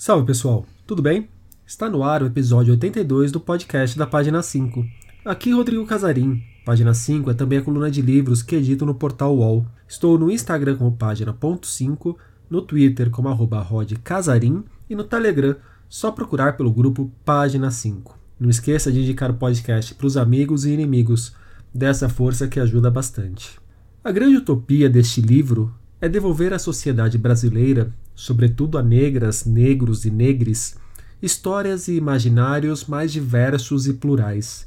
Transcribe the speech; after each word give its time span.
Salve 0.00 0.24
pessoal, 0.26 0.64
tudo 0.86 1.02
bem? 1.02 1.28
Está 1.66 1.90
no 1.90 2.04
ar 2.04 2.22
o 2.22 2.26
episódio 2.26 2.70
82 2.70 3.32
do 3.32 3.40
podcast 3.40 3.98
da 3.98 4.06
página 4.06 4.40
5. 4.40 4.86
Aqui 5.24 5.50
Rodrigo 5.50 5.84
Casarim. 5.84 6.40
Página 6.64 6.94
5 6.94 7.32
é 7.32 7.34
também 7.34 7.58
a 7.58 7.62
coluna 7.62 7.90
de 7.90 8.00
livros 8.00 8.40
que 8.40 8.54
edito 8.54 8.86
no 8.86 8.94
portal 8.94 9.36
UOL. 9.36 9.66
Estou 9.88 10.16
no 10.16 10.30
Instagram 10.30 10.76
como 10.76 10.96
página.5, 10.96 12.14
no 12.48 12.62
Twitter 12.62 13.10
como 13.10 13.28
arroba 13.28 13.60
rodcasarim 13.60 14.62
e 14.88 14.94
no 14.94 15.02
Telegram, 15.02 15.56
só 15.88 16.12
procurar 16.12 16.56
pelo 16.56 16.72
grupo 16.72 17.10
Página 17.24 17.68
5. 17.68 18.16
Não 18.38 18.48
esqueça 18.48 18.92
de 18.92 19.00
indicar 19.00 19.32
o 19.32 19.34
podcast 19.34 19.96
para 19.96 20.06
os 20.06 20.16
amigos 20.16 20.64
e 20.64 20.70
inimigos, 20.70 21.34
dessa 21.74 22.08
força 22.08 22.46
que 22.46 22.60
ajuda 22.60 22.88
bastante. 22.88 23.58
A 24.04 24.12
grande 24.12 24.36
utopia 24.36 24.88
deste 24.88 25.20
livro 25.20 25.74
é 26.00 26.08
devolver 26.08 26.52
à 26.52 26.58
sociedade 26.60 27.18
brasileira, 27.18 27.92
sobretudo 28.18 28.76
a 28.76 28.82
negras, 28.82 29.44
negros 29.44 30.04
e 30.04 30.10
negres, 30.10 30.76
histórias 31.22 31.86
e 31.86 31.94
imaginários 31.94 32.84
mais 32.84 33.12
diversos 33.12 33.86
e 33.86 33.92
plurais. 33.92 34.66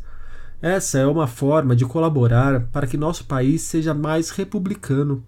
Essa 0.62 1.00
é 1.00 1.06
uma 1.06 1.28
forma 1.28 1.76
de 1.76 1.84
colaborar 1.84 2.62
para 2.72 2.88
que 2.88 2.96
nosso 2.96 3.26
país 3.26 3.62
seja 3.62 3.94
mais 3.94 4.30
republicano. 4.30 5.22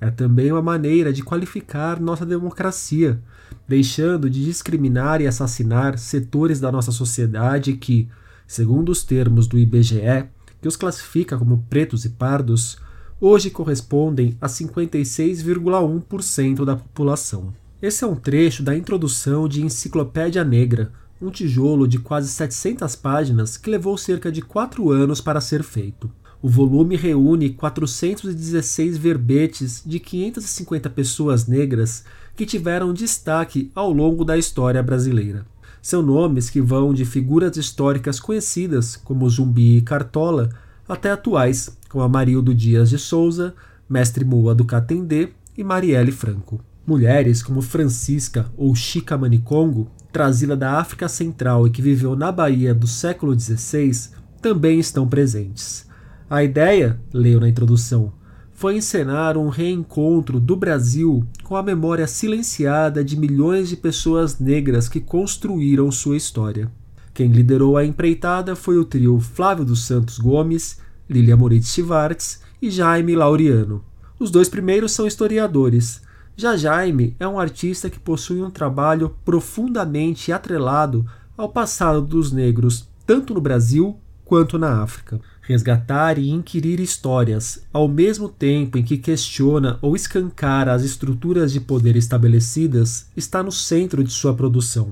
É 0.00 0.10
também 0.10 0.50
uma 0.50 0.62
maneira 0.62 1.12
de 1.12 1.22
qualificar 1.22 2.00
nossa 2.00 2.24
democracia, 2.24 3.20
deixando 3.68 4.30
de 4.30 4.42
discriminar 4.42 5.20
e 5.20 5.26
assassinar 5.26 5.98
setores 5.98 6.60
da 6.60 6.72
nossa 6.72 6.90
sociedade 6.90 7.74
que, 7.74 8.08
segundo 8.46 8.88
os 8.88 9.04
termos 9.04 9.46
do 9.46 9.58
IBGE, 9.58 10.24
que 10.62 10.68
os 10.68 10.76
classifica 10.76 11.36
como 11.36 11.66
pretos 11.68 12.06
e 12.06 12.08
pardos, 12.08 12.78
hoje 13.20 13.50
correspondem 13.50 14.36
a 14.40 14.46
56,1% 14.46 16.64
da 16.64 16.76
população. 16.76 17.52
Esse 17.80 18.02
é 18.04 18.06
um 18.06 18.16
trecho 18.16 18.62
da 18.62 18.76
introdução 18.76 19.48
de 19.48 19.62
Enciclopédia 19.62 20.44
Negra, 20.44 20.92
um 21.20 21.30
tijolo 21.30 21.88
de 21.88 21.98
quase 21.98 22.28
700 22.28 22.94
páginas 22.96 23.56
que 23.56 23.70
levou 23.70 23.96
cerca 23.98 24.30
de 24.30 24.42
quatro 24.42 24.90
anos 24.90 25.20
para 25.20 25.40
ser 25.40 25.62
feito. 25.62 26.10
O 26.40 26.48
volume 26.48 26.96
reúne 26.96 27.50
416 27.50 28.96
verbetes 28.96 29.82
de 29.84 29.98
550 29.98 30.88
pessoas 30.90 31.48
negras 31.48 32.04
que 32.36 32.46
tiveram 32.46 32.92
destaque 32.92 33.72
ao 33.74 33.92
longo 33.92 34.24
da 34.24 34.38
história 34.38 34.80
brasileira. 34.80 35.44
São 35.82 36.00
nomes 36.02 36.50
que 36.50 36.60
vão 36.60 36.94
de 36.94 37.04
figuras 37.04 37.56
históricas 37.56 38.20
conhecidas 38.20 38.94
como 38.94 39.28
Zumbi 39.28 39.78
e 39.78 39.82
Cartola 39.82 40.50
até 40.88 41.10
atuais, 41.10 41.76
como 41.88 42.04
Amarildo 42.04 42.54
Dias 42.54 42.90
de 42.90 42.98
Souza, 42.98 43.54
Mestre 43.88 44.24
Moa 44.24 44.54
do 44.54 44.64
Catendê 44.64 45.30
e 45.56 45.64
Marielle 45.64 46.12
Franco. 46.12 46.60
Mulheres 46.86 47.42
como 47.42 47.60
Francisca 47.60 48.46
ou 48.56 48.74
Chica 48.74 49.16
Manicongo, 49.18 49.88
trazida 50.12 50.56
da 50.56 50.78
África 50.78 51.08
Central 51.08 51.66
e 51.66 51.70
que 51.70 51.82
viveu 51.82 52.16
na 52.16 52.32
Bahia 52.32 52.74
do 52.74 52.86
século 52.86 53.38
XVI, 53.38 54.10
também 54.40 54.78
estão 54.78 55.06
presentes. 55.06 55.86
A 56.30 56.42
ideia, 56.42 57.00
leio 57.12 57.40
na 57.40 57.48
introdução, 57.48 58.12
foi 58.52 58.76
encenar 58.76 59.38
um 59.38 59.48
reencontro 59.48 60.40
do 60.40 60.56
Brasil 60.56 61.24
com 61.44 61.54
a 61.54 61.62
memória 61.62 62.06
silenciada 62.06 63.04
de 63.04 63.16
milhões 63.16 63.68
de 63.68 63.76
pessoas 63.76 64.38
negras 64.38 64.88
que 64.88 65.00
construíram 65.00 65.92
sua 65.92 66.16
história. 66.16 66.70
Quem 67.14 67.30
liderou 67.30 67.76
a 67.76 67.84
empreitada 67.84 68.56
foi 68.56 68.76
o 68.76 68.84
trio 68.84 69.20
Flávio 69.20 69.64
dos 69.64 69.84
Santos 69.84 70.18
Gomes, 70.18 70.78
Lilia 71.08 71.36
Moritz 71.36 71.72
Schwartz 71.72 72.40
e 72.60 72.70
Jaime 72.70 73.16
Laureano. 73.16 73.84
Os 74.18 74.30
dois 74.30 74.48
primeiros 74.48 74.92
são 74.92 75.06
historiadores. 75.06 76.02
Já 76.36 76.56
Jaime 76.56 77.16
é 77.18 77.26
um 77.26 77.38
artista 77.38 77.88
que 77.88 77.98
possui 77.98 78.42
um 78.42 78.50
trabalho 78.50 79.14
profundamente 79.24 80.32
atrelado 80.32 81.06
ao 81.36 81.48
passado 81.48 82.02
dos 82.02 82.32
negros, 82.32 82.88
tanto 83.06 83.32
no 83.32 83.40
Brasil 83.40 83.96
quanto 84.24 84.58
na 84.58 84.82
África. 84.82 85.20
Resgatar 85.40 86.18
e 86.18 86.28
inquirir 86.28 86.78
histórias, 86.78 87.64
ao 87.72 87.88
mesmo 87.88 88.28
tempo 88.28 88.76
em 88.76 88.84
que 88.84 88.98
questiona 88.98 89.78
ou 89.80 89.96
escancara 89.96 90.74
as 90.74 90.82
estruturas 90.82 91.52
de 91.52 91.60
poder 91.60 91.96
estabelecidas, 91.96 93.06
está 93.16 93.42
no 93.42 93.50
centro 93.50 94.04
de 94.04 94.12
sua 94.12 94.34
produção. 94.34 94.90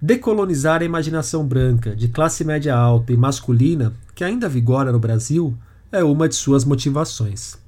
Decolonizar 0.00 0.82
a 0.82 0.84
imaginação 0.84 1.44
branca, 1.44 1.96
de 1.96 2.06
classe 2.06 2.44
média 2.44 2.76
alta 2.76 3.12
e 3.12 3.16
masculina, 3.16 3.94
que 4.16 4.24
ainda 4.24 4.48
vigora 4.48 4.90
no 4.90 4.98
Brasil, 4.98 5.54
é 5.92 6.02
uma 6.02 6.26
de 6.26 6.34
suas 6.34 6.64
motivações. 6.64 7.58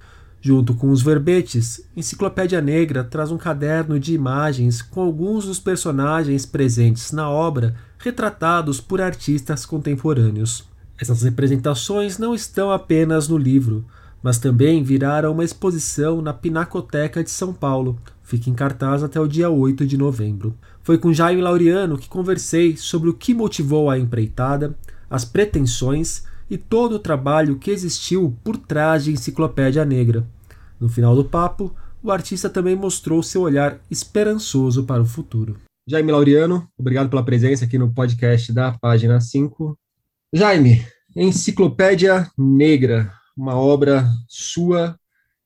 Junto 0.40 0.72
com 0.72 0.90
os 0.90 1.02
verbetes, 1.02 1.84
Enciclopédia 1.94 2.62
Negra 2.62 3.04
traz 3.04 3.30
um 3.30 3.36
caderno 3.36 4.00
de 4.00 4.14
imagens 4.14 4.80
com 4.80 5.02
alguns 5.02 5.44
dos 5.44 5.60
personagens 5.60 6.46
presentes 6.46 7.12
na 7.12 7.28
obra 7.28 7.76
retratados 7.98 8.80
por 8.80 8.98
artistas 8.98 9.66
contemporâneos. 9.66 10.64
Essas 10.98 11.22
representações 11.22 12.16
não 12.16 12.34
estão 12.34 12.70
apenas 12.70 13.28
no 13.28 13.36
livro, 13.36 13.84
mas 14.22 14.38
também 14.38 14.82
viraram 14.82 15.32
uma 15.32 15.44
exposição 15.44 16.22
na 16.22 16.32
Pinacoteca 16.32 17.22
de 17.22 17.30
São 17.30 17.52
Paulo, 17.52 18.00
fica 18.22 18.48
em 18.48 18.54
cartaz 18.54 19.02
até 19.02 19.20
o 19.20 19.28
dia 19.28 19.50
8 19.50 19.86
de 19.86 19.98
novembro. 19.98 20.56
Foi 20.82 20.96
com 20.96 21.12
Jaime 21.12 21.42
Laureano 21.42 21.98
que 21.98 22.08
conversei 22.08 22.74
sobre 22.74 23.10
o 23.10 23.14
que 23.14 23.34
motivou 23.34 23.90
a 23.90 23.98
empreitada, 23.98 24.74
as 25.10 25.26
pretensões 25.26 26.24
e 26.50 26.56
todo 26.56 26.94
o 26.94 26.98
trabalho 26.98 27.58
que 27.58 27.70
existiu 27.70 28.36
por 28.42 28.56
trás 28.56 29.04
de 29.04 29.12
Enciclopédia 29.12 29.84
Negra. 29.84 30.26
No 30.80 30.88
final 30.88 31.14
do 31.14 31.24
papo, 31.24 31.74
o 32.02 32.10
artista 32.10 32.48
também 32.48 32.76
mostrou 32.76 33.22
seu 33.22 33.42
olhar 33.42 33.80
esperançoso 33.90 34.84
para 34.84 35.02
o 35.02 35.06
futuro. 35.06 35.56
Jaime 35.86 36.12
Laureano, 36.12 36.68
obrigado 36.78 37.08
pela 37.08 37.24
presença 37.24 37.64
aqui 37.64 37.78
no 37.78 37.92
podcast 37.92 38.52
da 38.52 38.72
página 38.72 39.20
5. 39.20 39.76
Jaime, 40.32 40.86
Enciclopédia 41.16 42.30
Negra, 42.36 43.12
uma 43.36 43.54
obra 43.54 44.06
sua 44.28 44.98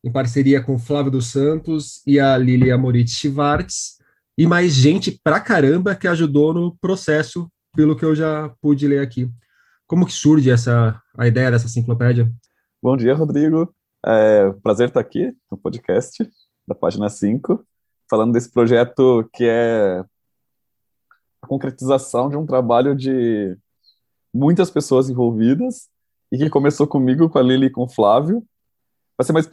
em 0.05 0.11
parceria 0.11 0.61
com 0.61 0.79
Flávio 0.79 1.13
dos 1.13 1.29
Santos 1.29 2.03
e 2.07 2.19
a 2.19 2.37
Lilia 2.37 2.77
Moritz 2.77 3.13
Schwartz, 3.13 3.99
e 4.37 4.47
mais 4.47 4.73
gente 4.73 5.21
pra 5.23 5.39
caramba 5.39 5.95
que 5.95 6.09
ajudou 6.09 6.53
no 6.53 6.77
processo, 6.81 7.49
pelo 7.75 7.95
que 7.95 8.05
eu 8.05 8.15
já 8.15 8.49
pude 8.61 8.89
ler 8.89 9.01
aqui. 9.01 9.31
Como 9.93 10.07
que 10.07 10.13
surge 10.15 10.51
essa 10.51 10.99
a 11.19 11.27
ideia 11.27 11.51
dessa 11.51 11.67
enciclopédia? 11.67 12.33
Bom 12.83 12.97
dia, 12.97 13.15
Rodrigo. 13.15 13.75
É 14.03 14.51
prazer 14.63 14.89
estar 14.89 15.01
aqui 15.01 15.37
no 15.51 15.59
podcast 15.59 16.27
da 16.67 16.75
página 16.75 17.11
5, 17.11 17.63
falando 18.09 18.33
desse 18.33 18.51
projeto 18.51 19.29
que 19.35 19.45
é 19.45 20.03
a 21.43 21.47
concretização 21.47 22.31
de 22.31 22.39
um 22.39 22.47
trabalho 22.47 22.97
de 22.97 23.55
muitas 24.33 24.71
pessoas 24.71 25.11
envolvidas 25.11 25.91
e 26.33 26.39
que 26.39 26.49
começou 26.49 26.87
comigo, 26.87 27.29
com 27.29 27.39
a 27.39 27.43
Lili 27.43 27.67
e 27.67 27.71
com 27.71 27.83
o 27.83 27.89
Flávio. 27.89 28.43
Para 29.15 29.27
ser 29.27 29.35
mais 29.35 29.47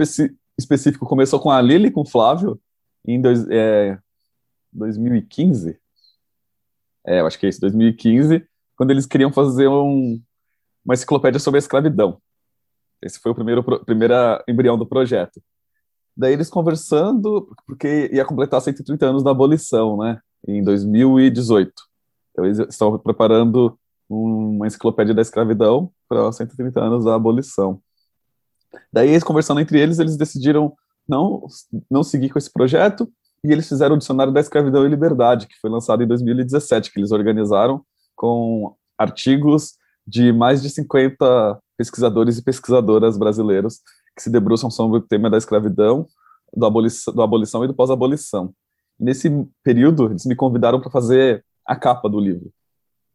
específico, 0.58 1.06
começou 1.06 1.42
com 1.42 1.52
a 1.52 1.62
Lili 1.62 1.90
e 1.90 1.92
com 1.92 2.04
o 2.04 2.10
Flávio 2.10 2.58
em 3.06 3.22
dois, 3.22 3.46
é, 3.50 4.00
2015. 4.72 5.78
É, 7.06 7.20
eu 7.20 7.28
acho 7.28 7.38
que 7.38 7.46
é 7.46 7.50
isso, 7.50 7.60
2015, 7.60 8.48
quando 8.78 8.92
eles 8.92 9.06
queriam 9.06 9.34
fazer 9.34 9.68
um, 9.68 10.24
uma 10.84 10.94
enciclopédia 10.94 11.40
sobre 11.40 11.58
a 11.58 11.60
escravidão. 11.60 12.22
Esse 13.02 13.20
foi 13.20 13.32
o 13.32 13.36
primeiro 13.36 13.64
primeira 13.86 14.44
embrião 14.48 14.78
do 14.78 14.86
projeto. 14.86 15.42
Daí 16.16 16.34
eles 16.34 16.50
conversando, 16.50 17.56
porque 17.66 18.10
ia 18.12 18.26
completar 18.26 18.62
130 18.62 19.06
anos 19.06 19.24
da 19.24 19.32
abolição, 19.32 19.98
né, 19.98 20.20
em 20.48 20.64
2018. 20.64 21.72
Então 22.32 22.46
eles 22.46 22.60
estavam 22.60 23.00
preparando 23.00 23.78
uma 24.10 24.68
enciclopédia 24.68 25.14
da 25.14 25.22
escravidão 25.22 25.92
para 26.08 26.32
130 26.32 26.80
anos 26.82 27.06
da 27.06 27.16
abolição. 27.16 27.82
Daí, 28.92 29.10
eles 29.10 29.24
conversando 29.24 29.60
entre 29.60 29.80
eles, 29.80 30.00
eles 30.00 30.18
decidiram 30.18 30.74
não, 31.08 31.46
não 31.90 32.04
seguir 32.04 32.30
com 32.30 32.40
esse 32.40 32.52
projeto 32.52 33.12
e 33.44 33.52
eles 33.52 33.68
fizeram 33.68 33.96
o 33.96 33.98
Dicionário 33.98 34.34
da 34.34 34.40
Escravidão 34.40 34.86
e 34.86 34.90
Liberdade, 34.90 35.48
que 35.48 35.60
foi 35.60 35.70
lançado 35.70 36.04
em 36.04 36.08
2017, 36.08 36.92
que 36.92 37.00
eles 37.00 37.12
organizaram 37.12 37.84
com 38.16 38.76
artigos 38.98 39.76
de 40.10 40.34
mais 40.34 40.62
de 40.62 40.70
50 40.70 41.60
pesquisadores 41.78 42.38
e 42.38 42.44
pesquisadoras 42.44 43.18
brasileiros 43.18 43.80
que 44.16 44.24
se 44.24 44.30
debruçam 44.30 44.72
sobre 44.72 44.98
o 44.98 45.02
tema 45.02 45.30
da 45.30 45.38
escravidão, 45.38 46.08
do 46.54 46.66
abolição, 46.66 47.14
do 47.14 47.22
abolição 47.22 47.64
e 47.64 47.68
do 47.68 47.74
pós-abolição. 47.76 48.54
Nesse 49.00 49.30
período, 49.64 50.08
eles 50.08 50.26
me 50.26 50.36
convidaram 50.36 50.82
para 50.82 50.90
fazer 50.90 51.46
a 51.66 51.76
capa 51.76 52.10
do 52.10 52.20
livro, 52.20 52.52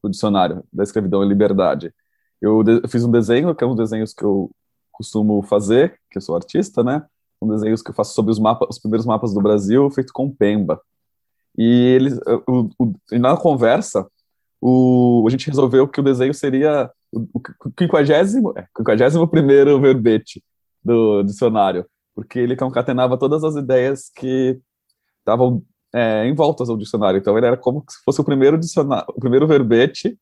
do 0.03 0.09
dicionário 0.09 0.65
da 0.73 0.85
escravidão 0.85 1.25
e 1.25 1.29
liberdade. 1.29 1.93
Eu, 2.41 2.63
eu 2.63 2.89
fiz 2.89 3.05
um 3.05 3.11
desenho, 3.11 3.55
que 3.55 3.65
é 3.65 3.67
um 3.67 3.75
dos 3.75 3.91
desenhos 3.91 4.15
que 4.15 4.23
eu 4.23 4.51
costumo 4.93 5.43
fazer, 5.43 5.99
que 6.11 6.19
eu 6.19 6.23
sou 6.23 6.37
artista, 6.37 6.85
né? 6.85 7.05
um 7.43 7.49
desenhos 7.49 7.83
que 7.83 7.91
eu 7.91 7.95
faço 7.95 8.15
sobre 8.15 8.31
os 8.31 8.39
mapas, 8.39 8.69
os 8.71 8.79
primeiros 8.79 9.05
mapas 9.05 9.35
do 9.35 9.43
Brasil, 9.43 9.91
feito 9.91 10.13
com 10.13 10.31
Pemba. 10.31 10.81
E 11.57 11.65
eles, 11.65 12.19
na 13.13 13.37
conversa, 13.37 14.07
o, 14.67 15.23
a 15.27 15.31
gente 15.31 15.47
resolveu 15.47 15.87
que 15.87 16.01
o 16.01 16.03
desenho 16.03 16.33
seria 16.33 16.91
o 17.13 17.39
quinquagésimo, 17.77 18.55
é, 18.57 18.67
quinquagésimo 18.75 19.29
primeiro 19.29 19.79
verbete 19.79 20.43
do 20.83 21.23
dicionário, 21.23 21.85
porque 22.15 22.39
ele 22.39 22.57
concatenava 22.57 23.19
todas 23.19 23.45
as 23.45 23.57
ideias 23.57 24.09
que 24.09 24.59
estavam 25.19 25.63
é, 25.95 26.25
em 26.25 26.35
voltas 26.35 26.71
ao 26.71 26.79
dicionário. 26.79 27.19
Então 27.19 27.37
ele 27.37 27.47
era 27.47 27.59
como 27.59 27.85
se 27.87 28.03
fosse 28.03 28.23
o 28.23 28.25
primeiro 28.25 28.59
dicionário, 28.59 29.05
o 29.15 29.21
primeiro 29.21 29.47
verbete 29.47 30.19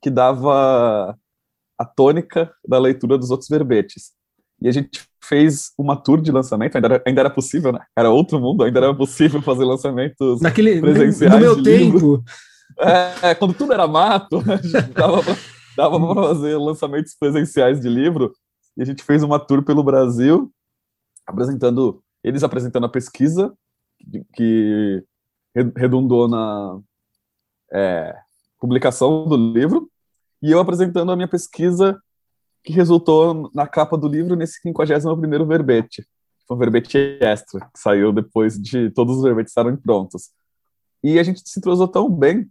que 0.00 0.08
dava 0.08 1.14
a 1.76 1.84
tônica 1.84 2.50
da 2.66 2.78
leitura 2.78 3.18
dos 3.18 3.30
outros 3.30 3.50
verbetes. 3.50 4.12
E 4.62 4.68
a 4.68 4.72
gente 4.72 5.06
fez 5.22 5.72
uma 5.76 5.94
tour 5.94 6.22
de 6.22 6.32
lançamento, 6.32 6.74
ainda 6.74 6.88
era, 6.88 7.02
ainda 7.06 7.20
era 7.20 7.30
possível, 7.30 7.70
né? 7.70 7.80
Era 7.94 8.08
outro 8.08 8.40
mundo, 8.40 8.64
ainda 8.64 8.78
era 8.78 8.94
possível 8.94 9.42
fazer 9.42 9.66
lançamentos 9.66 10.40
Naquele, 10.40 10.80
presenciais. 10.80 11.34
No 11.34 11.38
meu 11.38 11.62
tempo. 11.62 12.24
É, 13.22 13.34
quando 13.34 13.54
tudo 13.54 13.72
era 13.72 13.86
mato, 13.86 14.42
dava 14.94 15.22
dava 15.78 16.00
para 16.00 16.22
fazer 16.22 16.56
lançamentos 16.56 17.14
presenciais 17.14 17.80
de 17.80 17.88
livro. 17.88 18.34
E 18.76 18.82
a 18.82 18.84
gente 18.84 19.04
fez 19.04 19.22
uma 19.22 19.38
tour 19.38 19.64
pelo 19.64 19.84
Brasil, 19.84 20.52
apresentando, 21.24 22.02
eles 22.22 22.42
apresentando 22.42 22.86
a 22.86 22.88
pesquisa, 22.88 23.54
que 24.34 25.04
redundou 25.76 26.28
na 26.28 26.80
é, 27.72 28.16
publicação 28.60 29.26
do 29.26 29.36
livro, 29.36 29.88
e 30.42 30.50
eu 30.50 30.58
apresentando 30.58 31.12
a 31.12 31.16
minha 31.16 31.28
pesquisa 31.28 32.00
que 32.64 32.72
resultou 32.72 33.50
na 33.54 33.66
capa 33.66 33.96
do 33.96 34.08
livro 34.08 34.34
nesse 34.34 34.60
51º 34.62 35.46
verbete. 35.46 36.06
Foi 36.46 36.56
um 36.56 36.60
verbete 36.60 37.18
extra, 37.20 37.60
que 37.72 37.78
saiu 37.78 38.12
depois 38.12 38.58
de 38.58 38.90
todos 38.90 39.18
os 39.18 39.22
verbetes 39.22 39.52
estarem 39.52 39.76
prontos. 39.76 40.30
E 41.02 41.18
a 41.18 41.22
gente 41.22 41.40
se 41.44 41.58
entrosou 41.58 41.86
tão 41.86 42.10
bem 42.10 42.50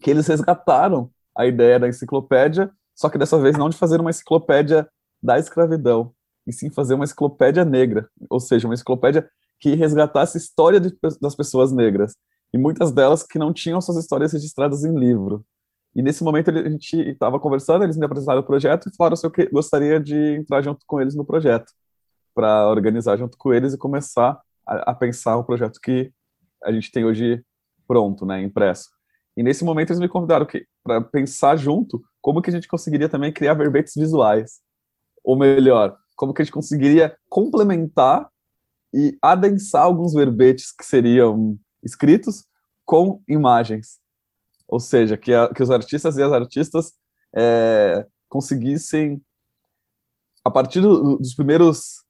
que 0.00 0.10
eles 0.10 0.26
resgataram 0.26 1.10
a 1.36 1.46
ideia 1.46 1.78
da 1.78 1.88
enciclopédia, 1.88 2.70
só 2.94 3.08
que 3.08 3.18
dessa 3.18 3.38
vez 3.38 3.56
não 3.56 3.68
de 3.68 3.76
fazer 3.76 4.00
uma 4.00 4.10
enciclopédia 4.10 4.88
da 5.22 5.38
escravidão, 5.38 6.12
e 6.46 6.52
sim 6.52 6.70
fazer 6.70 6.94
uma 6.94 7.04
enciclopédia 7.04 7.64
negra, 7.64 8.08
ou 8.30 8.40
seja, 8.40 8.66
uma 8.66 8.74
enciclopédia 8.74 9.28
que 9.60 9.74
resgatasse 9.74 10.38
a 10.38 10.40
história 10.40 10.80
de, 10.80 10.96
das 11.20 11.34
pessoas 11.34 11.72
negras, 11.72 12.14
e 12.52 12.58
muitas 12.58 12.92
delas 12.92 13.22
que 13.22 13.38
não 13.38 13.52
tinham 13.52 13.80
suas 13.80 13.98
histórias 13.98 14.32
registradas 14.32 14.84
em 14.84 14.98
livro. 14.98 15.44
E 15.94 16.02
nesse 16.02 16.22
momento 16.22 16.50
a 16.50 16.68
gente 16.68 16.96
estava 16.96 17.38
conversando, 17.38 17.84
eles 17.84 17.96
me 17.96 18.04
apresentaram 18.04 18.40
o 18.40 18.44
projeto 18.44 18.88
e 18.88 18.96
falaram 18.96 19.16
se 19.16 19.26
eu 19.26 19.32
gostaria 19.52 20.00
de 20.00 20.36
entrar 20.36 20.62
junto 20.62 20.84
com 20.86 21.00
eles 21.00 21.14
no 21.14 21.24
projeto, 21.24 21.72
para 22.34 22.68
organizar 22.68 23.16
junto 23.16 23.36
com 23.36 23.52
eles 23.52 23.74
e 23.74 23.78
começar 23.78 24.40
a, 24.66 24.92
a, 24.92 24.94
pensar 24.94 25.36
o 25.36 25.44
projeto 25.44 25.80
que 25.80 26.12
a 26.62 26.72
gente 26.72 26.90
tem 26.92 27.04
hoje 27.04 27.44
pronto, 27.86 28.24
né, 28.24 28.40
impresso. 28.42 28.90
E 29.38 29.42
nesse 29.44 29.62
momento 29.62 29.90
eles 29.90 30.00
me 30.00 30.08
convidaram 30.08 30.44
para 30.82 31.00
pensar 31.00 31.54
junto 31.54 32.02
como 32.20 32.42
que 32.42 32.50
a 32.50 32.52
gente 32.52 32.66
conseguiria 32.66 33.08
também 33.08 33.32
criar 33.32 33.54
verbetes 33.54 33.94
visuais, 33.94 34.58
ou 35.22 35.38
melhor, 35.38 35.96
como 36.16 36.34
que 36.34 36.42
a 36.42 36.44
gente 36.44 36.52
conseguiria 36.52 37.16
complementar 37.28 38.28
e 38.92 39.16
adensar 39.22 39.84
alguns 39.84 40.12
verbetes 40.12 40.72
que 40.72 40.84
seriam 40.84 41.56
escritos 41.84 42.44
com 42.84 43.22
imagens. 43.28 44.00
Ou 44.66 44.80
seja, 44.80 45.16
que, 45.16 45.32
a, 45.32 45.54
que 45.54 45.62
os 45.62 45.70
artistas 45.70 46.16
e 46.16 46.22
as 46.24 46.32
artistas 46.32 46.94
é, 47.32 48.04
conseguissem, 48.28 49.22
a 50.44 50.50
partir 50.50 50.80
do, 50.80 51.16
dos 51.16 51.36
primeiros 51.36 52.02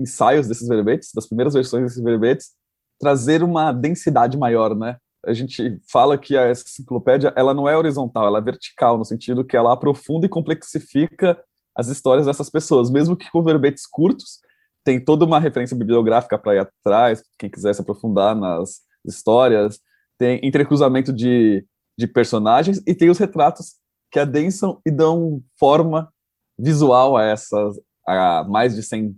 ensaios 0.00 0.48
desses 0.48 0.66
verbetes, 0.66 1.12
das 1.14 1.28
primeiras 1.28 1.54
versões 1.54 1.84
desses 1.84 2.02
verbetes, 2.02 2.56
trazer 2.98 3.44
uma 3.44 3.70
densidade 3.70 4.36
maior, 4.36 4.74
né? 4.74 4.96
A 5.24 5.32
gente 5.32 5.80
fala 5.90 6.18
que 6.18 6.36
a 6.36 6.50
enciclopédia 6.50 7.32
ela 7.36 7.54
não 7.54 7.68
é 7.68 7.76
horizontal, 7.76 8.26
ela 8.26 8.38
é 8.38 8.42
vertical, 8.42 8.98
no 8.98 9.04
sentido 9.04 9.44
que 9.44 9.56
ela 9.56 9.72
aprofunda 9.72 10.26
e 10.26 10.28
complexifica 10.28 11.38
as 11.76 11.88
histórias 11.88 12.26
dessas 12.26 12.50
pessoas, 12.50 12.90
mesmo 12.90 13.16
que 13.16 13.30
com 13.30 13.42
verbetes 13.42 13.86
curtos, 13.86 14.40
tem 14.84 15.02
toda 15.02 15.24
uma 15.24 15.38
referência 15.38 15.76
bibliográfica 15.76 16.36
para 16.36 16.56
ir 16.56 16.58
atrás, 16.58 17.22
quem 17.38 17.48
quiser 17.48 17.72
se 17.74 17.80
aprofundar 17.80 18.34
nas 18.34 18.80
histórias, 19.06 19.78
tem 20.18 20.40
entrecruzamento 20.42 21.12
de 21.12 21.64
de 21.96 22.06
personagens 22.06 22.82
e 22.86 22.94
tem 22.94 23.10
os 23.10 23.18
retratos 23.18 23.74
que 24.10 24.18
adensam 24.18 24.80
e 24.84 24.90
dão 24.90 25.42
forma 25.58 26.12
visual 26.58 27.16
a 27.16 27.24
essas 27.24 27.78
a 28.06 28.44
mais 28.48 28.74
de 28.74 28.82
100 28.82 29.16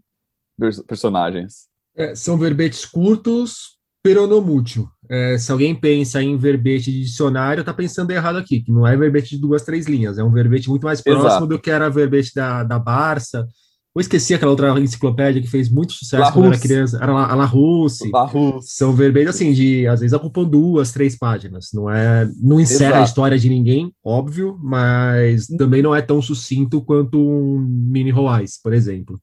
personagens. 0.86 1.66
É, 1.96 2.14
são 2.14 2.36
verbetes 2.36 2.84
curtos, 2.84 3.78
peronomútil. 4.02 4.88
É, 5.08 5.36
se 5.38 5.52
alguém 5.52 5.74
pensa 5.74 6.22
em 6.22 6.36
verbete 6.36 6.90
de 6.90 7.02
dicionário, 7.02 7.60
está 7.60 7.74
pensando 7.74 8.10
errado 8.10 8.36
aqui, 8.36 8.60
que 8.60 8.72
não 8.72 8.86
é 8.86 8.96
verbete 8.96 9.36
de 9.36 9.40
duas, 9.40 9.62
três 9.62 9.86
linhas, 9.86 10.18
é 10.18 10.24
um 10.24 10.32
verbete 10.32 10.68
muito 10.68 10.84
mais 10.84 11.00
próximo 11.00 11.28
Exato. 11.28 11.46
do 11.46 11.58
que 11.58 11.70
era 11.70 11.90
verbete 11.90 12.34
da, 12.34 12.62
da 12.64 12.78
Barça, 12.78 13.46
eu 13.94 14.00
esqueci 14.00 14.34
aquela 14.34 14.50
outra 14.50 14.76
enciclopédia 14.80 15.40
que 15.40 15.46
fez 15.46 15.70
muito 15.70 15.92
sucesso 15.92 16.22
La 16.22 16.32
quando 16.32 16.46
Russe. 16.46 16.58
era 16.58 16.68
criança. 16.68 16.98
Era 17.00 17.12
a 17.12 17.34
La 17.36 17.44
Russe. 17.44 18.10
La 18.10 18.24
Russe. 18.24 18.74
São 18.74 18.92
verbetes 18.92 19.36
assim, 19.36 19.52
de 19.52 19.86
às 19.86 20.00
vezes 20.00 20.12
ocupam 20.12 20.42
duas, 20.42 20.90
três 20.90 21.16
páginas. 21.16 21.68
Não 21.72 21.88
é, 21.88 22.28
não 22.42 22.58
encerra 22.58 22.90
Exato. 22.90 23.02
a 23.02 23.04
história 23.04 23.38
de 23.38 23.48
ninguém, 23.48 23.94
óbvio, 24.04 24.58
mas 24.60 25.46
também 25.46 25.80
não 25.80 25.94
é 25.94 26.02
tão 26.02 26.20
sucinto 26.20 26.82
quanto 26.82 27.18
um 27.20 27.60
mini 27.60 28.10
Roais, 28.10 28.60
por 28.60 28.72
exemplo. 28.72 29.20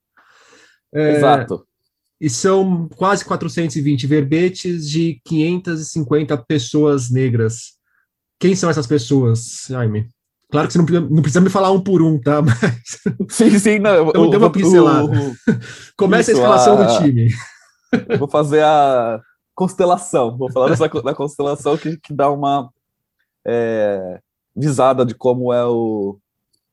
É, 0.94 1.18
Exato. 1.18 1.66
E 2.22 2.30
são 2.30 2.88
quase 2.96 3.26
420 3.26 4.06
verbetes 4.06 4.88
de 4.88 5.20
550 5.26 6.38
pessoas 6.48 7.10
negras. 7.10 7.72
Quem 8.40 8.56
são 8.56 8.70
essas 8.70 8.86
pessoas, 8.86 9.66
Jaime? 9.68 10.08
Claro 10.52 10.68
que 10.68 10.74
você 10.74 10.78
não 10.78 10.86
precisa, 10.86 11.10
não 11.10 11.22
precisa 11.24 11.42
me 11.42 11.50
falar 11.50 11.72
um 11.72 11.82
por 11.82 12.00
um, 12.00 12.22
tá? 12.22 12.40
Mas... 12.44 13.00
Sim, 13.30 13.58
sim, 13.58 13.80
não. 13.80 14.10
Então, 14.10 14.30
deu 14.30 14.40
uma 14.40 14.52
pincelada. 14.52 15.20
O, 15.20 15.36
Começa 15.98 16.32
isso, 16.32 16.42
a 16.42 16.44
escalação 16.44 16.78
a... 16.78 16.84
do 16.84 17.04
time. 17.04 17.34
Vou 18.20 18.28
fazer 18.28 18.64
a 18.64 19.20
constelação. 19.56 20.38
Vou 20.38 20.52
falar 20.52 20.70
dessa, 20.70 20.88
da 20.88 21.16
constelação 21.16 21.76
que, 21.76 21.98
que 21.98 22.14
dá 22.14 22.30
uma 22.30 22.70
é, 23.48 24.20
visada 24.56 25.04
de 25.04 25.16
como 25.16 25.52
é 25.52 25.66
o 25.66 26.20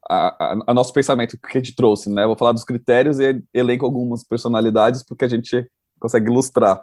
a, 0.08 0.58
a, 0.66 0.74
nosso 0.74 0.92
pensamento 0.92 1.38
que 1.38 1.58
a 1.58 1.60
gente 1.60 1.74
trouxe, 1.74 2.08
né? 2.10 2.26
Vou 2.26 2.36
falar 2.36 2.52
dos 2.52 2.64
critérios 2.64 3.18
e 3.20 3.42
elenco 3.52 3.84
algumas 3.84 4.24
personalidades 4.24 5.02
porque 5.02 5.24
a 5.24 5.28
gente 5.28 5.70
consegue 6.00 6.30
ilustrar. 6.30 6.82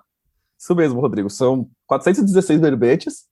Isso 0.57 0.75
mesmo, 0.75 1.01
Rodrigo. 1.01 1.29
São 1.29 1.69
416 1.87 2.61
verbetes 2.61 3.25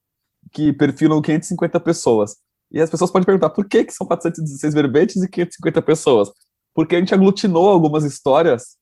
que 0.52 0.74
perfilam 0.74 1.22
550 1.22 1.80
pessoas. 1.80 2.38
E 2.72 2.82
as 2.82 2.90
pessoas 2.90 3.12
podem 3.12 3.26
perguntar 3.26 3.52
por 3.52 3.66
que, 3.66 3.84
que 3.84 3.94
são 3.94 4.08
416 4.08 4.74
verbetes 4.74 5.22
e 5.22 5.30
550 5.30 5.82
pessoas? 5.84 6.32
Porque 6.74 6.96
a 6.96 7.00
gente 7.00 7.14
aglutinou 7.14 7.70
algumas 7.70 8.04
histórias 8.04 8.78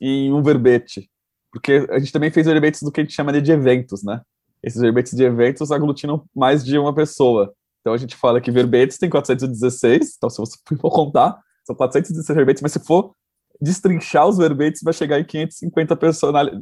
em 0.00 0.32
um 0.32 0.42
verbete. 0.42 1.08
Porque 1.52 1.86
a 1.90 1.98
gente 1.98 2.12
também 2.12 2.30
fez 2.30 2.46
verbetes 2.46 2.82
do 2.82 2.90
que 2.90 3.00
a 3.00 3.04
gente 3.04 3.14
chama 3.14 3.40
de 3.40 3.52
eventos, 3.52 4.02
né? 4.02 4.20
Esses 4.62 4.80
verbetes 4.80 5.12
de 5.14 5.22
eventos 5.22 5.70
aglutinam 5.70 6.24
mais 6.34 6.64
de 6.64 6.76
uma 6.76 6.92
pessoa. 6.92 7.54
Então 7.86 7.94
a 7.94 7.98
gente 7.98 8.16
fala 8.16 8.40
que 8.40 8.50
verbetes 8.50 8.98
tem 8.98 9.08
416, 9.08 10.14
então 10.16 10.28
se 10.28 10.38
você 10.38 10.58
for 10.76 10.90
contar, 10.90 11.40
são 11.64 11.76
416 11.76 12.34
verbetes, 12.34 12.60
mas 12.60 12.72
se 12.72 12.80
for 12.80 13.14
destrinchar 13.60 14.26
os 14.26 14.36
verbetes, 14.36 14.82
vai 14.82 14.92
chegar 14.92 15.20
em 15.20 15.24
550 15.24 15.96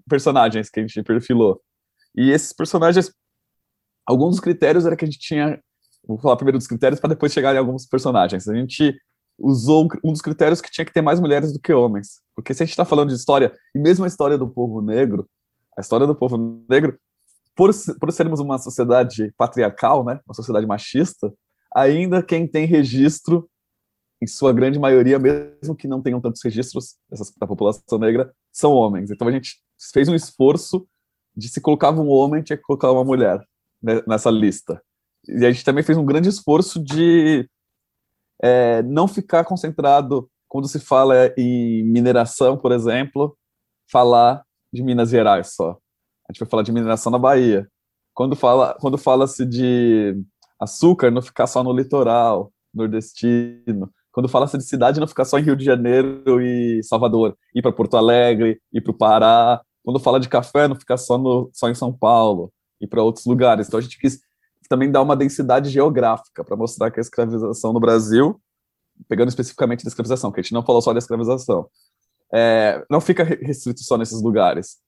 personagens 0.07 0.69
que 0.69 0.81
a 0.81 0.83
gente 0.87 1.03
perfilou. 1.03 1.63
E 2.15 2.31
esses 2.31 2.53
personagens, 2.53 3.11
alguns 4.07 4.33
dos 4.33 4.41
critérios 4.41 4.85
era 4.85 4.95
que 4.95 5.07
a 5.07 5.09
gente 5.09 5.19
tinha 5.19 5.59
Vou 6.07 6.19
falar 6.19 6.37
primeiro 6.37 6.59
dos 6.59 6.67
critérios 6.67 7.01
para 7.01 7.09
depois 7.09 7.33
chegar 7.33 7.55
em 7.55 7.59
alguns 7.59 7.87
personagens. 7.87 8.47
A 8.47 8.55
gente 8.55 8.95
usou 9.39 9.89
um 10.05 10.13
dos 10.13 10.21
critérios 10.21 10.61
que 10.61 10.71
tinha 10.71 10.85
que 10.85 10.93
ter 10.93 11.01
mais 11.01 11.19
mulheres 11.19 11.55
do 11.55 11.59
que 11.59 11.73
homens. 11.73 12.21
Porque 12.37 12.53
se 12.53 12.63
a 12.63 12.67
gente 12.67 12.73
está 12.73 12.85
falando 12.85 13.09
de 13.09 13.15
história, 13.15 13.51
e 13.75 13.79
mesmo 13.79 14.05
a 14.05 14.09
história 14.09 14.37
do 14.37 14.47
povo 14.47 14.83
negro, 14.83 15.27
a 15.75 15.81
história 15.81 16.07
do 16.07 16.15
povo 16.15 16.37
negro, 16.69 16.99
por, 17.55 17.71
por 18.01 18.13
sermos 18.13 18.41
uma 18.41 18.59
sociedade 18.59 19.33
patriarcal, 19.37 20.05
né, 20.05 20.21
uma 20.27 20.35
sociedade 20.35 20.67
machista, 20.67 21.33
ainda 21.75 22.23
quem 22.23 22.47
tem 22.47 22.67
registro, 22.67 23.49
em 24.23 24.27
sua 24.27 24.53
grande 24.53 24.79
maioria, 24.79 25.19
mesmo 25.19 25.77
que 25.77 25.87
não 25.87 26.01
tenham 26.01 26.21
tantos 26.21 26.43
registros 26.43 26.97
dessas, 27.11 27.33
da 27.37 27.47
população 27.47 27.99
negra, 27.99 28.33
são 28.51 28.73
homens. 28.73 29.11
Então 29.11 29.29
a 29.29 29.33
gente 29.33 29.61
fez 29.93 30.09
um 30.09 30.15
esforço 30.15 30.87
de 31.37 31.49
se 31.49 31.61
colocava 31.61 32.01
um 32.01 32.09
homem, 32.09 32.43
tinha 32.43 32.57
que 32.57 32.63
colocar 32.63 32.91
uma 32.91 33.05
mulher 33.05 33.45
né, 33.83 34.03
nessa 34.07 34.31
lista. 34.31 34.81
E 35.29 35.45
a 35.45 35.51
gente 35.51 35.65
também 35.65 35.85
fez 35.85 35.99
um 35.99 36.07
grande 36.07 36.29
esforço 36.29 36.83
de 36.83 37.49
é, 38.43 38.83
não 38.83 39.07
ficar 39.09 39.45
concentrado, 39.45 40.31
quando 40.49 40.69
se 40.69 40.79
fala 40.79 41.33
em 41.37 41.83
mineração, 41.85 42.57
por 42.57 42.73
exemplo, 42.73 43.37
falar 43.91 44.45
de 44.73 44.83
Minas 44.83 45.11
Gerais 45.11 45.55
só. 45.55 45.79
A 46.29 46.33
gente 46.33 46.41
vai 46.41 46.49
falar 46.49 46.63
de 46.63 46.73
mineração 46.73 47.13
na 47.13 47.19
Bahia. 47.19 47.69
Quando 48.13 48.37
fala, 48.37 48.77
quando 48.81 48.97
fala-se 48.97 49.45
de 49.45 50.17
açúcar, 50.61 51.11
não 51.11 51.21
ficar 51.21 51.47
só 51.47 51.63
no 51.63 51.73
litoral 51.73 52.53
nordestino. 52.73 53.91
Quando 54.13 54.29
fala-se 54.29 54.57
de 54.57 54.65
cidade, 54.65 55.01
não 55.01 55.07
ficar 55.07 55.25
só 55.25 55.39
em 55.39 55.43
Rio 55.43 55.57
de 55.57 55.65
Janeiro 55.65 56.41
e 56.41 56.83
Salvador, 56.85 57.37
ir 57.55 57.63
para 57.63 57.73
Porto 57.73 57.97
Alegre, 57.97 58.61
ir 58.73 58.81
para 58.81 58.91
o 58.91 58.97
Pará. 58.97 59.61
Quando 59.83 60.01
fala 60.01 60.21
de 60.21 60.29
café, 60.29 60.69
não 60.69 60.77
ficar 60.77 60.97
só, 60.97 61.19
no, 61.19 61.51
só 61.53 61.69
em 61.69 61.75
São 61.75 61.93
Paulo, 61.93 62.53
ir 62.81 62.87
para 62.87 63.03
outros 63.03 63.27
lugares. 63.27 63.67
Então 63.67 63.79
a 63.79 63.83
gente 63.83 63.99
quis 63.99 64.21
também 64.69 64.91
dá 64.91 65.03
uma 65.03 65.17
densidade 65.17 65.71
geográfica 65.71 66.43
para 66.43 66.57
mostrar 66.57 66.91
que 66.91 66.99
a 66.99 67.03
escravização 67.03 67.73
no 67.73 67.81
Brasil, 67.81 68.41
pegando 69.09 69.29
especificamente 69.29 69.85
da 69.85 69.89
escravização, 69.89 70.33
que 70.33 70.41
a 70.41 70.43
gente 70.43 70.55
não 70.55 70.65
falou 70.65 70.81
só 70.81 70.93
da 70.93 70.99
escravização, 70.99 71.69
é, 72.33 72.85
não 72.91 73.01
fica 73.01 73.23
restrito 73.23 73.81
só 73.83 73.97
nesses 73.97 74.23
lugares. 74.23 74.79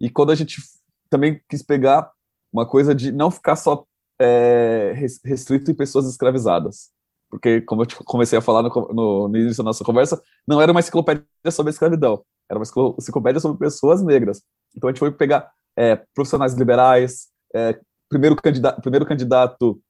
E 0.00 0.10
quando 0.10 0.32
a 0.32 0.34
gente 0.34 0.60
também 1.08 1.40
quis 1.48 1.62
pegar 1.62 2.10
uma 2.52 2.66
coisa 2.66 2.94
de 2.94 3.10
não 3.10 3.30
ficar 3.30 3.56
só 3.56 3.84
é, 4.20 4.92
restrito 5.24 5.70
em 5.70 5.74
pessoas 5.74 6.06
escravizadas. 6.06 6.90
Porque, 7.30 7.60
como 7.62 7.82
eu 7.82 7.86
comecei 8.04 8.38
a 8.38 8.42
falar 8.42 8.62
no, 8.62 8.70
no, 8.92 9.28
no, 9.28 9.36
início 9.36 9.58
da 9.58 9.64
nossa 9.64 9.82
conversa, 9.82 10.22
não 10.46 10.62
era 10.62 10.70
uma 10.70 10.78
enciclopédia 10.78 11.24
sobre 11.50 11.70
escravidão, 11.70 12.24
era 12.48 12.58
uma 12.58 12.64
enciclopédia 12.96 13.40
sobre 13.40 13.58
pessoas 13.58 14.02
negras. 14.02 14.40
Então 14.76 14.88
a 14.88 14.92
gente 14.92 15.00
foi 15.00 15.10
pegar 15.10 15.50
é, 15.76 15.96
profissionais 16.14 16.54
liberais, 16.54 17.28
é, 17.52 17.78
primeiro, 18.08 18.36
candidato, 18.36 18.80
primeiro 18.80 19.04
candidato 19.04 19.80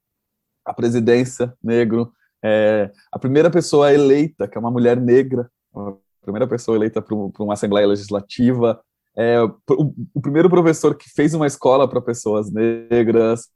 à 0.64 0.72
presidência 0.72 1.52
negro, 1.62 2.12
é, 2.42 2.90
a 3.12 3.18
primeira 3.18 3.50
pessoa 3.50 3.92
eleita, 3.92 4.48
que 4.48 4.56
é 4.56 4.60
uma 4.60 4.70
mulher 4.70 4.98
negra, 4.98 5.50
a 5.74 5.92
primeira 6.22 6.46
pessoa 6.46 6.76
eleita 6.76 7.02
para 7.02 7.14
uma 7.14 7.52
Assembleia 7.52 7.86
Legislativa, 7.86 8.80
é, 9.16 9.40
o, 9.42 9.94
o, 10.14 10.20
primeiro 10.20 10.50
professor 10.50 10.96
que 10.96 11.08
fez 11.08 11.34
uma 11.34 11.46
escola 11.46 11.88
para 11.88 12.00
pessoas 12.00 12.50
negras. 12.50 13.48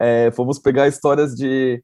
É, 0.00 0.30
fomos 0.32 0.58
pegar 0.58 0.88
histórias 0.88 1.34
de 1.34 1.82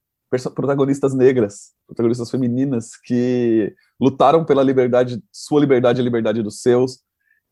protagonistas 0.54 1.14
negras, 1.14 1.72
protagonistas 1.86 2.30
femininas 2.30 2.90
que 3.02 3.74
lutaram 4.00 4.44
pela 4.44 4.62
liberdade, 4.62 5.22
sua 5.32 5.60
liberdade 5.60 6.00
e 6.00 6.04
liberdade 6.04 6.42
dos 6.42 6.60
seus, 6.60 7.00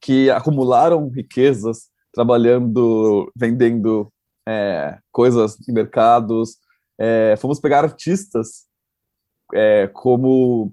que 0.00 0.30
acumularam 0.30 1.08
riquezas 1.08 1.88
trabalhando, 2.12 3.30
vendendo 3.34 4.12
é, 4.46 4.98
coisas 5.10 5.56
em 5.68 5.72
mercados. 5.72 6.56
É, 6.98 7.34
fomos 7.36 7.60
pegar 7.60 7.84
artistas 7.84 8.66
é, 9.54 9.88
como 9.88 10.72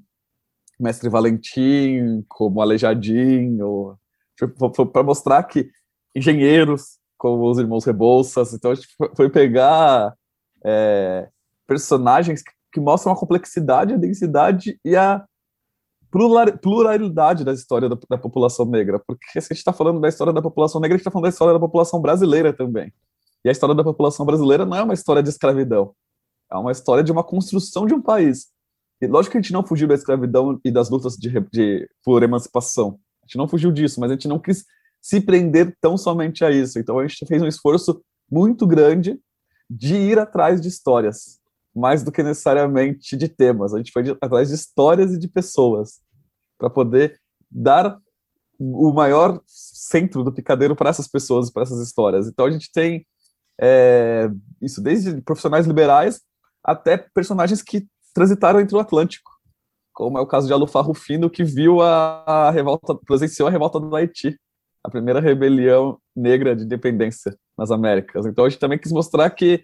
Mestre 0.80 1.10
Valentim, 1.10 2.24
como 2.28 2.62
Para 4.92 5.04
mostrar 5.04 5.44
que 5.44 5.70
engenheiros, 6.16 6.98
como 7.18 7.50
os 7.50 7.58
irmãos 7.58 7.86
Rebouças, 7.86 8.54
então 8.54 8.72
a 8.72 8.76
gente 8.76 8.88
foi 9.16 9.30
pegar 9.30 10.14
é, 10.64 11.30
personagens 11.68 12.42
que, 12.42 12.52
que, 12.72 12.80
mostram 12.80 13.14
a 13.14 13.18
complexidade, 13.18 13.94
a 13.94 13.98
densidade 13.98 14.80
e 14.84 14.96
a 14.96 15.26
pluralidade 16.62 17.44
da 17.44 17.54
história 17.54 17.90
da, 17.90 17.98
da 18.10 18.18
população 18.18 18.66
negra, 18.66 19.02
porque 19.06 19.26
se 19.34 19.40
a 19.40 19.42
gente 19.54 19.58
está 19.58 19.74
falando 19.74 20.00
da 20.00 20.08
história 20.08 20.32
da 20.32 20.42
população 20.42 20.80
negra, 20.80 20.96
a 20.96 20.98
gente 20.98 21.02
está 21.02 21.12
falando 21.12 21.24
da 21.24 21.30
história 21.30 21.54
da 21.54 21.60
população 21.60 22.00
brasileira 22.00 22.54
também. 22.54 22.94
E 23.44 23.50
a 23.50 23.52
história 23.52 23.76
da 23.76 23.84
população 23.84 24.26
brasileira 24.26 24.66
não 24.66 24.78
é 24.78 24.84
uma 24.84 24.94
história 24.94 25.24
de 25.24 25.30
escravidão, 25.30 25.94
é 26.52 26.56
uma 26.56 26.72
história 26.72 27.04
de 27.04 27.12
uma 27.12 27.24
construção 27.24 27.86
de 27.86 27.94
um 27.94 28.02
país. 28.02 28.54
E 29.02 29.08
lógico 29.08 29.34
que 29.34 29.38
a 29.38 29.42
gente 29.42 29.52
não 29.52 29.66
fugiu 29.66 29.88
da 29.88 29.96
escravidão 29.96 30.60
e 30.64 30.72
das 30.72 30.90
lutas 30.90 31.16
de, 31.16 31.30
de, 31.52 31.90
por 32.06 32.24
emancipação. 32.24 33.00
A 33.24 33.26
gente 33.26 33.38
não 33.38 33.48
fugiu 33.48 33.72
disso, 33.72 34.00
mas 34.00 34.12
a 34.12 34.14
gente 34.14 34.28
não 34.28 34.40
quis 34.40 34.66
se 35.02 35.20
prender 35.22 35.76
tão 35.82 35.98
somente 35.98 36.44
a 36.44 36.52
isso. 36.52 36.80
Então 36.80 37.00
a 37.00 37.08
gente 37.08 37.26
fez 37.26 37.42
um 37.42 37.48
esforço 37.48 38.02
muito 38.30 38.68
grande 38.68 39.20
de 39.70 39.96
ir 39.96 40.20
atrás 40.20 40.62
de 40.62 40.68
histórias, 40.68 41.40
mais 41.76 42.04
do 42.04 42.12
que 42.12 42.22
necessariamente 42.22 43.18
de 43.18 43.28
temas. 43.28 43.74
A 43.74 43.78
gente 43.78 43.92
foi 43.92 44.04
atrás 44.22 44.50
de 44.50 44.56
histórias 44.56 45.14
e 45.14 45.20
de 45.20 45.28
pessoas 45.28 46.02
para 46.58 46.70
poder 46.70 47.20
dar 47.50 47.98
o 48.60 48.94
maior 48.94 49.42
centro 49.46 50.24
do 50.24 50.32
picadeiro 50.32 50.76
para 50.76 50.90
essas 50.90 51.08
pessoas, 51.08 51.50
para 51.50 51.64
essas 51.64 51.80
histórias. 51.86 52.28
Então 52.28 52.46
a 52.46 52.52
gente 52.52 52.72
tem 52.72 53.06
é, 53.60 54.30
isso 54.62 54.82
desde 54.82 55.22
profissionais 55.22 55.66
liberais 55.66 56.22
até 56.64 56.98
personagens 56.98 57.62
que 57.62 57.88
transitaram 58.14 58.60
entre 58.60 58.76
o 58.76 58.80
Atlântico, 58.80 59.32
como 59.94 60.18
é 60.18 60.22
o 60.22 60.28
caso 60.28 60.48
de 60.48 60.54
Alufá 60.54 60.82
Rufino, 60.82 61.30
que 61.30 61.44
viu 61.44 61.82
a, 61.82 62.24
a 62.48 62.52
revolta, 62.52 62.96
presenciou 62.96 63.48
a 63.48 63.52
revolta 63.52 63.80
do 63.80 63.96
Haiti, 63.96 64.38
a 64.84 64.90
primeira 64.90 65.22
rebelião 65.22 65.98
negra 66.16 66.56
de 66.56 66.64
independência 66.64 67.38
nas 67.58 67.72
Américas. 67.72 68.26
Então 68.26 68.46
a 68.46 68.50
gente 68.50 68.60
também 68.60 68.78
quis 68.78 68.92
mostrar 68.92 69.30
que 69.30 69.64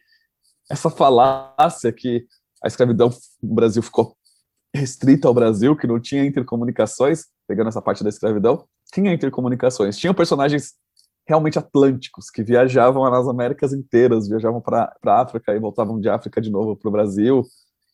essa 0.69 0.89
falácia 0.89 1.91
que 1.91 2.25
a 2.63 2.67
escravidão 2.67 3.09
no 3.41 3.55
Brasil 3.55 3.81
ficou 3.81 4.15
restrita 4.73 5.27
ao 5.27 5.33
Brasil, 5.33 5.75
que 5.75 5.87
não 5.87 5.99
tinha 5.99 6.23
intercomunicações, 6.23 7.25
pegando 7.47 7.69
essa 7.69 7.81
parte 7.81 8.03
da 8.03 8.09
escravidão, 8.09 8.65
tinha 8.93 9.11
intercomunicações, 9.11 9.97
tinham 9.97 10.13
personagens 10.13 10.73
realmente 11.27 11.59
atlânticos, 11.59 12.29
que 12.29 12.43
viajavam 12.43 13.09
nas 13.09 13.27
Américas 13.27 13.73
inteiras, 13.73 14.27
viajavam 14.27 14.61
para 14.61 14.95
a 15.05 15.21
África 15.21 15.55
e 15.55 15.59
voltavam 15.59 15.99
de 15.99 16.09
África 16.09 16.41
de 16.41 16.49
novo 16.49 16.75
para 16.75 16.89
o 16.89 16.91
Brasil, 16.91 17.45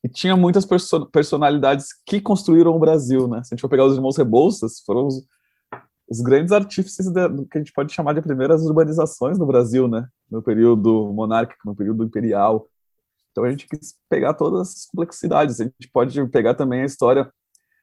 e 0.05 0.07
tinha 0.07 0.37
muitas 0.37 0.67
perso 0.67 1.07
personalidades 1.07 1.87
que 2.05 2.21
construíram 2.21 2.75
o 2.75 2.79
Brasil, 2.79 3.27
né? 3.27 3.43
Se 3.43 3.51
a 3.51 3.55
gente 3.55 3.61
for 3.61 3.69
pegar 3.69 3.85
os 3.85 3.95
irmãos 3.95 4.15
Rebouças, 4.15 4.79
foram 4.85 5.07
os, 5.07 5.25
os 6.07 6.21
grandes 6.21 6.51
artífices 6.51 7.11
do 7.11 7.47
que 7.47 7.57
a 7.57 7.59
gente 7.59 7.73
pode 7.73 7.91
chamar 7.91 8.13
de 8.13 8.21
primeiras 8.21 8.61
urbanizações 8.61 9.39
no 9.39 9.47
Brasil, 9.47 9.87
né? 9.87 10.07
No 10.29 10.43
período 10.43 11.11
monárquico, 11.11 11.67
no 11.67 11.75
período 11.75 12.03
imperial. 12.03 12.69
Então 13.31 13.45
a 13.45 13.49
gente 13.49 13.67
quis 13.67 13.95
pegar 14.07 14.35
todas 14.35 14.69
essas 14.69 14.85
complexidades. 14.85 15.59
A 15.59 15.63
gente 15.63 15.89
pode 15.91 16.23
pegar 16.27 16.53
também 16.53 16.83
a 16.83 16.85
história 16.85 17.27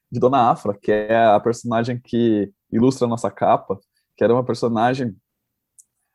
de 0.08 0.20
Dona 0.20 0.48
Afra, 0.48 0.78
que 0.80 0.92
é 0.92 1.24
a 1.26 1.40
personagem 1.40 2.00
que 2.00 2.52
ilustra 2.70 3.04
a 3.04 3.10
nossa 3.10 3.32
capa, 3.32 3.80
que 4.16 4.22
era 4.22 4.32
uma 4.32 4.44
personagem 4.44 5.12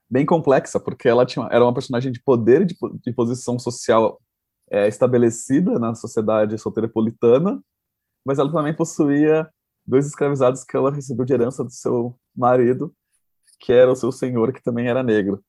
bem 0.09 0.25
complexa, 0.25 0.79
porque 0.79 1.09
ela 1.09 1.25
tinha, 1.25 1.49
era 1.51 1.65
uma 1.65 1.73
personagem 1.73 2.13
de 2.13 2.23
poder 2.23 2.61
e 2.61 2.65
de, 2.65 2.77
de 3.03 3.11
posição 3.11 3.59
social 3.59 4.21
é, 4.69 4.87
estabelecida 4.87 5.79
na 5.79 5.95
sociedade 5.95 6.57
soteropolitana, 6.57 7.61
mas 8.25 8.39
ela 8.39 8.51
também 8.51 8.75
possuía 8.75 9.49
dois 9.85 10.05
escravizados 10.05 10.63
que 10.63 10.75
ela 10.75 10.91
recebeu 10.91 11.25
de 11.25 11.33
herança 11.33 11.63
do 11.63 11.71
seu 11.71 12.17
marido, 12.35 12.93
que 13.59 13.71
era 13.71 13.91
o 13.91 13.95
seu 13.95 14.11
senhor, 14.11 14.51
que 14.51 14.61
também 14.61 14.87
era 14.87 15.01
negro. 15.01 15.43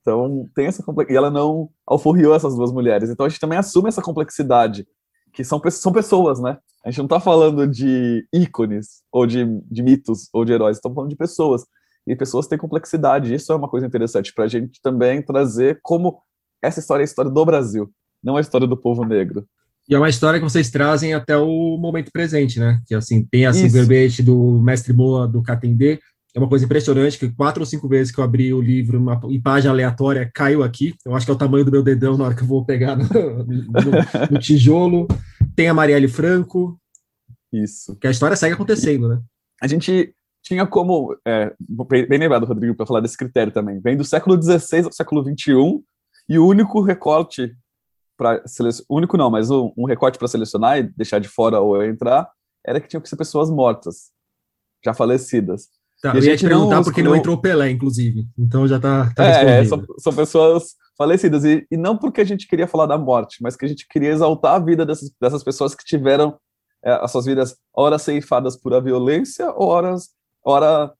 Então, 0.00 0.48
tem 0.54 0.66
essa 0.66 0.82
complexidade. 0.82 1.14
E 1.14 1.16
ela 1.16 1.30
não 1.30 1.70
alforriou 1.86 2.34
essas 2.34 2.54
duas 2.54 2.72
mulheres. 2.72 3.08
Então, 3.08 3.24
a 3.24 3.28
gente 3.28 3.40
também 3.40 3.58
assume 3.58 3.88
essa 3.88 4.02
complexidade, 4.02 4.86
que 5.32 5.44
são, 5.44 5.60
são 5.70 5.92
pessoas, 5.92 6.40
né? 6.40 6.58
A 6.84 6.90
gente 6.90 6.98
não 6.98 7.06
está 7.06 7.20
falando 7.20 7.66
de 7.66 8.26
ícones, 8.32 9.02
ou 9.12 9.26
de, 9.26 9.44
de 9.70 9.82
mitos, 9.82 10.28
ou 10.32 10.44
de 10.44 10.52
heróis, 10.52 10.76
estamos 10.76 10.94
falando 10.94 11.10
de 11.10 11.16
pessoas 11.16 11.64
e 12.06 12.16
pessoas 12.16 12.46
têm 12.46 12.58
complexidade. 12.58 13.34
Isso 13.34 13.52
é 13.52 13.56
uma 13.56 13.68
coisa 13.68 13.86
interessante 13.86 14.32
para 14.34 14.44
a 14.44 14.48
gente 14.48 14.80
também 14.82 15.22
trazer 15.22 15.80
como 15.82 16.20
essa 16.62 16.80
história 16.80 17.02
é 17.02 17.04
a 17.04 17.06
história 17.06 17.30
do 17.30 17.44
Brasil, 17.44 17.90
não 18.22 18.36
a 18.36 18.40
história 18.40 18.66
do 18.66 18.76
povo 18.76 19.04
negro. 19.04 19.46
E 19.88 19.94
é 19.94 19.98
uma 19.98 20.08
história 20.08 20.38
que 20.38 20.44
vocês 20.44 20.70
trazem 20.70 21.14
até 21.14 21.36
o 21.36 21.76
momento 21.76 22.12
presente, 22.12 22.60
né? 22.60 22.80
Que 22.86 22.94
assim, 22.94 23.24
tem 23.24 23.46
assim, 23.46 23.66
o 23.66 23.70
verbete 23.70 24.22
do 24.22 24.60
Mestre 24.62 24.92
Moa 24.92 25.26
do 25.26 25.42
Catendê. 25.42 25.98
É 26.32 26.38
uma 26.38 26.48
coisa 26.48 26.64
impressionante, 26.64 27.18
que 27.18 27.28
quatro 27.28 27.60
ou 27.60 27.66
cinco 27.66 27.88
vezes 27.88 28.12
que 28.14 28.20
eu 28.20 28.24
abri 28.24 28.54
o 28.54 28.60
livro 28.60 29.00
uma, 29.00 29.20
em 29.24 29.40
página 29.40 29.72
aleatória, 29.72 30.30
caiu 30.32 30.62
aqui. 30.62 30.94
Eu 31.04 31.16
acho 31.16 31.26
que 31.26 31.32
é 31.32 31.34
o 31.34 31.38
tamanho 31.38 31.64
do 31.64 31.72
meu 31.72 31.82
dedão 31.82 32.16
na 32.16 32.24
hora 32.24 32.34
que 32.36 32.42
eu 32.42 32.46
vou 32.46 32.64
pegar 32.64 32.94
no, 32.94 33.04
no, 33.04 33.64
no 34.30 34.38
tijolo. 34.38 35.08
Tem 35.56 35.68
a 35.68 35.74
Marielle 35.74 36.06
Franco. 36.06 36.78
Isso. 37.52 37.96
Que 37.96 38.06
a 38.06 38.12
história 38.12 38.36
segue 38.36 38.54
acontecendo, 38.54 39.08
né? 39.08 39.20
A 39.60 39.66
gente 39.66 40.14
tinha 40.42 40.66
como, 40.66 41.16
é, 41.26 41.52
bem 41.88 42.18
lembrado, 42.18 42.46
Rodrigo, 42.46 42.74
para 42.74 42.86
falar 42.86 43.00
desse 43.00 43.16
critério 43.16 43.52
também, 43.52 43.80
vem 43.80 43.96
do 43.96 44.04
século 44.04 44.40
XVI 44.40 44.84
ao 44.84 44.92
século 44.92 45.22
XXI, 45.22 45.82
e 46.28 46.38
o 46.38 46.46
único 46.46 46.80
recorte 46.80 47.52
para 48.20 48.46
selecionar, 48.46 48.86
único 48.90 49.16
não, 49.16 49.30
mas 49.30 49.50
um, 49.50 49.72
um 49.74 49.86
recorte 49.86 50.18
para 50.18 50.28
selecionar 50.28 50.78
e 50.78 50.82
deixar 50.82 51.18
de 51.18 51.26
fora 51.26 51.58
ou 51.58 51.82
entrar, 51.82 52.30
era 52.66 52.78
que 52.78 52.86
tinham 52.86 53.00
que 53.00 53.08
ser 53.08 53.16
pessoas 53.16 53.48
mortas, 53.48 54.10
já 54.84 54.92
falecidas. 54.92 55.68
Tá, 56.02 56.14
eu 56.14 56.22
ia 56.22 56.36
te 56.36 56.46
perguntar 56.46 56.76
não 56.76 56.84
porque 56.84 57.02
não 57.02 57.16
entrou 57.16 57.40
Pelé, 57.40 57.70
inclusive, 57.70 58.26
então 58.38 58.68
já 58.68 58.78
tá, 58.78 59.10
tá 59.16 59.24
é, 59.24 59.64
são, 59.64 59.82
são, 59.96 60.12
pessoas 60.12 60.74
falecidas, 60.98 61.44
e, 61.44 61.66
e 61.70 61.78
não 61.78 61.96
porque 61.96 62.20
a 62.20 62.24
gente 62.24 62.46
queria 62.46 62.66
falar 62.66 62.84
da 62.84 62.98
morte, 62.98 63.38
mas 63.42 63.56
que 63.56 63.64
a 63.64 63.68
gente 63.68 63.88
queria 63.88 64.10
exaltar 64.10 64.56
a 64.56 64.58
vida 64.58 64.84
dessas, 64.84 65.10
dessas 65.18 65.42
pessoas 65.42 65.74
que 65.74 65.84
tiveram 65.84 66.38
é, 66.84 66.92
as 66.92 67.10
suas 67.10 67.24
vidas 67.24 67.56
horas 67.74 68.02
ceifadas 68.02 68.54
por 68.54 68.74
a 68.74 68.80
violência, 68.80 69.50
horas 69.56 70.10
hora 70.44 70.92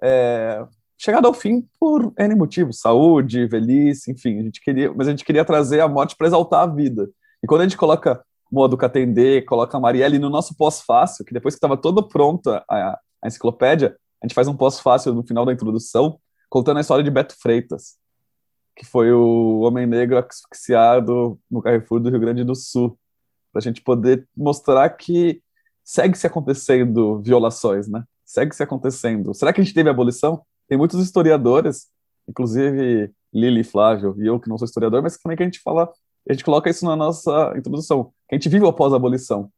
é, 0.00 0.64
chegada 0.98 1.28
ao 1.28 1.34
fim 1.34 1.68
por 1.78 2.12
N 2.18 2.34
motivos, 2.34 2.80
saúde, 2.80 3.46
velhice, 3.46 4.10
enfim, 4.10 4.38
a 4.40 4.42
gente 4.42 4.60
queria, 4.60 4.92
mas 4.94 5.08
a 5.08 5.10
gente 5.10 5.24
queria 5.24 5.44
trazer 5.44 5.80
a 5.80 5.88
morte 5.88 6.16
para 6.16 6.26
exaltar 6.26 6.62
a 6.62 6.66
vida. 6.66 7.08
E 7.42 7.46
quando 7.46 7.62
a 7.62 7.64
gente 7.64 7.76
coloca 7.76 8.24
Moa 8.50 8.74
Catendê, 8.76 9.42
coloca 9.42 9.76
a 9.76 9.80
Marielle 9.80 10.18
no 10.18 10.30
nosso 10.30 10.56
pós-fácil, 10.56 11.24
que 11.24 11.34
depois 11.34 11.54
que 11.54 11.58
estava 11.58 11.76
todo 11.76 12.06
pronta 12.08 12.64
a, 12.68 12.98
a 13.22 13.26
enciclopédia, 13.26 13.96
a 14.22 14.26
gente 14.26 14.34
faz 14.34 14.48
um 14.48 14.56
pós-fácil 14.56 15.12
no 15.14 15.26
final 15.26 15.44
da 15.44 15.52
introdução, 15.52 16.18
contando 16.48 16.78
a 16.78 16.80
história 16.80 17.04
de 17.04 17.10
Beto 17.10 17.34
Freitas, 17.40 17.96
que 18.76 18.84
foi 18.84 19.12
o 19.12 19.60
homem 19.60 19.86
negro 19.86 20.18
asfixiado 20.18 21.38
no 21.50 21.60
Carrefour 21.60 22.00
do 22.00 22.10
Rio 22.10 22.20
Grande 22.20 22.44
do 22.44 22.54
Sul, 22.54 22.98
para 23.52 23.60
a 23.60 23.62
gente 23.62 23.82
poder 23.82 24.26
mostrar 24.36 24.88
que 24.90 25.42
segue 25.84 26.16
se 26.16 26.26
acontecendo 26.26 27.20
violações, 27.22 27.88
né? 27.88 28.04
segue 28.26 28.54
se 28.54 28.62
acontecendo. 28.62 29.32
Será 29.32 29.52
que 29.52 29.60
a 29.60 29.64
gente 29.64 29.72
teve 29.72 29.88
abolição? 29.88 30.44
Tem 30.68 30.76
muitos 30.76 31.00
historiadores, 31.00 31.86
inclusive 32.28 33.10
Lili 33.32 33.62
Flávio 33.62 34.14
e 34.18 34.26
eu, 34.26 34.40
que 34.40 34.48
não 34.48 34.58
sou 34.58 34.66
historiador, 34.66 35.02
mas 35.02 35.16
também 35.18 35.36
que 35.36 35.42
a 35.42 35.46
gente 35.46 35.60
fala, 35.60 35.90
a 36.28 36.32
gente 36.32 36.44
coloca 36.44 36.68
isso 36.68 36.84
na 36.84 36.96
nossa 36.96 37.54
introdução, 37.56 38.12
que 38.28 38.34
a 38.34 38.38
gente 38.38 38.48
vive 38.48 38.66
após 38.66 38.92
a 38.92 38.96
abolição. 38.96 39.50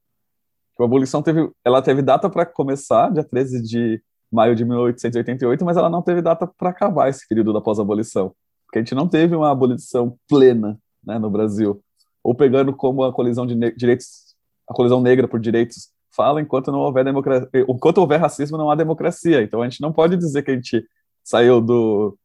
A 0.78 0.84
abolição 0.84 1.22
teve, 1.22 1.50
ela 1.64 1.82
teve 1.82 2.02
data 2.02 2.28
para 2.30 2.46
começar, 2.46 3.10
dia 3.10 3.24
13 3.24 3.62
de 3.62 4.02
maio 4.30 4.54
de 4.54 4.64
1888, 4.64 5.64
mas 5.64 5.76
ela 5.76 5.88
não 5.88 6.02
teve 6.02 6.20
data 6.22 6.46
para 6.46 6.70
acabar 6.70 7.08
esse 7.08 7.26
período 7.26 7.52
da 7.52 7.60
pós-abolição. 7.60 8.34
porque 8.66 8.78
a 8.78 8.82
gente 8.82 8.94
não 8.94 9.08
teve 9.08 9.34
uma 9.34 9.50
abolição 9.50 10.16
plena 10.28 10.78
né, 11.04 11.18
no 11.18 11.30
Brasil, 11.30 11.82
ou 12.22 12.34
pegando 12.34 12.74
como 12.74 13.02
a 13.02 13.12
colisão 13.12 13.46
de 13.46 13.54
direitos, 13.72 14.36
a 14.68 14.74
colisão 14.74 15.00
negra 15.00 15.26
por 15.26 15.40
direitos 15.40 15.88
fala, 16.14 16.40
enquanto 16.40 16.72
não 16.72 16.80
houver 16.80 17.04
democracia, 17.04 17.48
enquanto 17.68 17.98
houver 17.98 18.20
racismo 18.20 18.58
não 18.58 18.70
há 18.70 18.74
democracia. 18.74 19.40
Então 19.42 19.62
a 19.62 19.68
gente 19.68 19.80
não 19.80 19.92
pode 19.92 20.16
dizer 20.16 20.42
que 20.42 20.50
a 20.50 20.54
gente 20.54 20.84
saiu 21.28 21.60
do, 21.60 22.18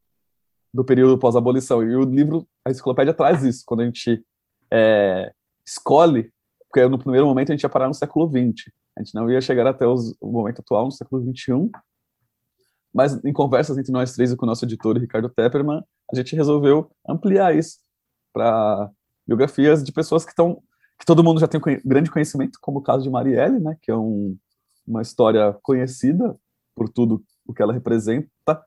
do 0.73 0.85
período 0.85 1.17
pós-abolição. 1.17 1.83
E 1.83 1.93
o 1.93 2.03
livro, 2.03 2.47
a 2.63 2.71
enciclopédia 2.71 3.13
traz 3.13 3.43
isso, 3.43 3.63
quando 3.65 3.81
a 3.81 3.85
gente 3.85 4.25
é, 4.71 5.33
escolhe, 5.67 6.31
porque 6.69 6.87
no 6.87 6.97
primeiro 6.97 7.27
momento 7.27 7.51
a 7.51 7.53
gente 7.53 7.63
ia 7.63 7.69
parar 7.69 7.89
no 7.89 7.93
século 7.93 8.29
XX, 8.29 8.71
a 8.97 9.03
gente 9.03 9.13
não 9.13 9.29
ia 9.29 9.41
chegar 9.41 9.67
até 9.67 9.85
os, 9.85 10.15
o 10.21 10.31
momento 10.31 10.59
atual, 10.61 10.85
no 10.85 10.91
século 10.91 11.21
XXI, 11.21 11.69
mas 12.93 13.21
em 13.25 13.33
conversas 13.33 13.77
entre 13.77 13.91
nós 13.91 14.13
três 14.13 14.31
e 14.31 14.37
com 14.37 14.45
o 14.45 14.47
nosso 14.47 14.63
editor, 14.63 14.97
Ricardo 14.97 15.27
Tepperman, 15.27 15.83
a 16.09 16.15
gente 16.15 16.33
resolveu 16.33 16.89
ampliar 17.05 17.53
isso 17.53 17.79
para 18.31 18.89
biografias 19.27 19.83
de 19.83 19.91
pessoas 19.91 20.23
que 20.23 20.31
estão 20.31 20.63
que 20.97 21.05
todo 21.05 21.23
mundo 21.23 21.41
já 21.41 21.47
tem 21.47 21.59
grande 21.83 22.09
conhecimento, 22.09 22.57
como 22.61 22.79
o 22.79 22.81
caso 22.81 23.03
de 23.03 23.09
Marielle, 23.09 23.59
né, 23.59 23.75
que 23.81 23.91
é 23.91 23.95
um, 23.95 24.37
uma 24.87 25.01
história 25.01 25.51
conhecida 25.61 26.37
por 26.73 26.87
tudo 26.87 27.21
o 27.45 27.53
que 27.53 27.61
ela 27.61 27.73
representa, 27.73 28.63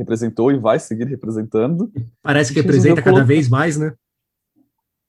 representou 0.00 0.50
e 0.50 0.58
vai 0.58 0.78
seguir 0.78 1.06
representando. 1.06 1.92
Parece 2.22 2.52
que 2.52 2.60
representa 2.60 3.02
cada 3.02 3.22
vez 3.22 3.48
mais, 3.48 3.76
né? 3.76 3.94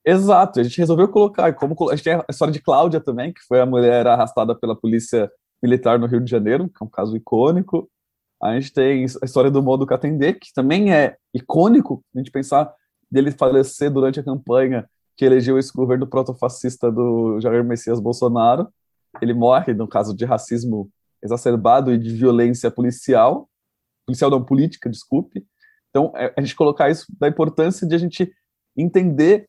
Exato, 0.06 0.60
a 0.60 0.64
gente 0.64 0.78
resolveu 0.78 1.08
colocar, 1.08 1.54
como 1.54 1.76
a 1.90 1.96
gente 1.96 2.04
tem 2.04 2.14
a 2.14 2.26
história 2.30 2.52
de 2.52 2.62
Cláudia 2.62 3.00
também, 3.00 3.32
que 3.32 3.42
foi 3.48 3.62
a 3.62 3.66
mulher 3.66 4.06
arrastada 4.08 4.56
pela 4.56 4.76
polícia 4.76 5.32
militar 5.62 6.00
no 6.00 6.08
Rio 6.08 6.20
de 6.20 6.30
Janeiro, 6.30 6.68
que 6.68 6.84
é 6.84 6.86
um 6.86 6.90
caso 6.90 7.16
icônico. 7.16 7.90
A 8.42 8.54
gente 8.56 8.74
tem 8.74 9.04
a 9.04 9.26
história 9.26 9.52
do 9.52 9.62
Modo 9.62 9.86
Catendê, 9.86 10.34
que 10.34 10.52
também 10.54 10.94
é 10.94 11.16
icônico, 11.34 12.04
a 12.16 12.18
gente 12.18 12.32
pensar 12.32 12.74
dele 13.12 13.32
falecer 13.32 13.92
durante 13.92 14.20
a 14.20 14.24
campanha 14.24 14.90
que 15.16 15.24
elegeu 15.24 15.60
esse 15.60 15.72
governo 15.72 16.08
protofascista 16.08 16.92
do 16.92 17.40
Jair 17.40 17.64
Messias 17.64 18.00
Bolsonaro. 18.00 18.68
Ele 19.22 19.34
morre 19.34 19.74
no 19.74 19.88
caso 19.88 20.16
de 20.16 20.26
racismo 20.26 20.90
exacerbado 21.22 21.94
e 21.94 21.98
de 21.98 22.12
violência 22.16 22.72
policial, 22.72 23.48
policial 24.12 24.30
não 24.30 24.44
política, 24.44 24.90
desculpe. 24.90 25.46
Então, 25.90 26.12
é, 26.16 26.34
a 26.38 26.42
gente 26.42 26.56
colocar 26.56 26.90
isso 26.90 27.06
da 27.20 27.28
importância 27.28 27.88
de 27.88 27.96
a 27.96 27.98
gente 27.98 28.32
entender 28.76 29.48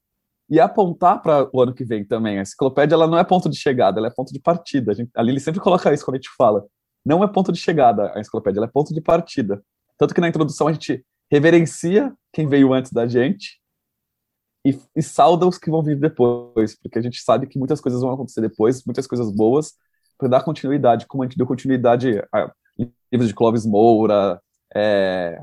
e 0.49 0.61
apontar 0.61 1.21
para 1.23 1.49
o 1.52 1.61
ano 1.61 1.75
que 1.75 1.85
vem 1.85 2.04
também. 2.04 2.38
A 2.38 2.42
enciclopédia 2.42 2.95
ela 2.95 3.07
não 3.07 3.19
é 3.19 3.25
ponto 3.25 3.49
de 3.49 3.57
chegada, 3.57 3.99
ela 3.99 4.09
é 4.09 4.12
ponto 4.14 4.33
de 4.33 4.40
partida. 4.40 4.92
A, 4.92 4.95
gente, 4.95 5.11
Lili 5.19 5.40
sempre 5.40 5.61
coloca 5.61 5.92
isso 5.92 6.04
quando 6.04 6.16
a 6.16 6.19
gente 6.19 6.31
fala. 6.37 6.66
Não 7.04 7.23
é 7.23 7.28
ponto 7.28 7.52
de 7.52 7.59
chegada 7.59 8.12
a 8.14 8.21
enciclopédia, 8.21 8.59
ela 8.59 8.66
é 8.66 8.71
ponto 8.71 8.92
de 8.92 9.00
partida. 9.00 9.62
Tanto 9.99 10.14
que 10.14 10.21
na 10.21 10.28
introdução 10.28 10.69
a 10.69 10.73
gente 10.73 11.04
reverencia 11.31 12.12
quem 12.33 12.47
veio 12.47 12.73
antes 12.73 12.92
da 12.92 13.07
gente 13.07 13.61
e, 14.64 14.78
e 14.95 15.02
sauda 15.02 15.47
os 15.47 15.59
que 15.59 15.71
vão 15.71 15.83
vir 15.83 15.99
depois, 15.99 16.78
porque 16.81 16.99
a 16.99 17.02
gente 17.02 17.21
sabe 17.21 17.47
que 17.47 17.59
muitas 17.59 17.81
coisas 17.81 18.00
vão 18.00 18.12
acontecer 18.12 18.40
depois, 18.40 18.85
muitas 18.85 19.07
coisas 19.07 19.31
boas, 19.35 19.75
para 20.19 20.28
dar 20.28 20.45
continuidade, 20.45 21.07
como 21.07 21.23
a 21.23 21.26
gente 21.26 21.37
deu 21.37 21.47
continuidade 21.47 22.23
a 22.33 22.52
livros 23.11 23.28
de 23.28 23.35
Clóvis 23.35 23.66
Moura, 23.66 24.40
é, 24.75 25.43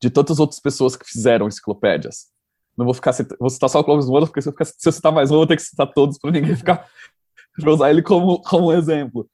de 0.00 0.10
tantas 0.10 0.38
outras 0.38 0.60
pessoas 0.60 0.96
que 0.96 1.04
fizeram 1.04 1.48
enciclopédias. 1.48 2.26
Não 2.76 2.84
vou 2.84 2.94
ficar 2.94 3.12
vou 3.40 3.50
citar 3.50 3.68
só 3.68 3.80
o 3.80 3.84
Clóvis 3.84 4.06
Moura, 4.06 4.26
porque 4.26 4.40
se 4.40 4.48
eu, 4.48 4.52
ficar, 4.52 4.64
se 4.64 4.88
eu 4.88 4.92
citar 4.92 5.12
mais 5.12 5.30
um, 5.30 5.34
eu 5.34 5.38
vou 5.38 5.46
ter 5.46 5.56
que 5.56 5.62
citar 5.62 5.92
todos 5.92 6.18
para 6.18 6.30
ninguém 6.30 6.54
ficar 6.56 6.88
para 7.60 7.72
usar 7.72 7.90
ele 7.90 8.02
como, 8.02 8.40
como 8.42 8.72
exemplo. 8.72 9.28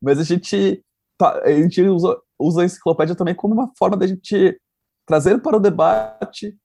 Mas 0.00 0.18
a 0.20 0.22
gente 0.22 0.82
tá, 1.18 1.40
a 1.42 1.50
gente 1.50 1.82
usa, 1.82 2.16
usa 2.38 2.62
a 2.62 2.64
enciclopédia 2.64 3.16
também 3.16 3.34
como 3.34 3.54
uma 3.54 3.70
forma 3.76 3.96
da 3.96 4.06
gente 4.06 4.60
trazer 5.06 5.40
para 5.42 5.56
o 5.56 5.60
debate 5.60 6.56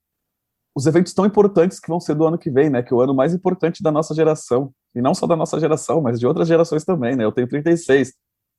os 0.75 0.85
eventos 0.85 1.13
tão 1.13 1.25
importantes 1.25 1.79
que 1.79 1.89
vão 1.89 1.99
ser 1.99 2.15
do 2.15 2.25
ano 2.25 2.37
que 2.37 2.49
vem, 2.49 2.69
né? 2.69 2.83
Que 2.83 2.93
é 2.93 2.95
o 2.95 3.01
ano 3.01 3.13
mais 3.13 3.33
importante 3.33 3.81
da 3.81 3.91
nossa 3.91 4.13
geração. 4.13 4.71
E 4.95 5.01
não 5.01 5.13
só 5.13 5.27
da 5.27 5.35
nossa 5.35 5.59
geração, 5.59 6.01
mas 6.01 6.19
de 6.19 6.27
outras 6.27 6.47
gerações 6.47 6.83
também, 6.83 7.15
né? 7.15 7.23
Eu 7.23 7.31
tenho 7.31 7.47
36. 7.47 8.13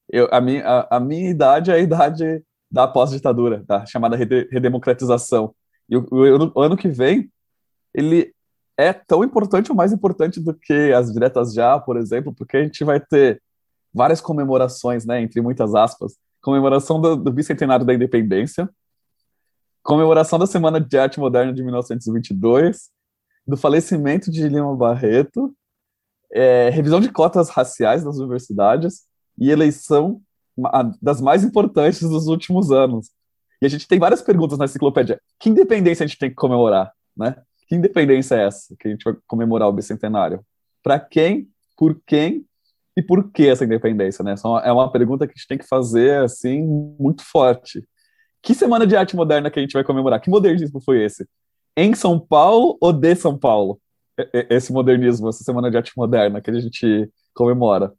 Eu, 0.08 0.28
a, 0.32 0.40
minha, 0.40 0.66
a, 0.66 0.96
a 0.96 1.00
minha 1.00 1.30
idade 1.30 1.70
é 1.70 1.74
a 1.74 1.78
idade 1.78 2.42
da 2.70 2.86
pós-ditadura, 2.86 3.64
da 3.66 3.84
chamada 3.84 4.16
redemocratização. 4.16 5.54
E 5.88 5.96
o, 5.96 6.06
o, 6.10 6.52
o, 6.54 6.60
ano 6.62 6.76
que 6.76 6.88
vem, 6.88 7.30
ele 7.92 8.32
é 8.76 8.92
tão 8.92 9.24
importante 9.24 9.70
ou 9.70 9.76
mais 9.76 9.92
importante 9.92 10.40
do 10.40 10.54
que 10.54 10.92
as 10.92 11.12
diretas 11.12 11.52
já, 11.52 11.78
por 11.78 11.96
exemplo, 11.96 12.32
porque 12.32 12.56
a 12.56 12.62
gente 12.62 12.84
vai 12.84 13.00
ter 13.00 13.42
várias 13.92 14.20
comemorações, 14.20 15.04
né? 15.04 15.20
Entre 15.20 15.40
muitas 15.40 15.74
aspas. 15.74 16.16
Comemoração 16.40 17.00
do, 17.00 17.16
do 17.16 17.32
bicentenário 17.32 17.84
da 17.84 17.92
independência, 17.92 18.70
comemoração 19.82 20.38
da 20.38 20.46
Semana 20.46 20.80
de 20.80 20.96
Arte 20.96 21.18
Moderna 21.18 21.52
de 21.52 21.62
1922, 21.62 22.88
do 23.46 23.56
falecimento 23.56 24.30
de 24.30 24.48
Lima 24.48 24.74
Barreto, 24.76 25.54
é, 26.32 26.70
revisão 26.70 27.00
de 27.00 27.10
cotas 27.10 27.50
raciais 27.50 28.04
nas 28.04 28.18
universidades 28.18 29.02
e 29.36 29.50
eleição 29.50 30.22
das 31.00 31.20
mais 31.20 31.44
importantes 31.44 32.00
dos 32.00 32.26
últimos 32.26 32.70
anos. 32.70 33.10
E 33.62 33.66
a 33.66 33.68
gente 33.68 33.86
tem 33.86 33.98
várias 33.98 34.22
perguntas 34.22 34.58
na 34.58 34.64
enciclopédia. 34.64 35.20
Que 35.38 35.50
independência 35.50 36.04
a 36.04 36.06
gente 36.06 36.18
tem 36.18 36.30
que 36.30 36.36
comemorar, 36.36 36.92
né? 37.16 37.36
Que 37.68 37.76
independência 37.76 38.34
é 38.34 38.46
essa 38.46 38.74
que 38.78 38.88
a 38.88 38.90
gente 38.90 39.04
vai 39.04 39.14
comemorar 39.26 39.68
o 39.68 39.72
bicentenário? 39.72 40.44
Para 40.82 40.98
quem, 40.98 41.48
por 41.76 42.00
quem 42.06 42.44
e 42.96 43.02
por 43.02 43.30
que 43.30 43.46
essa 43.46 43.64
independência, 43.64 44.24
né? 44.24 44.34
É 44.64 44.72
uma 44.72 44.90
pergunta 44.90 45.26
que 45.26 45.32
a 45.32 45.36
gente 45.36 45.46
tem 45.46 45.58
que 45.58 45.66
fazer 45.66 46.22
assim 46.22 46.62
muito 46.98 47.22
forte. 47.22 47.86
Que 48.42 48.54
semana 48.54 48.86
de 48.86 48.96
arte 48.96 49.14
moderna 49.14 49.50
que 49.50 49.58
a 49.58 49.62
gente 49.62 49.74
vai 49.74 49.84
comemorar? 49.84 50.20
Que 50.20 50.30
modernismo 50.30 50.80
foi 50.80 51.04
esse? 51.04 51.28
Em 51.76 51.94
São 51.94 52.18
Paulo 52.18 52.78
ou 52.80 52.92
de 52.92 53.14
São 53.14 53.38
Paulo? 53.38 53.80
Esse 54.48 54.72
modernismo, 54.72 55.28
essa 55.28 55.44
semana 55.44 55.70
de 55.70 55.76
arte 55.76 55.92
moderna 55.96 56.40
que 56.40 56.50
a 56.50 56.58
gente 56.58 57.10
comemora. 57.34 57.92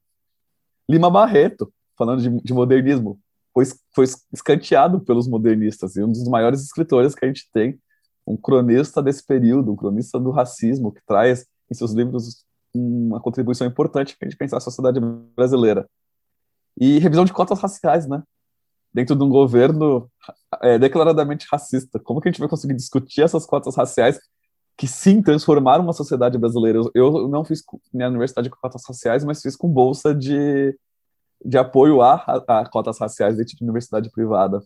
Lima 0.90 1.10
Barreto, 1.10 1.72
falando 1.98 2.22
de, 2.22 2.30
de 2.44 2.54
modernismo, 2.54 3.20
foi, 3.54 3.66
foi 3.94 4.06
escanteado 4.34 5.02
pelos 5.02 5.28
modernistas 5.28 5.96
e 5.96 6.04
um 6.04 6.08
dos 6.08 6.28
maiores 6.28 6.62
escritores 6.62 7.14
que 7.14 7.26
a 7.26 7.28
gente 7.28 7.50
tem, 7.54 7.80
um 8.26 8.38
cronista 8.38 9.02
desse 9.02 9.26
período, 9.26 9.72
um 9.72 9.76
cronista 9.76 10.20
do 10.20 10.32
racismo, 10.32 10.92
que 10.92 11.02
traz 11.06 11.46
em 11.70 11.74
seus 11.74 11.92
livros 11.92 12.46
uma 12.74 13.20
contribuição 13.20 13.68
importante 13.68 14.16
para 14.18 14.28
a 14.28 14.30
gente 14.30 14.38
pensar 14.38 14.58
a 14.58 14.62
sociedade 14.62 15.00
brasileira. 15.36 15.90
E 16.80 17.00
revisão 17.00 17.26
de 17.26 17.34
cotas 17.34 17.60
raciais, 17.60 18.08
né? 18.08 18.24
dentro 18.94 19.16
de 19.16 19.24
um 19.24 19.30
governo 19.30 20.10
é, 20.62 20.78
declaradamente 20.78 21.48
racista. 21.52 22.00
Como 22.00 22.20
que 22.20 22.28
a 22.28 22.32
gente 22.32 22.40
vai 22.40 22.50
conseguir 22.50 22.76
discutir 22.76 23.22
essas 23.22 23.46
cotas 23.46 23.76
raciais 23.76 24.20
que 24.78 24.88
sim 24.88 25.22
transformaram 25.22 25.84
uma 25.84 25.94
sociedade 25.94 26.38
brasileira? 26.38 26.80
Eu 26.94 27.28
não 27.28 27.46
fiz 27.46 27.64
minha 27.94 28.10
universidade 28.10 28.50
com 28.50 28.58
cotas 28.58 28.84
raciais, 28.88 29.24
mas 29.24 29.42
fiz 29.42 29.56
com 29.56 29.70
bolsa 29.70 30.14
de, 30.14 30.78
de 31.44 31.58
apoio 31.58 32.02
a, 32.02 32.16
a, 32.48 32.70
cotas 32.70 33.00
raciais 33.00 33.38
dentro 33.38 33.56
de 33.56 33.64
universidade 33.64 34.10
privada. 34.10 34.62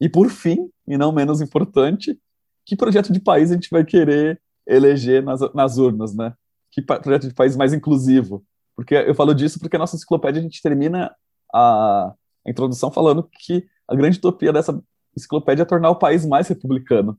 E 0.00 0.08
por 0.08 0.30
fim, 0.30 0.70
e 0.86 0.96
não 0.96 1.12
menos 1.12 1.40
importante, 1.40 2.18
que 2.64 2.76
projeto 2.76 3.12
de 3.12 3.20
país 3.20 3.50
a 3.50 3.54
gente 3.54 3.68
vai 3.70 3.84
querer 3.84 4.40
eleger 4.66 5.22
nas, 5.22 5.40
nas 5.54 5.78
urnas, 5.78 6.14
né? 6.14 6.34
Que 6.70 6.80
projeto 6.80 7.28
de 7.28 7.34
país 7.34 7.56
mais 7.56 7.72
inclusivo? 7.72 8.44
Porque 8.74 8.94
eu 8.94 9.14
falo 9.14 9.34
disso 9.34 9.58
porque 9.58 9.76
a 9.76 9.78
nossa 9.78 9.96
enciclopédia 9.96 10.40
a 10.40 10.42
gente 10.42 10.62
termina 10.62 11.14
a, 11.52 12.12
a 12.46 12.50
introdução 12.50 12.90
falando 12.90 13.28
que 13.30 13.66
a 13.86 13.94
grande 13.94 14.18
utopia 14.18 14.52
dessa 14.52 14.80
enciclopédia 15.16 15.62
é 15.62 15.66
tornar 15.66 15.90
o 15.90 15.98
país 15.98 16.24
mais 16.24 16.48
republicano. 16.48 17.18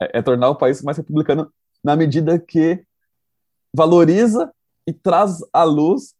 É, 0.00 0.18
é 0.18 0.22
tornar 0.22 0.50
o 0.50 0.56
país 0.56 0.82
mais 0.82 0.96
republicano 0.96 1.52
na 1.82 1.96
medida 1.96 2.38
que 2.38 2.84
valoriza 3.74 4.52
e 4.86 4.92
traz 4.92 5.38
à 5.52 5.64
luz 5.64 6.14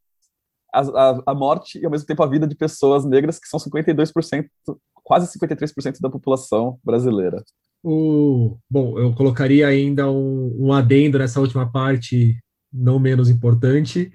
a, 0.73 0.81
a, 0.81 1.23
a, 1.27 1.35
morte 1.35 1.79
e 1.79 1.85
ao 1.85 1.91
mesmo 1.91 2.07
tempo 2.07 2.23
a 2.23 2.27
vida 2.27 2.47
de 2.47 2.55
pessoas 2.55 3.05
negras 3.05 3.39
que 3.39 3.47
são 3.49 3.61
52%, 3.61 4.47
quase 4.95 5.39
53% 5.39 6.01
da 6.01 6.11
população 6.11 6.79
brasileira. 6.85 7.43
O, 7.85 8.57
bom, 8.71 8.99
eu 8.99 9.13
colocaria 9.15 9.67
ainda 9.67 10.11
um, 10.11 10.57
um 10.59 10.73
adendo 10.73 11.19
nessa 11.19 11.41
última 11.41 11.71
parte, 11.71 12.39
não 12.73 12.99
menos 12.99 13.29
importante, 13.29 14.13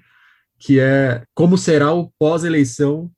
que 0.58 0.80
é 0.80 1.22
como 1.34 1.56
será 1.56 1.92
o 1.92 2.10
pós-eleição 2.18 3.10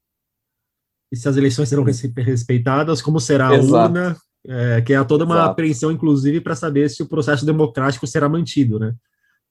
e 1.13 1.17
se 1.17 1.29
as 1.29 1.37
eleições 1.37 1.69
serão 1.69 1.85
respeitadas, 1.85 3.03
como 3.03 3.19
será 3.19 3.49
a 3.49 3.57
Exato. 3.57 3.93
urna, 3.93 4.17
é, 4.47 4.81
que 4.81 4.93
é 4.93 5.05
toda 5.05 5.25
uma 5.25 5.37
Exato. 5.37 5.51
apreensão, 5.51 5.91
inclusive, 5.91 6.41
para 6.41 6.55
saber 6.55 6.89
se 6.89 7.03
o 7.03 7.09
processo 7.09 7.45
democrático 7.45 8.07
será 8.07 8.29
mantido, 8.29 8.79
né? 8.79 8.95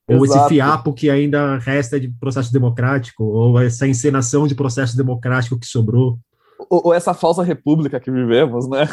Ou 0.09 0.25
Exato. 0.25 0.39
esse 0.39 0.49
fiapo 0.49 0.93
que 0.93 1.09
ainda 1.09 1.57
resta 1.57 1.99
de 1.99 2.09
processo 2.09 2.51
democrático, 2.51 3.23
ou 3.23 3.59
essa 3.59 3.87
encenação 3.87 4.47
de 4.47 4.55
processo 4.55 4.97
democrático 4.97 5.59
que 5.59 5.67
sobrou. 5.67 6.17
Ou, 6.69 6.87
ou 6.87 6.93
essa 6.93 7.13
falsa 7.13 7.43
república 7.43 7.99
que 7.99 8.11
vivemos, 8.11 8.67
né? 8.67 8.87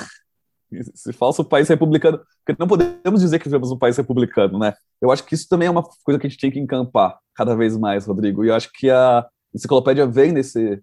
Esse 0.71 1.13
falso 1.13 1.45
país 1.45 1.69
republicano. 1.69 2.21
Porque 2.45 2.61
não 2.61 2.69
podemos 2.69 3.21
dizer 3.21 3.39
que 3.39 3.47
vivemos 3.47 3.71
um 3.71 3.79
país 3.79 3.97
republicano, 3.97 4.59
né? 4.59 4.75
Eu 5.01 5.11
acho 5.11 5.25
que 5.25 5.35
isso 5.35 5.49
também 5.49 5.69
é 5.69 5.71
uma 5.71 5.83
coisa 6.05 6.19
que 6.19 6.27
a 6.27 6.31
gente 6.31 6.41
tem 6.41 6.51
que 6.51 6.61
encampar 6.61 7.19
cada 7.35 7.55
vez 7.55 7.77
mais, 7.77 8.07
Rodrigo. 8.07 8.45
E 8.45 8.49
eu 8.49 8.55
acho 8.55 8.71
que 8.73 8.91
a 8.91 9.27
enciclopédia 9.55 10.07
vem 10.07 10.33
nesse, 10.33 10.83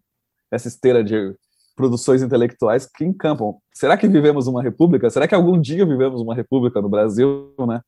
nessa 0.51 0.67
esteira 0.67 1.03
de 1.03 1.35
produções 1.75 2.21
intelectuais 2.21 2.85
que 2.85 3.03
encampam. 3.03 3.55
Será 3.73 3.97
que 3.97 4.07
vivemos 4.07 4.47
uma 4.47 4.61
república? 4.61 5.09
Será 5.09 5.27
que 5.27 5.35
algum 5.35 5.59
dia 5.59 5.85
vivemos 5.85 6.21
uma 6.21 6.35
república 6.35 6.81
no 6.81 6.89
Brasil, 6.89 7.53
né? 7.67 7.81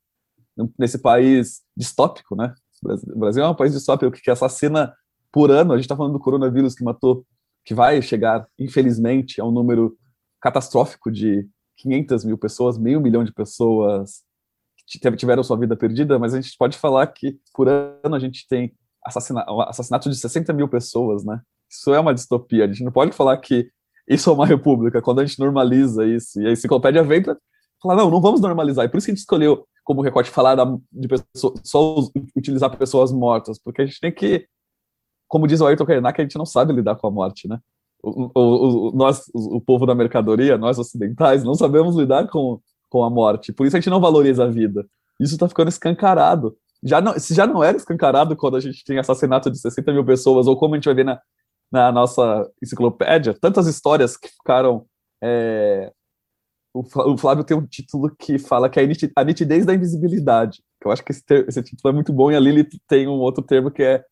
Nesse 0.77 0.97
país 0.97 1.61
distópico, 1.75 2.35
né? 2.35 2.53
O 2.83 3.19
Brasil 3.19 3.43
é 3.43 3.49
um 3.49 3.55
país 3.55 3.73
distópico 3.73 4.11
que 4.11 4.31
assassina 4.31 4.93
por 5.31 5.51
ano. 5.51 5.73
A 5.73 5.75
gente 5.75 5.85
está 5.85 5.95
falando 5.95 6.13
do 6.13 6.19
coronavírus 6.19 6.75
que 6.75 6.83
matou, 6.83 7.25
que 7.65 7.73
vai 7.73 8.01
chegar, 8.01 8.47
infelizmente, 8.57 9.41
a 9.41 9.45
um 9.45 9.51
número 9.51 9.97
catastrófico 10.41 11.11
de 11.11 11.47
500 11.77 12.23
mil 12.25 12.37
pessoas, 12.37 12.77
meio 12.77 13.01
milhão 13.01 13.23
de 13.23 13.33
pessoas 13.33 14.23
que 14.87 14.99
tiveram 15.15 15.43
sua 15.43 15.57
vida 15.57 15.75
perdida, 15.75 16.19
mas 16.19 16.33
a 16.33 16.39
gente 16.39 16.55
pode 16.57 16.77
falar 16.77 17.07
que 17.07 17.39
por 17.53 17.67
ano 17.67 18.15
a 18.15 18.19
gente 18.19 18.47
tem 18.47 18.73
assassina 19.03 19.43
assassinato 19.67 20.09
de 20.09 20.15
60 20.15 20.53
mil 20.53 20.67
pessoas, 20.67 21.23
né? 21.23 21.41
Isso 21.69 21.93
é 21.93 21.99
uma 21.99 22.13
distopia. 22.13 22.65
A 22.65 22.67
gente 22.67 22.83
não 22.83 22.91
pode 22.91 23.11
falar 23.11 23.37
que 23.37 23.69
isso 24.07 24.29
é 24.29 24.33
uma 24.33 24.45
república 24.45 25.01
quando 25.01 25.19
a 25.19 25.25
gente 25.25 25.39
normaliza 25.39 26.05
isso. 26.05 26.39
E 26.39 26.47
a 26.47 26.51
enciclopédia 26.51 27.03
vem 27.03 27.21
para 27.21 27.35
falar, 27.81 27.95
não, 27.95 28.09
não 28.09 28.21
vamos 28.21 28.41
normalizar. 28.41 28.85
E 28.85 28.89
por 28.89 28.97
isso 28.97 29.05
que 29.05 29.11
a 29.11 29.15
gente 29.15 29.21
escolheu 29.21 29.67
como 29.85 30.01
recorte 30.01 30.31
falar 30.31 30.57
de 30.91 31.07
pessoas, 31.07 31.61
só 31.63 31.95
utilizar 32.35 32.75
pessoas 32.75 33.13
mortas, 33.13 33.59
porque 33.59 33.83
a 33.83 33.85
gente 33.85 33.99
tem 34.01 34.11
que, 34.11 34.47
como 35.27 35.47
diz 35.47 35.61
o 35.61 35.67
Ayrton 35.67 35.85
Krenak, 35.85 36.19
a 36.19 36.23
gente 36.23 36.37
não 36.37 36.45
sabe 36.45 36.73
lidar 36.73 36.95
com 36.95 37.07
a 37.07 37.11
morte, 37.11 37.47
né? 37.47 37.59
O, 38.03 38.31
o, 38.35 38.89
o, 38.89 38.91
nós, 38.95 39.23
o 39.33 39.61
povo 39.61 39.85
da 39.85 39.95
mercadoria, 39.95 40.57
nós 40.57 40.77
ocidentais, 40.79 41.43
não 41.43 41.53
sabemos 41.53 41.95
lidar 41.95 42.27
com, 42.27 42.59
com 42.89 43.03
a 43.03 43.09
morte. 43.09 43.53
Por 43.53 43.65
isso 43.65 43.77
a 43.77 43.79
gente 43.79 43.89
não 43.89 44.01
valoriza 44.01 44.43
a 44.43 44.47
vida. 44.47 44.85
Isso 45.19 45.35
está 45.35 45.47
ficando 45.47 45.69
escancarado. 45.69 46.57
Já 46.83 46.99
não, 46.99 47.17
se 47.17 47.33
já 47.33 47.47
não 47.47 47.63
era 47.63 47.77
escancarado 47.77 48.35
quando 48.35 48.57
a 48.57 48.59
gente 48.59 48.83
tem 48.83 48.97
assassinato 48.97 49.49
de 49.49 49.59
60 49.59 49.93
mil 49.93 50.05
pessoas, 50.05 50.47
ou 50.47 50.57
como 50.57 50.73
a 50.73 50.77
gente 50.77 50.85
vai 50.85 50.95
ver 50.95 51.05
na, 51.05 51.21
na 51.71 51.91
nossa 51.91 52.49
enciclopédia, 52.61 53.35
tantas 53.39 53.67
histórias 53.67 54.17
que 54.17 54.29
ficaram. 54.29 54.85
É, 55.23 55.91
o 56.75 57.17
Flávio 57.17 57.45
tem 57.45 57.55
um 57.55 57.65
título 57.65 58.13
que 58.19 58.37
fala 58.37 58.69
que 58.69 58.77
é 58.77 58.83
a 59.15 59.23
nitidez 59.23 59.65
da 59.65 59.73
invisibilidade. 59.73 60.61
Eu 60.83 60.91
acho 60.91 61.03
que 61.03 61.11
esse, 61.13 61.23
ter, 61.23 61.47
esse 61.47 61.63
título 61.63 61.91
é 61.91 61.95
muito 61.95 62.11
bom, 62.11 62.29
e 62.29 62.35
a 62.35 62.39
Lili 62.39 62.67
tem 62.85 63.07
um 63.07 63.19
outro 63.19 63.41
termo 63.41 63.71
que 63.71 63.81
é 63.81 64.03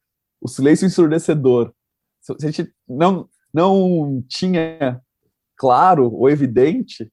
o 0.41 0.47
silêncio 0.47 0.85
ensurdecedor. 0.85 1.73
Se 2.21 2.33
a 2.41 2.49
gente 2.49 2.73
não, 2.87 3.27
não 3.53 4.23
tinha 4.29 5.01
claro 5.57 6.09
ou 6.13 6.29
evidente 6.29 7.11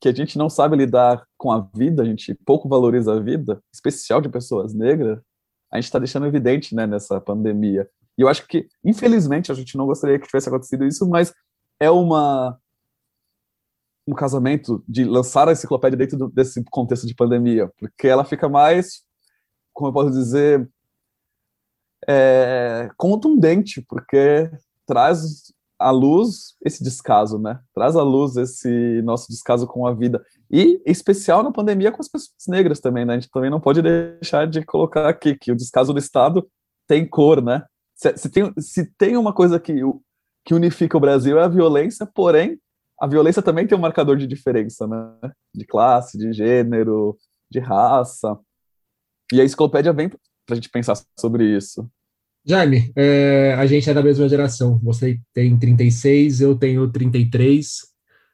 que 0.00 0.08
a 0.08 0.14
gente 0.14 0.36
não 0.36 0.50
sabe 0.50 0.76
lidar 0.76 1.24
com 1.36 1.52
a 1.52 1.68
vida, 1.74 2.02
a 2.02 2.04
gente 2.04 2.34
pouco 2.44 2.68
valoriza 2.68 3.14
a 3.14 3.20
vida, 3.20 3.62
especial 3.72 4.20
de 4.20 4.28
pessoas 4.28 4.74
negras, 4.74 5.20
a 5.72 5.76
gente 5.76 5.84
está 5.84 5.98
deixando 5.98 6.26
evidente 6.26 6.74
né, 6.74 6.86
nessa 6.86 7.20
pandemia. 7.20 7.88
E 8.16 8.22
eu 8.22 8.28
acho 8.28 8.46
que, 8.48 8.66
infelizmente, 8.84 9.52
a 9.52 9.54
gente 9.54 9.76
não 9.76 9.86
gostaria 9.86 10.18
que 10.18 10.26
tivesse 10.26 10.48
acontecido 10.48 10.84
isso, 10.84 11.08
mas 11.08 11.32
é 11.80 11.88
uma 11.88 12.58
um 14.08 14.14
casamento 14.14 14.82
de 14.88 15.04
lançar 15.04 15.48
a 15.48 15.52
enciclopédia 15.52 15.98
dentro 15.98 16.16
do, 16.16 16.28
desse 16.28 16.64
contexto 16.64 17.06
de 17.06 17.14
pandemia, 17.14 17.70
porque 17.78 18.08
ela 18.08 18.24
fica 18.24 18.48
mais, 18.48 19.02
como 19.74 19.90
eu 19.90 19.92
posso 19.92 20.10
dizer, 20.10 20.66
é, 22.08 22.88
contundente, 22.96 23.84
porque 23.86 24.50
traz 24.86 25.52
à 25.78 25.90
luz 25.90 26.56
esse 26.64 26.82
descaso, 26.82 27.38
né? 27.38 27.60
Traz 27.74 27.96
à 27.96 28.02
luz 28.02 28.36
esse 28.36 29.02
nosso 29.02 29.28
descaso 29.28 29.66
com 29.66 29.86
a 29.86 29.92
vida. 29.92 30.24
E, 30.50 30.82
em 30.86 30.90
especial, 30.90 31.42
na 31.42 31.52
pandemia 31.52 31.92
com 31.92 32.00
as 32.00 32.08
pessoas 32.08 32.46
negras 32.48 32.80
também, 32.80 33.04
né? 33.04 33.12
A 33.12 33.20
gente 33.20 33.30
também 33.30 33.50
não 33.50 33.60
pode 33.60 33.82
deixar 33.82 34.46
de 34.46 34.64
colocar 34.64 35.06
aqui 35.06 35.36
que 35.36 35.52
o 35.52 35.56
descaso 35.56 35.92
do 35.92 35.98
Estado 35.98 36.48
tem 36.86 37.06
cor, 37.06 37.42
né? 37.42 37.62
Se, 37.94 38.16
se, 38.16 38.30
tem, 38.30 38.54
se 38.58 38.86
tem 38.96 39.18
uma 39.18 39.34
coisa 39.34 39.60
que, 39.60 39.74
que 40.46 40.54
unifica 40.54 40.96
o 40.96 41.00
Brasil 41.00 41.38
é 41.38 41.44
a 41.44 41.48
violência, 41.48 42.06
porém, 42.06 42.58
a 43.00 43.06
violência 43.06 43.42
também 43.42 43.66
tem 43.66 43.76
um 43.78 43.80
marcador 43.80 44.16
de 44.16 44.26
diferença, 44.26 44.86
né? 44.86 45.30
De 45.54 45.64
classe, 45.64 46.18
de 46.18 46.32
gênero, 46.32 47.16
de 47.50 47.60
raça. 47.60 48.36
E 49.32 49.40
a 49.40 49.44
enciclopédia 49.44 49.92
vem 49.92 50.08
para 50.08 50.18
a 50.50 50.54
gente 50.54 50.70
pensar 50.70 50.98
sobre 51.18 51.44
isso. 51.44 51.88
Jaime, 52.44 52.90
é, 52.96 53.54
a 53.58 53.66
gente 53.66 53.88
é 53.88 53.94
da 53.94 54.02
mesma 54.02 54.28
geração. 54.28 54.78
Você 54.82 55.20
tem 55.34 55.56
36, 55.56 56.40
eu 56.40 56.56
tenho 56.56 56.90
33. 56.90 57.86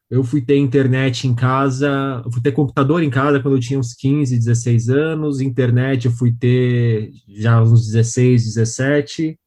Eu 0.09 0.23
fui 0.23 0.41
ter 0.41 0.57
internet 0.57 1.27
em 1.27 1.35
casa, 1.35 2.23
fui 2.33 2.41
ter 2.41 2.53
computador 2.53 3.03
em 3.03 3.11
casa 3.11 3.41
quando 3.41 3.57
eu 3.57 3.61
tinha 3.61 3.79
uns 3.79 3.93
15, 3.95 4.37
16 4.39 4.89
anos. 4.89 5.41
Internet 5.41 6.07
eu 6.07 6.13
fui 6.13 6.33
ter 6.33 7.11
já 7.29 7.61
uns 7.61 7.87
16, 7.87 8.45
17. 8.45 9.39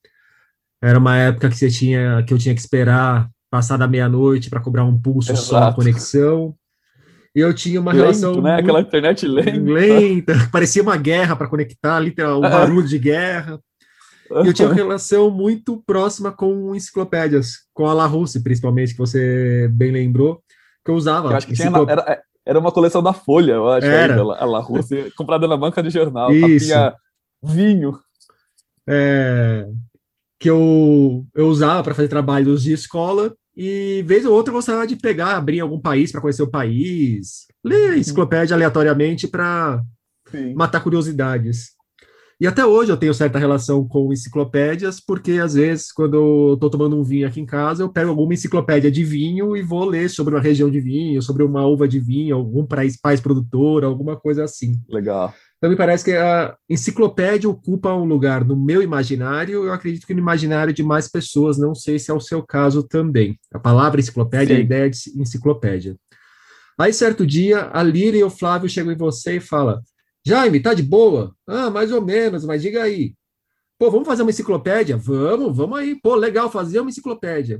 Era 0.82 1.00
uma 1.00 1.18
época 1.18 1.50
que 1.50 1.56
você 1.56 1.70
tinha 1.70 2.24
que 2.24 2.34
eu 2.34 2.38
tinha 2.38 2.54
que 2.54 2.62
esperar 2.62 3.30
passar 3.50 3.78
da 3.78 3.88
meia-noite 3.88 4.50
para 4.50 4.60
cobrar 4.60 4.84
um 4.84 5.00
pulso 5.00 5.32
Exato. 5.32 5.48
só 5.48 5.58
a 5.64 5.74
conexão. 5.74 6.56
E 7.36 7.40
eu 7.40 7.54
tinha 7.54 7.80
uma 7.80 7.92
Lento, 7.92 8.02
relação 8.02 8.42
né? 8.42 8.56
Aquela 8.56 8.82
internet 8.82 9.28
lenta. 9.28 9.52
lenta, 9.52 10.34
parecia 10.52 10.82
uma 10.82 10.98
guerra 10.98 11.36
para 11.36 11.48
conectar, 11.48 11.98
ali 11.98 12.14
um 12.36 12.42
barulho 12.42 12.88
de 12.88 12.98
guerra. 12.98 13.60
E 14.44 14.48
eu 14.48 14.54
tinha 14.54 14.68
uma 14.68 14.76
relação 14.76 15.30
muito 15.30 15.82
próxima 15.86 16.32
com 16.32 16.76
enciclopédias, 16.76 17.68
com 17.74 17.86
a 17.86 17.94
La 17.94 18.06
Russe, 18.06 18.44
principalmente, 18.44 18.94
que 18.94 18.98
você 18.98 19.70
bem 19.72 19.92
lembrou, 19.92 20.42
que 20.84 20.92
eu 20.92 20.96
usava. 20.96 21.30
Eu 21.30 21.38
acho 21.38 21.48
que 21.48 21.54
enciclop... 21.54 21.88
tinha, 21.88 21.94
era, 21.94 22.22
era 22.46 22.60
uma 22.60 22.72
coleção 22.72 23.04
da 23.04 23.14
Folha, 23.14 23.54
eu 23.54 23.70
acho, 23.70 23.86
era. 23.86 24.20
a 24.20 24.46
La 24.46 24.60
Russe, 24.60 25.14
comprada 25.16 25.48
na 25.48 25.56
banca 25.56 25.82
de 25.82 25.90
jornal, 25.90 26.32
Isso. 26.34 26.66
tinha 26.66 26.94
vinho. 27.44 27.98
É, 28.90 29.68
que 30.40 30.50
eu, 30.50 31.26
eu 31.34 31.48
usava 31.48 31.84
para 31.84 31.96
fazer 31.96 32.08
trabalhos 32.08 32.64
de 32.64 32.74
escola 32.74 33.36
e 33.56 34.04
vez 34.06 34.26
ou 34.26 34.34
outra 34.34 34.52
eu 34.52 34.56
gostava 34.56 34.86
de 34.86 34.96
pegar, 34.96 35.36
abrir 35.36 35.60
algum 35.60 35.80
país 35.80 36.12
para 36.12 36.22
conhecer 36.22 36.44
o 36.44 36.52
país, 36.52 37.48
ler 37.66 37.90
a 37.90 37.94
uhum. 37.94 37.98
enciclopédia 37.98 38.56
aleatoriamente 38.56 39.28
para 39.28 39.82
matar 40.56 40.82
curiosidades. 40.82 41.78
E 42.40 42.46
até 42.46 42.64
hoje 42.64 42.92
eu 42.92 42.98
tenho 42.98 43.16
certa 43.16 43.40
relação 43.40 43.88
com 43.88 44.14
enciclopédias, 44.14 45.00
porque 45.00 45.34
às 45.34 45.56
vezes, 45.56 45.92
quando 45.92 46.14
eu 46.14 46.54
estou 46.54 46.70
tomando 46.70 46.96
um 46.96 47.04
vinho 47.04 47.28
aqui 47.28 47.42
em 47.42 47.48
casa, 47.48 47.82
eu 47.82 47.90
pego 47.90 48.12
alguma 48.12 48.32
enciclopédia 48.32 48.92
de 48.92 49.04
vinho 49.04 49.58
e 49.58 49.64
vou 49.64 49.84
ler 49.86 50.08
sobre 50.08 50.36
uma 50.36 50.42
região 50.42 50.70
de 50.70 50.80
vinho, 50.80 51.20
sobre 51.20 51.42
uma 51.42 51.66
uva 51.66 51.88
de 51.88 52.00
vinho, 52.00 52.36
algum 52.36 52.64
país, 52.64 52.96
país 52.96 53.20
produtor, 53.20 53.84
alguma 53.84 54.16
coisa 54.16 54.44
assim. 54.44 54.80
Legal. 54.88 55.34
Então, 55.58 55.72
me 55.72 55.76
parece 55.76 56.06
que 56.06 56.12
a 56.12 56.56
enciclopédia 56.70 57.50
ocupa 57.50 57.92
um 57.94 58.06
lugar 58.06 58.46
no 58.46 58.56
meu 58.56 58.82
imaginário, 58.82 59.66
eu 59.66 59.74
acredito 59.74 60.06
que 60.06 60.14
no 60.14 60.20
imaginário 60.20 60.72
de 60.72 60.84
mais 60.84 61.08
pessoas, 61.08 61.58
não 61.58 61.74
sei 61.74 61.98
se 61.98 62.12
é 62.12 62.14
o 62.14 62.20
seu 62.20 62.44
caso 62.44 62.84
também. 62.84 63.40
A 63.52 63.58
palavra 63.58 64.00
enciclopédia, 64.00 64.56
Sim. 64.56 64.62
a 64.62 64.64
ideia 64.64 64.90
de 64.90 64.98
enciclopédia. 65.20 65.96
Aí, 66.78 66.94
certo 66.94 67.26
dia, 67.26 67.72
a 67.74 67.82
Líria 67.82 68.20
e 68.20 68.24
o 68.24 68.30
Flávio 68.30 68.70
chegam 68.70 68.92
em 68.92 68.98
você 68.98 69.38
e 69.38 69.40
falam: 69.40 69.82
Jaime, 70.24 70.60
tá 70.60 70.76
de 70.76 70.84
boa? 70.84 71.34
Ah, 71.48 71.72
mais 71.72 71.92
ou 71.92 72.04
menos, 72.04 72.46
mas 72.46 72.62
diga 72.62 72.84
aí. 72.84 73.16
Pô, 73.80 73.90
vamos 73.90 74.08
fazer 74.08 74.22
uma 74.22 74.30
enciclopédia? 74.30 74.96
Vamos, 74.96 75.58
vamos 75.58 75.80
aí. 75.80 76.00
Pô, 76.00 76.16
legal, 76.16 76.52
fazer 76.52 76.80
uma 76.80 76.90
enciclopédia. 76.90 77.60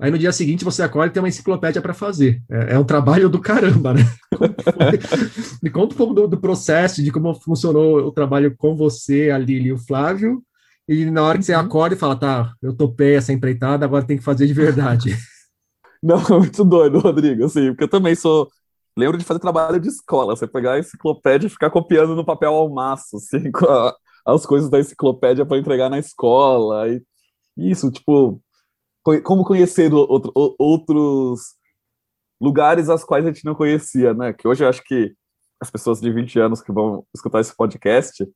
Aí 0.00 0.10
no 0.10 0.18
dia 0.18 0.32
seguinte 0.32 0.64
você 0.64 0.82
acorda 0.82 1.08
e 1.08 1.12
tem 1.12 1.22
uma 1.22 1.28
enciclopédia 1.28 1.82
para 1.82 1.92
fazer. 1.92 2.42
É, 2.50 2.74
é, 2.74 2.78
um 2.78 2.84
trabalho 2.84 3.28
do 3.28 3.38
caramba, 3.38 3.92
né? 3.92 4.00
Me 5.62 5.68
conta 5.68 5.94
um 5.94 5.98
pouco 5.98 6.14
do, 6.14 6.26
do, 6.26 6.40
processo, 6.40 7.02
de 7.02 7.12
como 7.12 7.34
funcionou 7.34 7.98
o 7.98 8.10
trabalho 8.10 8.56
com 8.56 8.74
você, 8.74 9.30
a 9.30 9.36
Lili 9.36 9.68
e 9.68 9.72
o 9.72 9.78
Flávio. 9.78 10.42
E 10.88 11.04
na 11.10 11.22
hora 11.22 11.36
que 11.36 11.44
você 11.44 11.54
uhum. 11.54 11.60
acorda 11.60 11.94
e 11.94 11.98
fala, 11.98 12.16
tá, 12.16 12.52
eu 12.62 12.74
topei 12.74 13.14
essa 13.14 13.32
empreitada, 13.32 13.84
agora 13.84 14.06
tem 14.06 14.16
que 14.16 14.24
fazer 14.24 14.46
de 14.46 14.54
verdade. 14.54 15.14
Não, 16.02 16.16
é 16.16 16.38
muito 16.38 16.64
doido, 16.64 16.98
Rodrigo, 16.98 17.44
assim, 17.44 17.68
porque 17.68 17.84
eu 17.84 17.88
também 17.88 18.14
sou. 18.14 18.48
Lembro 18.96 19.18
de 19.18 19.24
fazer 19.24 19.38
trabalho 19.38 19.78
de 19.78 19.88
escola, 19.88 20.34
você 20.34 20.46
pegar 20.46 20.72
a 20.72 20.78
enciclopédia 20.78 21.46
e 21.46 21.50
ficar 21.50 21.70
copiando 21.70 22.16
no 22.16 22.24
papel 22.24 22.54
ao 22.54 22.72
maço, 22.72 23.16
assim, 23.16 23.50
a, 23.68 23.94
as 24.26 24.46
coisas 24.46 24.70
da 24.70 24.80
enciclopédia 24.80 25.44
para 25.44 25.58
entregar 25.58 25.90
na 25.90 25.98
escola. 25.98 26.88
E 26.88 27.02
isso, 27.56 27.90
tipo, 27.90 28.42
como 29.24 29.44
conhecer 29.44 29.92
outro, 29.92 30.32
outros 30.58 31.40
lugares 32.40 32.88
aos 32.88 33.04
quais 33.04 33.24
a 33.24 33.32
gente 33.32 33.44
não 33.44 33.54
conhecia, 33.54 34.14
né? 34.14 34.32
Que 34.32 34.46
hoje 34.46 34.64
eu 34.64 34.68
acho 34.68 34.82
que 34.84 35.14
as 35.60 35.70
pessoas 35.70 36.00
de 36.00 36.10
20 36.10 36.38
anos 36.38 36.62
que 36.62 36.72
vão 36.72 37.04
escutar 37.14 37.40
esse 37.40 37.54
podcast, 37.54 38.26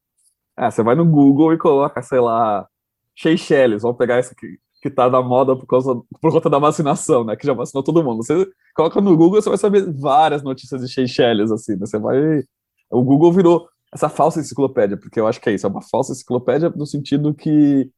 é, 0.58 0.70
você 0.70 0.82
vai 0.82 0.94
no 0.94 1.06
Google 1.06 1.52
e 1.52 1.58
coloca, 1.58 2.02
sei 2.02 2.20
lá, 2.20 2.68
Seychelles, 3.16 3.82
vamos 3.82 3.96
pegar 3.96 4.18
esse 4.18 4.32
aqui 4.32 4.58
que 4.82 4.90
tá 4.90 5.08
na 5.08 5.22
moda 5.22 5.56
por, 5.56 5.66
causa, 5.66 5.94
por 6.20 6.30
conta 6.30 6.50
da 6.50 6.58
vacinação, 6.58 7.24
né? 7.24 7.34
Que 7.36 7.46
já 7.46 7.54
vacinou 7.54 7.82
todo 7.82 8.04
mundo. 8.04 8.22
Você 8.22 8.46
coloca 8.74 9.00
no 9.00 9.16
Google, 9.16 9.40
você 9.40 9.48
vai 9.48 9.56
saber 9.56 9.90
várias 9.90 10.42
notícias 10.42 10.82
de 10.82 10.92
Seychelles, 10.92 11.50
assim, 11.50 11.72
né? 11.72 11.86
Você 11.86 11.98
vai... 11.98 12.44
O 12.90 13.02
Google 13.02 13.32
virou 13.32 13.66
essa 13.90 14.10
falsa 14.10 14.40
enciclopédia, 14.40 14.98
porque 14.98 15.18
eu 15.18 15.26
acho 15.26 15.40
que 15.40 15.48
é 15.48 15.54
isso, 15.54 15.66
é 15.66 15.70
uma 15.70 15.80
falsa 15.80 16.12
enciclopédia 16.12 16.68
no 16.68 16.84
sentido 16.84 17.32
que 17.32 17.90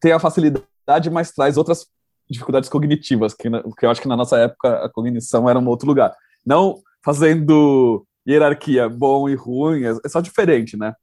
tem 0.00 0.12
a 0.12 0.18
facilidade 0.18 0.64
mas 1.10 1.32
traz 1.32 1.56
outras 1.56 1.86
dificuldades 2.28 2.68
cognitivas, 2.68 3.34
que, 3.34 3.48
que 3.50 3.86
eu 3.86 3.90
acho 3.90 4.00
que 4.00 4.08
na 4.08 4.16
nossa 4.16 4.38
época 4.38 4.84
a 4.84 4.88
cognição 4.88 5.48
era 5.48 5.58
um 5.58 5.68
outro 5.68 5.86
lugar. 5.86 6.14
Não 6.44 6.76
fazendo 7.04 8.06
hierarquia 8.26 8.88
bom 8.88 9.28
e 9.28 9.34
ruim, 9.34 9.84
é, 9.84 9.90
é 10.04 10.08
só 10.08 10.20
diferente, 10.20 10.76
né? 10.76 10.94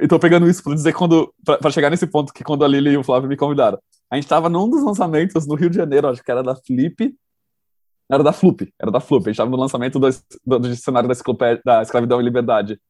Então 0.00 0.18
pegando 0.18 0.48
isso 0.48 0.62
para 0.62 0.74
dizer 0.74 0.92
quando 0.92 1.32
para 1.44 1.70
chegar 1.70 1.90
nesse 1.90 2.06
ponto 2.06 2.32
que 2.32 2.42
quando 2.42 2.64
a 2.64 2.68
Lili 2.68 2.90
e 2.90 2.96
o 2.96 3.04
Flávio 3.04 3.28
me 3.28 3.36
convidaram. 3.36 3.78
a 4.10 4.16
gente 4.16 4.24
estava 4.24 4.48
num 4.48 4.68
dos 4.68 4.82
lançamentos 4.82 5.46
no 5.46 5.54
Rio 5.54 5.70
de 5.70 5.76
Janeiro, 5.76 6.08
acho 6.08 6.22
que 6.22 6.30
era 6.30 6.42
da 6.42 6.56
Flip, 6.56 7.14
era 8.10 8.24
da 8.24 8.32
Flup, 8.32 8.72
era 8.80 8.90
da 8.90 9.00
Flup, 9.00 9.22
a 9.22 9.30
gente 9.30 9.34
estava 9.34 9.50
no 9.50 9.56
lançamento 9.56 9.98
do, 9.98 10.08
do, 10.44 10.58
do 10.58 10.68
dicionário 10.68 11.08
da, 11.08 11.14
da 11.64 11.82
Escravidão 11.82 12.20
e 12.20 12.24
Liberdade 12.24 12.80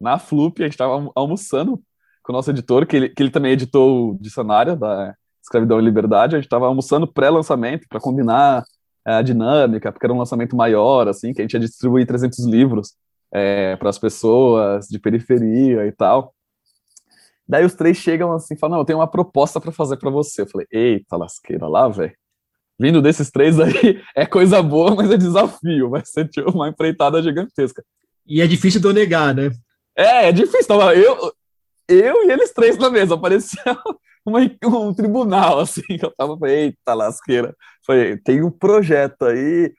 na 0.00 0.18
Flup, 0.18 0.62
a 0.62 0.64
gente 0.64 0.74
estava 0.74 1.10
almoçando 1.14 1.82
com 2.22 2.32
o 2.32 2.34
nosso 2.34 2.50
editor, 2.50 2.86
que 2.86 2.96
ele, 2.96 3.08
que 3.10 3.22
ele 3.22 3.30
também 3.30 3.52
editou 3.52 4.10
o 4.10 4.18
dicionário 4.18 4.76
da 4.76 5.14
Escravidão 5.46 5.80
e 5.80 5.84
Liberdade, 5.84 6.34
a 6.34 6.38
gente 6.38 6.46
estava 6.46 6.66
almoçando 6.66 7.06
pré-lançamento 7.06 7.86
para 7.88 8.00
combinar 8.00 8.64
é, 9.06 9.14
a 9.14 9.22
dinâmica, 9.22 9.92
porque 9.92 10.04
era 10.04 10.12
um 10.12 10.18
lançamento 10.18 10.56
maior, 10.56 11.06
assim, 11.06 11.32
que 11.32 11.40
a 11.40 11.44
gente 11.44 11.54
ia 11.54 11.60
distribuir 11.60 12.04
300 12.04 12.44
livros 12.46 12.94
é, 13.32 13.76
para 13.76 13.88
as 13.88 13.98
pessoas 13.98 14.88
de 14.88 14.98
periferia 14.98 15.86
e 15.86 15.92
tal. 15.92 16.34
Daí 17.48 17.64
os 17.64 17.74
três 17.74 17.96
chegam 17.96 18.32
assim 18.32 18.54
e 18.54 18.58
falam: 18.58 18.74
Não, 18.74 18.82
eu 18.82 18.84
tenho 18.84 18.98
uma 18.98 19.06
proposta 19.06 19.60
para 19.60 19.70
fazer 19.70 19.96
para 19.98 20.10
você. 20.10 20.42
Eu 20.42 20.48
falei: 20.48 20.66
Eita, 20.70 21.16
lasqueira 21.16 21.68
lá, 21.68 21.88
velho. 21.88 22.12
Vindo 22.78 23.00
desses 23.00 23.30
três 23.30 23.60
aí, 23.60 24.02
é 24.16 24.26
coisa 24.26 24.60
boa, 24.60 24.96
mas 24.96 25.10
é 25.12 25.16
desafio. 25.16 25.90
Vai 25.90 26.02
ser 26.04 26.28
tipo, 26.28 26.50
uma 26.50 26.68
empreitada 26.68 27.22
gigantesca. 27.22 27.84
E 28.26 28.40
é 28.40 28.46
difícil 28.48 28.80
de 28.80 28.88
eu 28.88 28.92
negar, 28.92 29.32
né? 29.32 29.52
É, 29.96 30.28
é 30.28 30.32
difícil. 30.32 30.66
Tava 30.66 30.96
eu, 30.96 31.32
eu 31.88 32.24
e 32.26 32.32
eles 32.32 32.52
três 32.52 32.76
na 32.76 32.90
mesa. 32.90 33.16
Parecia 33.16 33.62
uma, 34.26 34.40
um 34.64 34.94
tribunal, 34.94 35.60
assim. 35.60 35.82
Eu 35.88 36.12
tava, 36.16 36.38
eita, 36.50 36.94
lasqueira. 36.94 37.54
Falei, 37.86 38.16
tem 38.18 38.42
um 38.42 38.50
projeto 38.50 39.24
aí, 39.24 39.72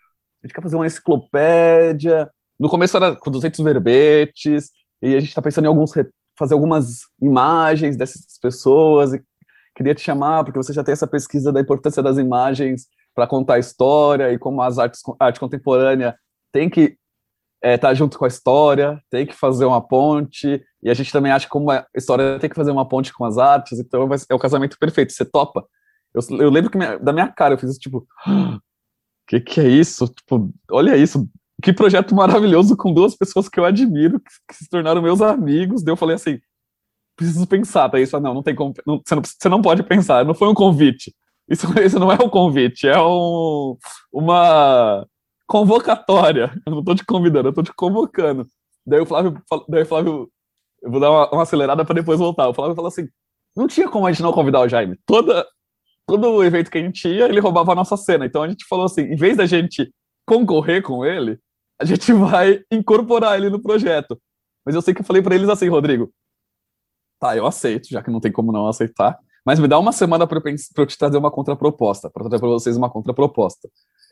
a 0.44 0.48
gente 0.48 0.54
quer 0.56 0.62
fazer 0.62 0.76
uma 0.76 0.88
enciclopédia. 0.88 2.30
No 2.60 2.70
começo 2.70 2.98
era 2.98 3.16
com 3.16 3.30
200 3.30 3.60
verbetes, 3.60 4.72
e 5.02 5.16
a 5.16 5.20
gente 5.20 5.34
tá 5.34 5.42
pensando 5.42 5.66
em 5.66 5.68
alguns 5.68 5.92
fazer 6.38 6.54
algumas 6.54 7.02
imagens 7.22 7.98
dessas 7.98 8.38
pessoas 8.40 9.14
e 9.14 9.22
queria 9.76 9.96
te 9.96 10.02
chamar 10.02 10.44
porque 10.44 10.58
você 10.58 10.72
já 10.72 10.84
tem 10.84 10.94
essa 10.94 11.08
pesquisa 11.08 11.52
da 11.52 11.60
importância 11.60 12.02
das 12.02 12.18
imagens 12.18 12.88
para 13.14 13.28
contar 13.28 13.56
a 13.56 13.60
história 13.60 14.32
e 14.32 14.38
como 14.38 14.62
as 14.62 14.78
artes 14.78 15.02
arte 15.20 15.40
contemporânea 15.40 16.16
tem 16.52 16.70
que 16.70 16.96
é, 17.62 17.78
tá 17.78 17.93
junto 17.93 18.17
com 18.17 18.26
a 18.26 18.28
história, 18.28 19.02
tem 19.10 19.26
que 19.26 19.34
fazer 19.34 19.65
uma 19.65 19.82
ponte 19.82 20.63
e 20.82 20.89
a 20.89 20.93
gente 20.93 21.12
também 21.12 21.32
acha 21.32 21.48
como 21.48 21.72
a 21.72 21.86
história 21.96 22.39
tem 22.39 22.50
que 22.50 22.56
fazer 22.56 22.72
uma 22.72 22.88
ponte 22.88 23.13
com 23.13 23.26
as 23.26 23.38
artes, 23.38 23.80
então 23.80 24.08
é 24.30 24.36
o 24.36 24.39
casamento 24.39 24.78
perfeito. 24.80 25.13
Você 25.13 25.26
topa? 25.26 25.65
Eu, 26.13 26.22
eu 26.39 26.50
lembro 26.50 26.70
que 26.70 26.78
minha, 26.78 26.98
da 26.98 27.12
minha 27.12 27.28
cara 27.28 27.54
eu 27.54 27.58
fiz 27.58 27.72
isso 27.72 27.80
tipo, 27.80 28.08
ah, 28.26 28.60
que 29.28 29.39
que 29.39 29.60
é 29.60 29.67
isso? 29.67 30.08
Tipo, 30.08 30.52
olha 30.72 30.96
isso, 30.96 31.28
que 31.62 31.74
projeto 31.74 32.15
maravilhoso 32.15 32.78
com 32.78 32.93
duas 32.93 33.15
pessoas 33.15 33.50
que 33.50 33.60
eu 33.60 33.65
admiro, 33.65 34.20
que, 34.20 34.32
que 34.48 34.56
se 34.56 34.70
tornaram 34.70 35.02
meus 35.02 35.22
amigos. 35.22 35.84
Daí 35.84 35.91
eu 35.91 35.98
falei 35.98 36.15
assim, 36.15 36.39
preciso 37.15 37.48
pensar. 37.48 37.88
Daí 37.88 38.04
isso, 38.04 38.20
não, 38.20 38.34
não 38.34 38.43
tem 38.43 38.56
como, 38.56 38.74
não, 38.86 39.02
você, 39.06 39.15
não, 39.15 39.22
você 39.24 39.50
não 39.50 39.62
pode 39.62 39.84
pensar, 39.84 40.24
não 40.24 40.36
foi 40.36 40.48
um 40.48 40.54
convite. 40.54 41.13
Isso, 41.50 41.67
isso 41.84 42.00
não 42.00 42.12
é 42.12 42.15
um 42.15 42.30
convite, 42.30 42.88
é 42.88 43.02
um, 43.02 43.76
uma 44.12 45.06
convocatória. 45.48 46.52
Eu 46.66 46.72
não 46.72 46.80
estou 46.80 46.96
te 46.96 47.06
convidando, 47.06 47.48
eu 47.48 47.52
estou 47.52 47.64
te 47.64 47.74
convocando. 47.74 48.46
Daí 48.86 49.00
o 49.00 49.06
Flávio, 49.06 49.42
daí 49.68 49.84
o 49.84 49.86
Flávio, 49.86 50.32
eu 50.82 50.92
vou 50.92 51.00
dar 51.00 51.10
uma, 51.10 51.32
uma 51.32 51.44
acelerada 51.44 51.84
para 51.84 51.96
depois 51.96 52.20
voltar. 52.20 52.48
O 52.48 52.54
Flávio 52.54 52.76
falou 52.76 52.90
assim, 52.90 53.08
não 53.56 53.68
tinha 53.68 53.90
como 53.90 54.06
a 54.06 54.12
gente 54.12 54.22
não 54.22 54.32
convidar 54.32 54.62
o 54.62 54.70
Jaime. 54.70 55.00
Toda, 55.06 55.46
todo 56.06 56.44
evento 56.44 56.70
que 56.70 56.78
a 56.78 56.82
gente 56.82 57.08
ia, 57.08 57.26
ele 57.26 57.40
roubava 57.40 57.72
a 57.72 57.76
nossa 57.76 57.98
cena. 57.98 58.26
Então 58.26 58.44
a 58.44 58.48
gente 58.50 58.66
falou 58.68 58.86
assim, 58.86 59.02
em 59.02 59.16
vez 59.16 59.38
da 59.38 59.46
gente 59.46 59.92
concorrer 60.26 60.84
com 60.84 61.06
ele, 61.06 61.40
a 61.80 61.86
gente 61.86 62.12
vai 62.14 62.62
incorporar 62.72 63.38
ele 63.38 63.50
no 63.50 63.62
projeto. 63.62 64.20
Mas 64.66 64.76
eu 64.76 64.82
sei 64.82 64.94
que 64.94 65.02
eu 65.02 65.06
falei 65.06 65.22
para 65.22 65.36
eles 65.36 65.50
assim, 65.50 65.70
Rodrigo, 65.70 66.12
tá, 67.20 67.36
eu 67.36 67.46
aceito, 67.48 67.88
já 67.90 68.04
que 68.04 68.12
não 68.12 68.20
tem 68.20 68.32
como 68.32 68.52
não 68.52 68.68
aceitar, 68.68 69.18
mas 69.46 69.60
me 69.60 69.68
dá 69.68 69.80
uma 69.80 69.94
semana 69.94 70.28
para 70.28 70.40
eu, 70.40 70.56
eu, 70.78 70.86
te 70.86 70.98
trazer 70.98 71.18
uma 71.18 71.32
contraproposta, 71.32 72.10
para 72.10 72.24
trazer 72.24 72.40
para 72.40 72.50
vocês 72.50 72.76
uma 72.76 72.90
contraproposta. 72.90 73.70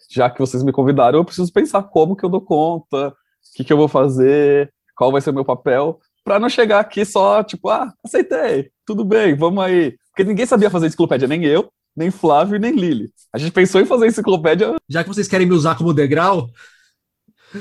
Já 0.10 0.30
que 0.30 0.39
vocês 0.39 0.63
me 0.63 0.72
convidaram, 0.72 1.20
eu 1.20 1.26
preciso 1.26 1.52
pensar 1.52 1.84
como 1.84 2.15
que 2.15 2.24
eu 2.24 2.30
dou 2.30 2.41
conta, 2.41 3.10
o 3.10 3.13
que, 3.56 3.63
que 3.63 3.74
eu 3.74 3.78
vou 3.78 3.88
fazer, 3.88 4.72
qual 4.96 5.12
vai 5.12 5.22
ser 5.22 5.32
o 5.32 5.34
meu 5.34 5.46
papel, 5.46 6.00
para 6.24 6.39
não 6.39 6.50
chegar 6.50 6.80
aqui 6.80 7.06
só, 7.06 7.44
tipo, 7.44 7.70
ah, 7.70 7.94
aceitei, 8.04 8.72
tudo 8.86 9.06
bem, 9.06 9.36
vamos 9.36 9.63
aí. 9.63 9.96
Porque 10.10 10.24
ninguém 10.24 10.46
sabia 10.46 10.70
fazer 10.70 10.88
enciclopédia, 10.88 11.28
nem 11.28 11.44
eu, 11.46 11.70
nem 11.96 12.12
Flávio, 12.12 12.60
nem 12.60 12.74
Lili. 12.74 13.12
A 13.34 13.38
gente 13.38 13.52
pensou 13.52 13.80
em 13.80 13.86
fazer 13.86 14.08
enciclopédia. 14.08 14.76
Já 14.89 15.04
que 15.04 15.10
vocês 15.10 15.28
querem 15.28 15.48
me 15.48 15.54
usar 15.54 15.78
como 15.78 15.94
degrau, 15.94 16.50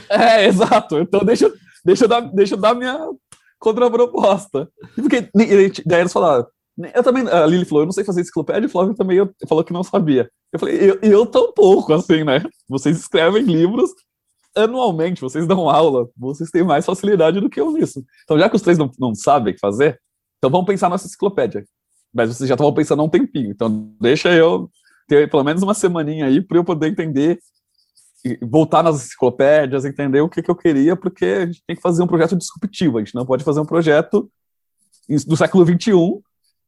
é, 0.09 0.47
exato. 0.47 0.99
Então 0.99 1.25
deixa, 1.25 1.53
deixa, 1.85 2.05
eu, 2.05 2.09
dar, 2.09 2.21
deixa 2.21 2.55
eu 2.55 2.59
dar 2.59 2.75
minha 2.75 2.99
contraproposta. 3.59 4.69
Porque 4.95 5.29
daí 5.85 6.01
eles 6.01 6.13
falaram, 6.13 6.47
eu 6.95 7.03
também, 7.03 7.27
a 7.29 7.47
Lili 7.47 7.65
falou, 7.65 7.83
eu 7.83 7.87
não 7.87 7.93
sei 7.93 8.05
fazer 8.05 8.23
enciclopédia, 8.23 8.67
e 8.67 8.67
o 8.67 8.71
Flávio 8.71 8.95
também 8.95 9.19
eu, 9.19 9.33
falou 9.49 9.63
que 9.63 9.73
não 9.73 9.85
sabia. 9.85 10.31
Eu 10.55 10.61
falei, 10.61 10.77
eu, 10.88 10.99
eu 11.03 11.27
pouco 11.27 11.93
assim, 11.93 12.23
né? 12.23 12.40
Vocês 12.69 12.97
escrevem 12.97 13.43
livros 13.43 13.90
anualmente, 14.57 15.21
vocês 15.21 15.49
dão 15.49 15.69
aula, 15.69 16.09
vocês 16.17 16.49
têm 16.49 16.62
mais 16.62 16.87
facilidade 16.87 17.40
do 17.40 17.51
que 17.51 17.61
eu 17.61 17.73
nisso. 17.73 18.05
Então, 18.23 18.38
já 18.38 18.49
que 18.49 18.55
os 18.55 18.62
três 18.62 18.79
não, 18.79 18.88
não 18.97 19.17
sabem 19.17 19.59
fazer, 19.59 20.01
então 20.38 20.49
vamos 20.49 20.67
pensar 20.67 20.88
nessa 20.88 21.09
enciclopédia. 21.09 21.64
Mas 22.12 22.29
vocês 22.29 22.49
já 22.49 22.55
estavam 22.55 22.73
pensando 22.73 23.03
há 23.03 23.05
um 23.05 23.09
tempinho, 23.09 23.51
então 23.51 23.93
deixa 24.01 24.33
eu 24.33 24.71
ter 25.09 25.29
pelo 25.29 25.43
menos 25.43 25.61
uma 25.61 25.75
semaninha 25.75 26.27
aí 26.27 26.40
para 26.40 26.57
eu 26.57 26.62
poder 26.62 26.87
entender 26.87 27.40
voltar 28.40 28.85
nas 28.85 29.05
enciclopédias, 29.05 29.85
entender 29.85 30.21
o 30.21 30.29
que, 30.29 30.40
que 30.40 30.51
eu 30.51 30.55
queria, 30.55 30.95
porque 30.95 31.25
a 31.25 31.47
gente 31.47 31.64
tem 31.67 31.75
que 31.75 31.83
fazer 31.83 32.01
um 32.03 32.07
projeto 32.07 32.37
disruptivo, 32.37 32.97
a 32.97 33.01
gente 33.01 33.14
não 33.14 33.27
pode 33.27 33.43
fazer 33.43 33.59
um 33.59 33.67
projeto 33.67 34.31
do 35.27 35.37
século 35.37 35.67
XXI 35.67 36.23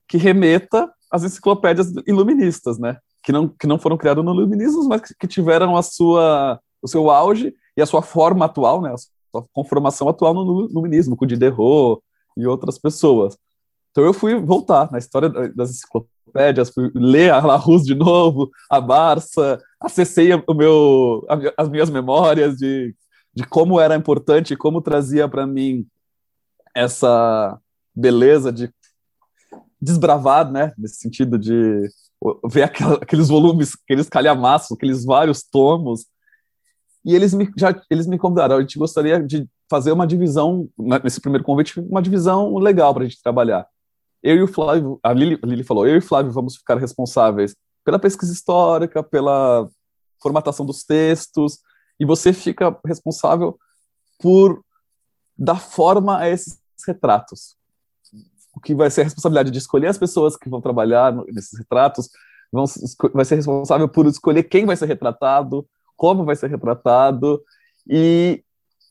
que 0.08 0.18
remeta 0.18 0.92
às 1.08 1.22
enciclopédias 1.22 1.92
iluministas, 2.04 2.78
né? 2.78 2.98
Que 3.26 3.32
não, 3.32 3.48
que 3.48 3.66
não 3.66 3.76
foram 3.76 3.96
criadas 3.96 4.24
no 4.24 4.32
iluminismo, 4.32 4.88
mas 4.88 5.02
que 5.18 5.26
tiveram 5.26 5.76
a 5.76 5.82
sua, 5.82 6.60
o 6.80 6.86
seu 6.86 7.10
auge 7.10 7.52
e 7.76 7.82
a 7.82 7.86
sua 7.86 8.00
forma 8.00 8.44
atual, 8.44 8.80
né? 8.80 8.92
A 8.92 8.96
sua 8.96 9.44
conformação 9.52 10.08
atual 10.08 10.32
no 10.32 10.68
iluminismo, 10.70 11.16
com 11.16 11.26
Diderot 11.26 12.00
e 12.36 12.46
outras 12.46 12.78
pessoas. 12.78 13.36
Então 13.90 14.04
eu 14.04 14.12
fui 14.12 14.38
voltar 14.38 14.92
na 14.92 14.98
história 14.98 15.28
das 15.28 15.70
enciclopédias, 15.70 16.70
fui 16.70 16.90
ler 16.94 17.32
a 17.32 17.44
Larousse 17.44 17.86
de 17.86 17.94
novo, 17.94 18.50
a 18.70 18.80
Barça, 18.80 19.60
acessei 19.80 20.30
o 20.34 20.54
meu, 20.54 21.26
as 21.56 21.68
minhas 21.68 21.90
memórias 21.90 22.56
de, 22.56 22.94
de 23.34 23.44
como 23.44 23.80
era 23.80 23.96
importante, 23.96 24.54
como 24.54 24.82
trazia 24.82 25.28
para 25.28 25.46
mim 25.46 25.84
essa 26.74 27.58
beleza 27.94 28.52
de 28.52 28.70
desbravar, 29.80 30.50
né, 30.50 30.72
nesse 30.76 30.96
sentido 30.96 31.38
de 31.38 31.88
ver 32.48 32.64
aqueles 32.64 33.28
volumes, 33.28 33.72
aqueles 33.84 34.08
calhamaços, 34.08 34.76
aqueles 34.76 35.04
vários 35.04 35.42
tomos, 35.42 36.06
e 37.04 37.14
eles 37.14 37.32
me, 37.32 37.48
já, 37.56 37.80
eles 37.90 38.06
me 38.06 38.18
convidaram, 38.18 38.56
a 38.56 38.60
gente 38.60 38.78
gostaria 38.78 39.22
de 39.22 39.48
fazer 39.70 39.92
uma 39.92 40.06
divisão, 40.06 40.68
nesse 41.04 41.20
primeiro 41.20 41.44
convite, 41.44 41.78
uma 41.80 42.02
divisão 42.02 42.56
legal 42.56 42.92
para 42.92 43.04
a 43.04 43.08
gente 43.08 43.22
trabalhar 43.22 43.66
eu 44.26 44.36
e 44.36 44.42
o 44.42 44.48
Flávio, 44.48 44.98
a 45.02 45.12
Lili, 45.12 45.38
a 45.40 45.46
Lili 45.46 45.62
falou, 45.62 45.86
eu 45.86 45.94
e 45.94 45.98
o 45.98 46.02
Flávio 46.02 46.32
vamos 46.32 46.56
ficar 46.56 46.76
responsáveis 46.78 47.54
pela 47.84 47.98
pesquisa 47.98 48.32
histórica, 48.32 49.00
pela 49.00 49.68
formatação 50.20 50.66
dos 50.66 50.82
textos, 50.82 51.60
e 52.00 52.04
você 52.04 52.32
fica 52.32 52.76
responsável 52.84 53.56
por 54.18 54.64
dar 55.38 55.60
forma 55.60 56.18
a 56.18 56.28
esses 56.28 56.58
retratos. 56.84 57.55
Que 58.62 58.74
vai 58.74 58.90
ser 58.90 59.02
a 59.02 59.04
responsabilidade 59.04 59.50
de 59.50 59.58
escolher 59.58 59.88
as 59.88 59.98
pessoas 59.98 60.36
que 60.36 60.48
vão 60.48 60.60
trabalhar 60.60 61.14
nesses 61.28 61.58
retratos, 61.58 62.08
vão, 62.52 62.64
vai 63.12 63.24
ser 63.24 63.36
responsável 63.36 63.88
por 63.88 64.06
escolher 64.06 64.44
quem 64.44 64.64
vai 64.64 64.76
ser 64.76 64.86
retratado, 64.86 65.66
como 65.96 66.24
vai 66.24 66.36
ser 66.36 66.50
retratado, 66.50 67.42
e 67.88 68.42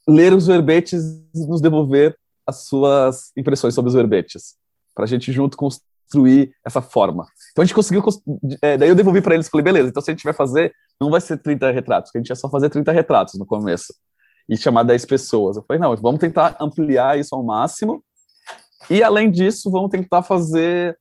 ler 0.07 0.33
os 0.33 0.47
verbetes 0.47 1.03
e 1.33 1.47
nos 1.47 1.61
devolver 1.61 2.17
as 2.45 2.67
suas 2.67 3.31
impressões 3.35 3.73
sobre 3.73 3.89
os 3.89 3.95
verbetes 3.95 4.55
para 4.93 5.03
a 5.03 5.07
gente 5.07 5.31
junto 5.31 5.57
construir 5.57 6.53
essa 6.63 6.81
forma. 6.81 7.25
Então 7.51 7.63
a 7.63 7.65
gente 7.65 7.75
conseguiu, 7.75 8.03
é, 8.61 8.77
daí 8.77 8.87
eu 8.87 8.95
devolvi 8.95 9.21
para 9.21 9.33
eles, 9.33 9.49
falei, 9.49 9.63
beleza, 9.63 9.89
então 9.89 10.01
se 10.01 10.11
a 10.11 10.13
gente 10.13 10.23
vai 10.23 10.33
fazer, 10.33 10.73
não 11.01 11.09
vai 11.09 11.19
ser 11.19 11.37
30 11.37 11.71
retratos, 11.71 12.11
a 12.15 12.17
gente 12.17 12.29
ia 12.29 12.35
só 12.35 12.49
fazer 12.49 12.69
30 12.69 12.91
retratos 12.91 13.33
no 13.37 13.45
começo, 13.45 13.93
e 14.47 14.55
chamar 14.55 14.83
10 14.83 15.05
pessoas. 15.05 15.57
Eu 15.57 15.63
falei, 15.63 15.81
não, 15.81 15.95
vamos 15.97 16.19
tentar 16.19 16.55
ampliar 16.59 17.19
isso 17.19 17.35
ao 17.35 17.43
máximo, 17.43 18.03
e 18.89 19.03
além 19.03 19.31
disso, 19.31 19.71
vamos 19.71 19.89
tentar 19.89 20.23
fazer 20.23 20.97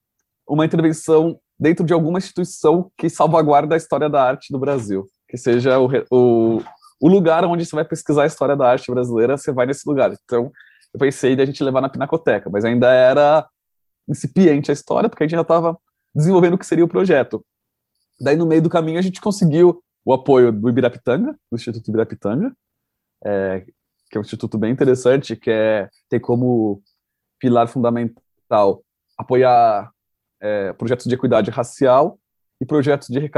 uma 0.49 0.65
intervenção 0.65 1.39
dentro 1.59 1.85
de 1.85 1.93
alguma 1.93 2.19
instituição 2.19 2.91
que 2.97 3.09
salvaguarda 3.09 3.75
a 3.75 3.79
história 3.79 4.09
da 4.09 4.23
arte 4.23 4.53
do 4.53 4.59
Brasil, 4.59 5.07
que 5.29 5.37
seja 5.37 5.79
o, 5.79 5.89
o, 6.11 6.63
o 7.01 7.09
lugar 7.09 7.45
onde 7.45 7.65
você 7.65 7.75
vai 7.75 7.85
pesquisar 7.85 8.25
a 8.25 8.27
história 8.27 8.57
da 8.57 8.69
arte 8.69 8.91
brasileira, 8.91 9.37
você 9.37 9.53
vai 9.53 9.67
nesse 9.67 9.89
lugar. 9.89 10.13
Então, 10.25 10.51
eu 10.93 11.01
pensei 11.01 11.35
da 11.35 11.45
gente 11.45 11.63
levar 11.63 11.81
na 11.81 11.89
Pinacoteca, 11.89 12.51
mas 12.51 12.65
ainda 12.65 12.93
era 12.93 13.47
incipiente 14.09 14.71
a 14.71 14.75
história, 14.75 15.09
porque 15.09 15.25
a 15.25 15.27
gente 15.27 15.37
já 15.37 15.43
estava 15.43 15.79
desenvolvendo 16.15 16.55
o 16.55 16.59
que 16.59 16.67
seria 16.67 16.85
o 16.85 16.89
projeto. 16.89 17.45
Daí, 18.21 18.37
no 18.37 18.47
meio 18.47 18.63
do 18.63 18.71
caminho, 18.71 18.99
a 18.99 19.03
gente 19.03 19.21
conseguiu 19.21 19.83
o 20.05 20.13
apoio 20.13 20.53
do 20.53 20.69
Ibirapitanga, 20.69 21.33
do 21.51 21.57
Instituto 21.57 21.89
Ibirapitanga, 21.89 22.55
é, 23.25 23.65
que 24.11 24.17
é 24.17 24.19
um 24.19 24.23
instituto 24.23 24.59
bem 24.59 24.71
interessante, 24.71 25.35
que 25.35 25.51
é, 25.51 25.89
tem 26.09 26.21
como 26.21 26.83
pilar 27.45 27.69
fundamental 27.69 28.83
apoiar 29.19 29.91
é, 30.41 30.73
projetos 30.73 31.05
de 31.05 31.15
equidade 31.15 31.51
racial 31.51 32.19
e 32.59 32.65
projetos 32.65 33.09
de 33.09 33.31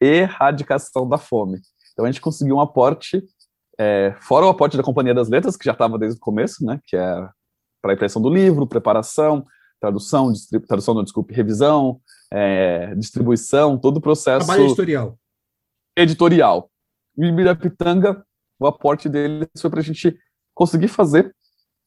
erradicação 0.00 1.08
da 1.08 1.18
fome. 1.18 1.60
Então 1.92 2.04
a 2.04 2.08
gente 2.08 2.20
conseguiu 2.20 2.56
um 2.56 2.60
aporte, 2.60 3.24
é, 3.76 4.14
fora 4.20 4.46
o 4.46 4.48
aporte 4.48 4.76
da 4.76 4.84
Companhia 4.84 5.12
das 5.12 5.28
Letras, 5.28 5.56
que 5.56 5.64
já 5.64 5.72
estava 5.72 5.98
desde 5.98 6.16
o 6.16 6.20
começo, 6.20 6.64
né, 6.64 6.78
que 6.86 6.96
é 6.96 7.28
para 7.82 7.90
a 7.90 7.94
impressão 7.94 8.22
do 8.22 8.30
livro, 8.30 8.68
preparação, 8.68 9.44
tradução, 9.80 10.32
tradução, 10.68 10.94
não, 10.94 11.02
desculpe, 11.02 11.34
revisão, 11.34 12.00
é, 12.32 12.94
distribuição, 12.94 13.76
todo 13.76 13.96
o 13.96 14.00
processo... 14.00 14.46
Trabalho 14.46 14.66
editorial. 14.66 15.18
Editorial. 15.96 16.70
E 17.18 17.26
Ibirapitanga, 17.26 18.24
o 18.60 18.66
aporte 18.66 19.08
deles 19.08 19.48
foi 19.60 19.70
para 19.70 19.80
a 19.80 19.82
gente 19.82 20.16
conseguir 20.54 20.88
fazer 20.88 21.34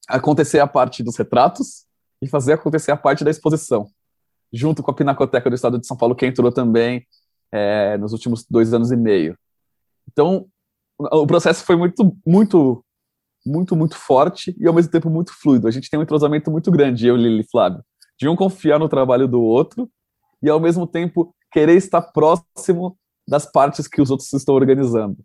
acontecer 0.07 0.59
a 0.59 0.67
parte 0.67 1.03
dos 1.03 1.17
retratos 1.17 1.85
e 2.21 2.27
fazer 2.27 2.53
acontecer 2.53 2.91
a 2.91 2.97
parte 2.97 3.23
da 3.23 3.31
exposição, 3.31 3.87
junto 4.51 4.81
com 4.81 4.91
a 4.91 4.93
Pinacoteca 4.93 5.49
do 5.49 5.55
Estado 5.55 5.77
de 5.77 5.85
São 5.85 5.97
Paulo, 5.97 6.15
que 6.15 6.25
entrou 6.25 6.51
também 6.51 7.05
é, 7.51 7.97
nos 7.97 8.13
últimos 8.13 8.45
dois 8.49 8.73
anos 8.73 8.91
e 8.91 8.95
meio. 8.95 9.37
Então, 10.11 10.47
o 10.97 11.27
processo 11.27 11.63
foi 11.63 11.75
muito, 11.75 12.15
muito, 12.25 12.83
muito, 13.45 13.75
muito 13.75 13.97
forte 13.97 14.55
e 14.59 14.67
ao 14.67 14.73
mesmo 14.73 14.91
tempo 14.91 15.09
muito 15.09 15.31
fluido. 15.33 15.67
A 15.67 15.71
gente 15.71 15.89
tem 15.89 15.99
um 15.99 16.03
entrosamento 16.03 16.49
muito 16.49 16.71
grande, 16.71 17.07
eu, 17.07 17.15
Lili 17.15 17.41
e 17.41 17.49
Flávio, 17.49 17.83
de 18.19 18.27
um 18.27 18.35
confiar 18.35 18.79
no 18.79 18.89
trabalho 18.89 19.27
do 19.27 19.41
outro 19.41 19.89
e 20.41 20.49
ao 20.49 20.59
mesmo 20.59 20.87
tempo 20.87 21.35
querer 21.51 21.75
estar 21.75 22.01
próximo 22.01 22.97
das 23.27 23.45
partes 23.45 23.87
que 23.87 24.01
os 24.01 24.09
outros 24.09 24.31
estão 24.31 24.55
organizando, 24.55 25.17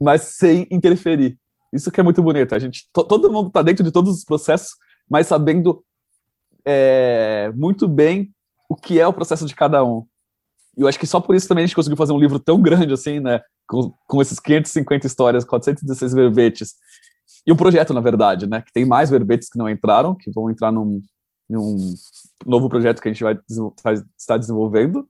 mas 0.00 0.22
sem 0.22 0.66
interferir. 0.70 1.38
Isso 1.72 1.90
que 1.90 2.00
é 2.00 2.02
muito 2.02 2.22
bonito. 2.22 2.54
A 2.54 2.58
gente, 2.58 2.88
todo 2.92 3.30
mundo 3.30 3.48
está 3.48 3.62
dentro 3.62 3.84
de 3.84 3.92
todos 3.92 4.16
os 4.16 4.24
processos, 4.24 4.70
mas 5.08 5.26
sabendo 5.26 5.84
é, 6.64 7.52
muito 7.54 7.86
bem 7.86 8.32
o 8.68 8.76
que 8.76 9.00
é 9.00 9.06
o 9.06 9.12
processo 9.12 9.46
de 9.46 9.54
cada 9.54 9.84
um. 9.84 10.06
E 10.76 10.82
eu 10.82 10.88
acho 10.88 10.98
que 10.98 11.06
só 11.06 11.20
por 11.20 11.34
isso 11.34 11.48
também 11.48 11.64
a 11.64 11.66
gente 11.66 11.76
conseguiu 11.76 11.96
fazer 11.96 12.12
um 12.12 12.18
livro 12.18 12.38
tão 12.38 12.60
grande 12.60 12.92
assim, 12.92 13.20
né? 13.20 13.40
Com, 13.68 13.92
com 14.06 14.22
esses 14.22 14.38
550 14.38 15.06
histórias, 15.06 15.44
416 15.44 16.12
verbetes. 16.12 16.74
E 17.46 17.52
um 17.52 17.56
projeto, 17.56 17.94
na 17.94 18.00
verdade, 18.00 18.46
né? 18.46 18.62
Que 18.62 18.72
tem 18.72 18.84
mais 18.84 19.10
verbetes 19.10 19.48
que 19.48 19.58
não 19.58 19.68
entraram, 19.68 20.14
que 20.14 20.30
vão 20.30 20.50
entrar 20.50 20.70
num, 20.72 21.00
num 21.48 21.94
novo 22.46 22.68
projeto 22.68 23.00
que 23.00 23.08
a 23.08 23.12
gente 23.12 23.22
vai 23.22 23.38
estar 24.18 24.36
desenvolvendo. 24.36 25.08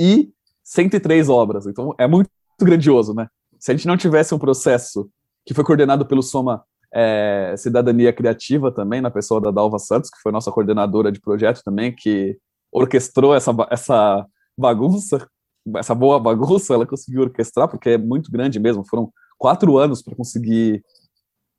E 0.00 0.32
103 0.64 1.28
obras. 1.28 1.66
Então 1.66 1.94
é 1.98 2.06
muito 2.06 2.30
grandioso, 2.60 3.14
né? 3.14 3.28
Se 3.58 3.70
a 3.70 3.74
gente 3.74 3.86
não 3.86 3.96
tivesse 3.96 4.34
um 4.34 4.38
processo 4.38 5.10
que 5.50 5.54
foi 5.54 5.64
coordenado 5.64 6.06
pelo 6.06 6.22
Soma 6.22 6.62
é, 6.94 7.56
Cidadania 7.58 8.12
Criativa 8.12 8.70
também, 8.70 9.00
na 9.00 9.10
pessoa 9.10 9.40
da 9.40 9.50
Dalva 9.50 9.80
Santos, 9.80 10.08
que 10.08 10.20
foi 10.22 10.30
nossa 10.30 10.52
coordenadora 10.52 11.10
de 11.10 11.20
projeto 11.20 11.60
também, 11.64 11.92
que 11.92 12.38
orquestrou 12.70 13.34
essa, 13.34 13.50
essa 13.68 14.24
bagunça, 14.56 15.28
essa 15.74 15.92
boa 15.92 16.20
bagunça, 16.20 16.72
ela 16.72 16.86
conseguiu 16.86 17.22
orquestrar, 17.22 17.66
porque 17.66 17.90
é 17.90 17.98
muito 17.98 18.30
grande 18.30 18.60
mesmo, 18.60 18.86
foram 18.88 19.12
quatro 19.36 19.76
anos 19.76 20.00
para 20.02 20.14
conseguir 20.14 20.84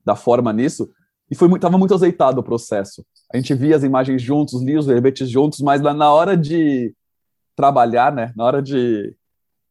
dar 0.02 0.16
forma 0.16 0.50
nisso, 0.54 0.90
e 1.30 1.34
foi 1.34 1.52
estava 1.52 1.76
muito 1.76 1.92
azeitado 1.92 2.40
o 2.40 2.42
processo. 2.42 3.04
A 3.30 3.36
gente 3.36 3.52
via 3.52 3.76
as 3.76 3.82
imagens 3.82 4.22
juntos, 4.22 4.62
lia 4.62 4.78
os 4.78 4.86
verbetes 4.86 5.28
juntos, 5.28 5.60
mas 5.60 5.82
na 5.82 6.10
hora 6.10 6.34
de 6.34 6.94
trabalhar, 7.54 8.10
né, 8.10 8.32
na 8.34 8.42
hora 8.42 8.62
de 8.62 9.14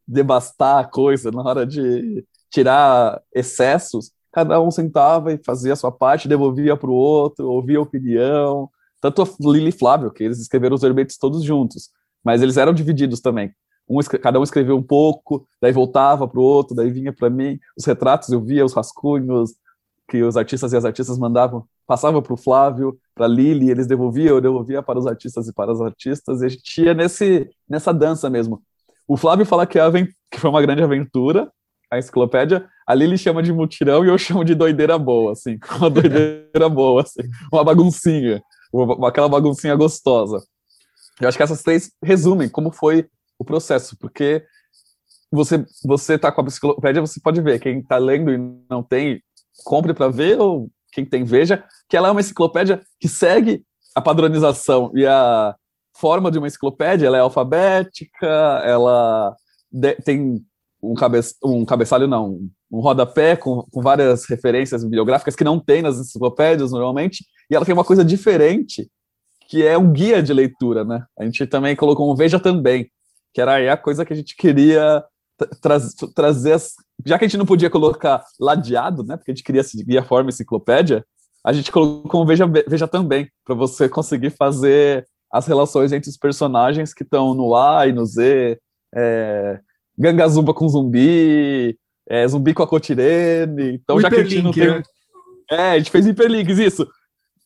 devastar 0.06 0.78
a 0.78 0.84
coisa, 0.84 1.32
na 1.32 1.42
hora 1.42 1.66
de 1.66 2.24
tirar 2.52 3.20
excessos, 3.34 4.12
cada 4.30 4.60
um 4.60 4.70
sentava 4.70 5.32
e 5.32 5.40
fazia 5.44 5.72
a 5.72 5.76
sua 5.76 5.90
parte, 5.90 6.28
devolvia 6.28 6.76
para 6.76 6.90
o 6.90 6.94
outro, 6.94 7.50
ouvia 7.50 7.78
a 7.78 7.82
opinião. 7.82 8.70
Tanto 9.00 9.22
a 9.22 9.26
Lili 9.40 9.70
e 9.70 9.72
Flávio, 9.72 10.12
que 10.12 10.22
eles 10.22 10.38
escreveram 10.38 10.76
os 10.76 10.82
verbetes 10.82 11.18
todos 11.18 11.42
juntos, 11.42 11.90
mas 12.22 12.40
eles 12.40 12.56
eram 12.56 12.72
divididos 12.72 13.20
também. 13.20 13.52
Um, 13.88 13.98
cada 13.98 14.38
um 14.38 14.44
escreveu 14.44 14.76
um 14.76 14.82
pouco, 14.82 15.46
daí 15.60 15.72
voltava 15.72 16.28
para 16.28 16.38
o 16.38 16.42
outro, 16.42 16.76
daí 16.76 16.90
vinha 16.90 17.12
para 17.12 17.28
mim. 17.28 17.58
Os 17.76 17.84
retratos 17.84 18.28
eu 18.28 18.40
via, 18.40 18.64
os 18.64 18.72
rascunhos 18.72 19.54
que 20.08 20.22
os 20.22 20.36
artistas 20.36 20.72
e 20.72 20.76
as 20.76 20.84
artistas 20.84 21.18
mandavam, 21.18 21.64
passava 21.86 22.20
para 22.20 22.34
o 22.34 22.36
Flávio, 22.36 22.98
para 23.14 23.24
a 23.24 23.28
Lili, 23.28 23.70
eles 23.70 23.86
devolviam, 23.86 24.34
eu 24.34 24.40
devolvia 24.40 24.82
para 24.82 24.98
os 24.98 25.06
artistas 25.06 25.48
e 25.48 25.54
para 25.54 25.72
as 25.72 25.80
artistas, 25.80 26.42
e 26.42 26.46
a 26.46 26.48
gente 26.48 26.82
ia 26.82 26.92
nesse, 26.92 27.48
nessa 27.68 27.94
dança 27.94 28.28
mesmo. 28.28 28.62
O 29.08 29.16
Flávio 29.16 29.46
fala 29.46 29.66
que, 29.66 29.78
a, 29.78 29.90
que 29.90 30.38
foi 30.38 30.50
uma 30.50 30.60
grande 30.60 30.82
aventura, 30.82 31.50
a 31.92 31.98
enciclopédia, 31.98 32.66
a 32.86 32.94
Lili 32.94 33.18
chama 33.18 33.42
de 33.42 33.52
mutirão 33.52 34.02
e 34.02 34.08
eu 34.08 34.16
chamo 34.16 34.42
de 34.42 34.54
doideira 34.54 34.98
boa, 34.98 35.32
assim, 35.32 35.58
uma 35.76 35.90
doideira 35.90 36.66
boa, 36.70 37.02
assim, 37.02 37.20
uma 37.52 37.62
baguncinha, 37.62 38.42
uma, 38.72 39.08
aquela 39.08 39.28
baguncinha 39.28 39.76
gostosa. 39.76 40.42
Eu 41.20 41.28
acho 41.28 41.36
que 41.36 41.42
essas 41.42 41.62
três 41.62 41.92
resumem 42.02 42.48
como 42.48 42.72
foi 42.72 43.06
o 43.38 43.44
processo, 43.44 43.94
porque 43.98 44.42
você 45.30 45.66
você 45.84 46.18
tá 46.18 46.32
com 46.32 46.40
a 46.40 46.44
enciclopédia, 46.44 47.02
você 47.02 47.20
pode 47.20 47.42
ver, 47.42 47.60
quem 47.60 47.80
está 47.80 47.98
lendo 47.98 48.32
e 48.32 48.38
não 48.70 48.82
tem, 48.82 49.22
compre 49.62 49.92
para 49.92 50.08
ver, 50.08 50.40
ou 50.40 50.70
quem 50.92 51.04
tem, 51.04 51.24
veja, 51.24 51.62
que 51.90 51.96
ela 51.96 52.08
é 52.08 52.10
uma 52.10 52.20
enciclopédia 52.22 52.80
que 52.98 53.08
segue 53.08 53.62
a 53.94 54.00
padronização 54.00 54.90
e 54.94 55.06
a 55.06 55.54
forma 55.94 56.30
de 56.30 56.38
uma 56.38 56.46
enciclopédia, 56.46 57.06
ela 57.06 57.18
é 57.18 57.20
alfabética, 57.20 58.62
ela 58.64 59.36
tem 60.06 60.42
um, 60.82 60.94
cabe, 60.94 61.20
um 61.44 61.64
cabeçalho, 61.64 62.08
não, 62.08 62.40
um 62.70 62.80
rodapé 62.80 63.36
com, 63.36 63.62
com 63.70 63.80
várias 63.80 64.24
referências 64.24 64.82
bibliográficas 64.82 65.36
que 65.36 65.44
não 65.44 65.60
tem 65.60 65.80
nas 65.80 65.98
enciclopédias 65.98 66.72
normalmente, 66.72 67.24
e 67.50 67.54
ela 67.54 67.64
tem 67.64 67.72
uma 67.72 67.84
coisa 67.84 68.04
diferente, 68.04 68.90
que 69.48 69.64
é 69.64 69.78
um 69.78 69.92
guia 69.92 70.22
de 70.22 70.32
leitura, 70.32 70.84
né? 70.84 71.04
A 71.18 71.24
gente 71.24 71.46
também 71.46 71.76
colocou 71.76 72.10
um 72.10 72.16
Veja 72.16 72.40
Também, 72.40 72.90
que 73.32 73.40
era 73.40 73.72
a 73.72 73.76
coisa 73.76 74.04
que 74.04 74.12
a 74.12 74.16
gente 74.16 74.34
queria 74.34 75.04
tra 75.60 75.78
trazer, 76.14 76.52
as, 76.52 76.74
já 77.04 77.18
que 77.18 77.24
a 77.24 77.28
gente 77.28 77.38
não 77.38 77.46
podia 77.46 77.70
colocar 77.70 78.24
ladeado, 78.40 79.02
né? 79.02 79.16
Porque 79.16 79.30
a 79.30 79.34
gente 79.34 79.44
queria 79.44 79.62
seguir 79.62 79.98
a 79.98 80.04
forma 80.04 80.30
enciclopédia, 80.30 81.04
a 81.44 81.52
gente 81.52 81.70
colocou 81.70 82.22
um 82.22 82.26
Veja, 82.26 82.46
Veja 82.46 82.88
Também, 82.88 83.28
para 83.44 83.54
você 83.54 83.88
conseguir 83.88 84.30
fazer 84.30 85.06
as 85.30 85.46
relações 85.46 85.92
entre 85.92 86.10
os 86.10 86.16
personagens 86.16 86.92
que 86.92 87.02
estão 87.02 87.34
no 87.34 87.54
A 87.54 87.86
e 87.86 87.92
no 87.92 88.04
Z, 88.04 88.58
é, 88.94 89.60
Gangazumba 90.02 90.52
com 90.52 90.68
zumbi, 90.68 91.78
é, 92.08 92.26
zumbi 92.26 92.52
com 92.52 92.62
a 92.62 92.66
cotirene. 92.66 93.74
Então, 93.74 93.96
o 93.96 94.00
já 94.00 94.10
que 94.10 94.16
a 94.16 94.24
gente 94.24 94.42
não 94.42 94.50
tem. 94.50 94.66
Né? 94.66 94.82
É, 95.48 95.70
a 95.70 95.78
gente 95.78 95.92
fez 95.92 96.06
hiperlinks, 96.06 96.58
isso. 96.58 96.88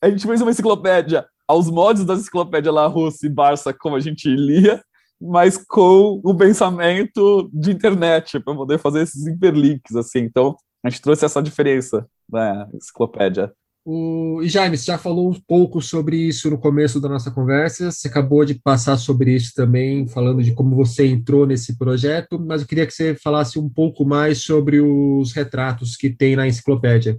A 0.00 0.08
gente 0.08 0.26
fez 0.26 0.40
uma 0.40 0.50
enciclopédia 0.50 1.26
aos 1.46 1.70
modos 1.70 2.04
da 2.04 2.14
enciclopédia 2.14 2.72
La 2.72 2.86
Russa 2.86 3.26
e 3.26 3.28
Barça, 3.28 3.74
como 3.74 3.94
a 3.94 4.00
gente 4.00 4.28
lia, 4.28 4.82
mas 5.20 5.58
com 5.58 6.20
o 6.24 6.34
pensamento 6.34 7.50
de 7.52 7.70
internet, 7.70 8.40
para 8.40 8.54
poder 8.54 8.78
fazer 8.78 9.02
esses 9.02 9.26
hiperlinks, 9.26 9.94
assim. 9.94 10.20
Então, 10.20 10.56
a 10.82 10.88
gente 10.88 11.02
trouxe 11.02 11.26
essa 11.26 11.42
diferença 11.42 12.06
na 12.28 12.68
enciclopédia. 12.74 13.52
O, 13.88 14.42
e 14.42 14.48
Jaime, 14.48 14.76
você 14.76 14.86
já 14.86 14.98
falou 14.98 15.30
um 15.30 15.40
pouco 15.46 15.80
sobre 15.80 16.16
isso 16.16 16.50
no 16.50 16.58
começo 16.58 17.00
da 17.00 17.08
nossa 17.08 17.30
conversa, 17.30 17.92
você 17.92 18.08
acabou 18.08 18.44
de 18.44 18.54
passar 18.56 18.96
sobre 18.96 19.32
isso 19.32 19.52
também, 19.54 20.08
falando 20.08 20.42
de 20.42 20.52
como 20.52 20.74
você 20.74 21.06
entrou 21.06 21.46
nesse 21.46 21.78
projeto, 21.78 22.36
mas 22.36 22.62
eu 22.62 22.66
queria 22.66 22.84
que 22.84 22.92
você 22.92 23.14
falasse 23.14 23.60
um 23.60 23.68
pouco 23.68 24.04
mais 24.04 24.38
sobre 24.38 24.80
os 24.80 25.32
retratos 25.32 25.94
que 25.94 26.10
tem 26.10 26.34
na 26.34 26.48
enciclopédia, 26.48 27.16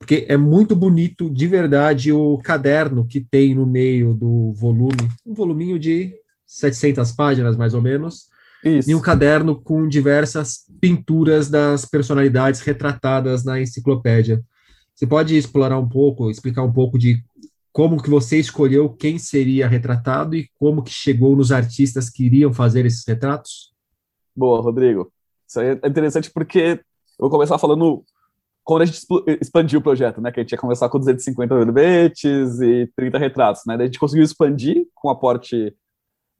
porque 0.00 0.26
é 0.28 0.36
muito 0.36 0.74
bonito, 0.74 1.30
de 1.30 1.46
verdade, 1.46 2.10
o 2.10 2.38
caderno 2.38 3.06
que 3.06 3.20
tem 3.20 3.54
no 3.54 3.64
meio 3.64 4.12
do 4.12 4.52
volume, 4.54 5.08
um 5.24 5.32
voluminho 5.32 5.78
de 5.78 6.12
700 6.44 7.12
páginas, 7.12 7.56
mais 7.56 7.72
ou 7.72 7.80
menos, 7.80 8.24
isso. 8.64 8.90
e 8.90 8.96
um 8.96 9.00
caderno 9.00 9.54
com 9.54 9.86
diversas 9.86 10.64
pinturas 10.80 11.48
das 11.48 11.84
personalidades 11.84 12.62
retratadas 12.62 13.44
na 13.44 13.60
enciclopédia. 13.60 14.42
Você 15.00 15.06
pode 15.06 15.34
explorar 15.34 15.78
um 15.78 15.88
pouco, 15.88 16.30
explicar 16.30 16.62
um 16.62 16.70
pouco 16.70 16.98
de 16.98 17.24
como 17.72 18.02
que 18.02 18.10
você 18.10 18.38
escolheu 18.38 18.90
quem 18.90 19.16
seria 19.18 19.66
retratado 19.66 20.36
e 20.36 20.50
como 20.58 20.82
que 20.82 20.92
chegou 20.92 21.34
nos 21.34 21.50
artistas 21.50 22.10
que 22.10 22.26
iriam 22.26 22.52
fazer 22.52 22.84
esses 22.84 23.02
retratos? 23.08 23.72
Boa, 24.36 24.60
Rodrigo. 24.60 25.10
Isso 25.48 25.58
aí 25.58 25.68
é 25.82 25.88
interessante 25.88 26.30
porque 26.30 26.82
eu 27.18 27.22
vou 27.22 27.30
começar 27.30 27.56
falando 27.56 28.04
quando 28.62 28.82
a 28.82 28.84
gente 28.84 29.00
expandiu 29.40 29.80
o 29.80 29.82
projeto, 29.82 30.20
né? 30.20 30.30
Que 30.30 30.40
a 30.40 30.42
gente 30.42 30.52
ia 30.52 30.58
começar 30.58 30.86
com 30.90 30.98
250 30.98 31.54
verbetes 31.54 32.60
e 32.60 32.86
30 32.94 33.18
retratos, 33.18 33.62
né? 33.66 33.78
Daí 33.78 33.84
a 33.84 33.86
gente 33.86 33.98
conseguiu 33.98 34.22
expandir 34.22 34.86
com 34.94 35.08
um 35.08 35.10
aporte 35.10 35.74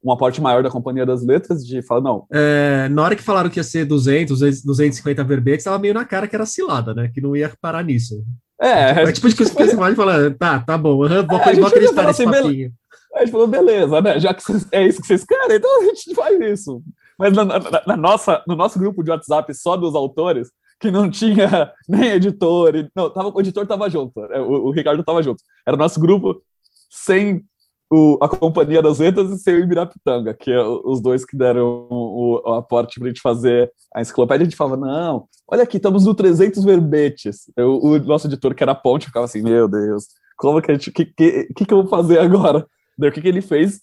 um 0.03 0.11
aporte 0.11 0.39
maior 0.39 0.61
da 0.61 0.69
Companhia 0.69 1.05
das 1.05 1.23
Letras, 1.23 1.65
de 1.65 1.81
falar, 1.81 2.01
não. 2.01 2.27
É, 2.31 2.89
na 2.89 3.03
hora 3.03 3.15
que 3.15 3.21
falaram 3.21 3.49
que 3.49 3.59
ia 3.59 3.63
ser 3.63 3.85
200, 3.85 4.39
250 4.63 5.23
verbetes, 5.23 5.61
estava 5.61 5.77
meio 5.77 5.93
na 5.93 6.05
cara 6.05 6.27
que 6.27 6.35
era 6.35 6.45
cilada, 6.45 6.93
né? 6.93 7.09
Que 7.13 7.21
não 7.21 7.35
ia 7.35 7.51
parar 7.59 7.83
nisso. 7.83 8.23
É, 8.61 8.91
é 8.91 9.11
tipo 9.11 9.27
de 9.27 9.35
coisa 9.35 9.51
que 9.51 9.63
você 9.63 9.75
pode 9.75 9.95
falar, 9.95 10.33
tá, 10.35 10.59
tá 10.59 10.77
bom, 10.77 10.97
vou, 10.97 11.07
é, 11.07 11.23
vou 11.23 11.37
acreditar 11.65 12.05
nesse 12.05 12.23
assim, 12.23 12.31
papinho. 12.31 12.71
A 13.15 13.19
gente 13.19 13.31
falou, 13.31 13.47
beleza, 13.47 14.01
né? 14.01 14.19
Já 14.19 14.33
que 14.33 14.43
é 14.71 14.87
isso 14.87 15.01
que 15.01 15.07
vocês 15.07 15.25
querem, 15.25 15.57
então 15.57 15.81
a 15.81 15.85
gente 15.85 16.13
faz 16.13 16.39
isso. 16.39 16.81
Mas 17.17 17.33
na, 17.33 17.43
na, 17.43 17.59
na, 17.87 17.97
nossa, 17.97 18.43
no 18.47 18.55
nosso 18.55 18.77
grupo 18.77 19.03
de 19.03 19.09
WhatsApp 19.09 19.53
só 19.53 19.75
dos 19.75 19.95
autores, 19.95 20.49
que 20.79 20.91
não 20.91 21.09
tinha 21.09 21.73
nem 21.89 22.11
editor, 22.11 22.73
não, 22.95 23.09
tava, 23.09 23.31
o 23.33 23.39
editor 23.39 23.65
tava 23.65 23.89
junto, 23.89 24.23
é, 24.25 24.39
o, 24.39 24.67
o 24.67 24.71
Ricardo 24.71 25.03
tava 25.03 25.23
junto. 25.23 25.43
Era 25.65 25.75
o 25.75 25.79
nosso 25.79 25.99
grupo 25.99 26.41
sem 26.89 27.43
o, 27.91 28.17
a 28.21 28.29
Companhia 28.29 28.81
das 28.81 28.99
Letras 28.99 29.29
e 29.29 29.37
sem 29.37 29.55
o 29.55 29.59
Ibirapitanga, 29.59 30.33
que 30.33 30.49
é 30.49 30.61
os 30.63 31.01
dois 31.01 31.25
que 31.25 31.35
deram 31.35 31.87
o, 31.89 32.41
o 32.41 32.53
aporte 32.53 32.97
para 32.97 33.07
a 33.07 33.11
gente 33.11 33.21
fazer 33.21 33.69
a 33.93 33.99
enciclopédia. 33.99 34.43
A 34.43 34.49
gente 34.49 34.55
falava, 34.55 34.77
não, 34.77 35.27
olha 35.45 35.63
aqui, 35.63 35.75
estamos 35.75 36.05
no 36.05 36.15
300 36.15 36.63
verbetes. 36.63 37.51
Eu, 37.57 37.77
o 37.77 37.99
nosso 37.99 38.27
editor, 38.27 38.55
que 38.55 38.63
era 38.63 38.73
Ponte, 38.73 39.07
ficava 39.07 39.25
assim, 39.25 39.41
meu 39.41 39.67
Deus, 39.67 40.05
como 40.37 40.61
que 40.61 40.71
a 40.71 40.73
gente, 40.73 40.89
que, 40.89 41.05
que, 41.05 41.53
que, 41.53 41.65
que 41.65 41.73
eu 41.73 41.81
vou 41.81 41.87
fazer 41.87 42.19
agora? 42.19 42.65
Daí 42.97 43.09
o 43.09 43.13
que, 43.13 43.21
que 43.21 43.27
ele 43.27 43.41
fez 43.41 43.81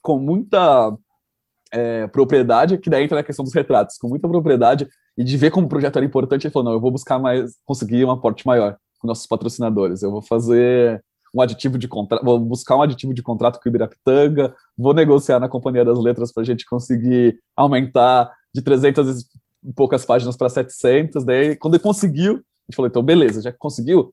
com 0.00 0.16
muita 0.16 0.96
é, 1.72 2.06
propriedade, 2.06 2.78
que 2.78 2.88
daí 2.88 3.02
entra 3.02 3.16
na 3.16 3.24
questão 3.24 3.44
dos 3.44 3.54
retratos, 3.54 3.98
com 3.98 4.08
muita 4.08 4.28
propriedade, 4.28 4.88
e 5.18 5.24
de 5.24 5.36
ver 5.36 5.50
como 5.50 5.66
o 5.66 5.68
projeto 5.68 5.96
era 5.96 6.06
importante, 6.06 6.46
ele 6.46 6.52
falou, 6.52 6.66
não, 6.66 6.72
eu 6.72 6.80
vou 6.80 6.92
buscar 6.92 7.18
mais, 7.18 7.56
conseguir 7.64 8.04
um 8.04 8.12
aporte 8.12 8.46
maior 8.46 8.76
com 9.00 9.08
nossos 9.08 9.26
patrocinadores, 9.26 10.02
eu 10.02 10.10
vou 10.10 10.22
fazer 10.22 11.02
um 11.34 11.40
aditivo 11.40 11.78
de 11.78 11.86
contrato, 11.86 12.24
vou 12.24 12.38
buscar 12.38 12.76
um 12.76 12.82
aditivo 12.82 13.14
de 13.14 13.22
contrato 13.22 13.60
com 13.60 13.68
o 13.68 13.70
Ibirapitanga, 13.70 14.54
vou 14.76 14.92
negociar 14.92 15.38
na 15.38 15.48
Companhia 15.48 15.84
das 15.84 15.98
Letras 15.98 16.32
para 16.32 16.42
a 16.42 16.46
gente 16.46 16.64
conseguir 16.66 17.38
aumentar 17.56 18.30
de 18.54 18.62
300 18.62 19.22
e 19.64 19.72
poucas 19.72 20.04
páginas 20.04 20.36
para 20.36 20.48
700, 20.48 21.24
daí 21.24 21.56
quando 21.56 21.74
ele 21.74 21.82
conseguiu, 21.82 22.34
a 22.34 22.36
gente 22.36 22.76
falou, 22.76 22.88
então 22.88 23.02
beleza, 23.02 23.42
já 23.42 23.52
conseguiu, 23.52 24.12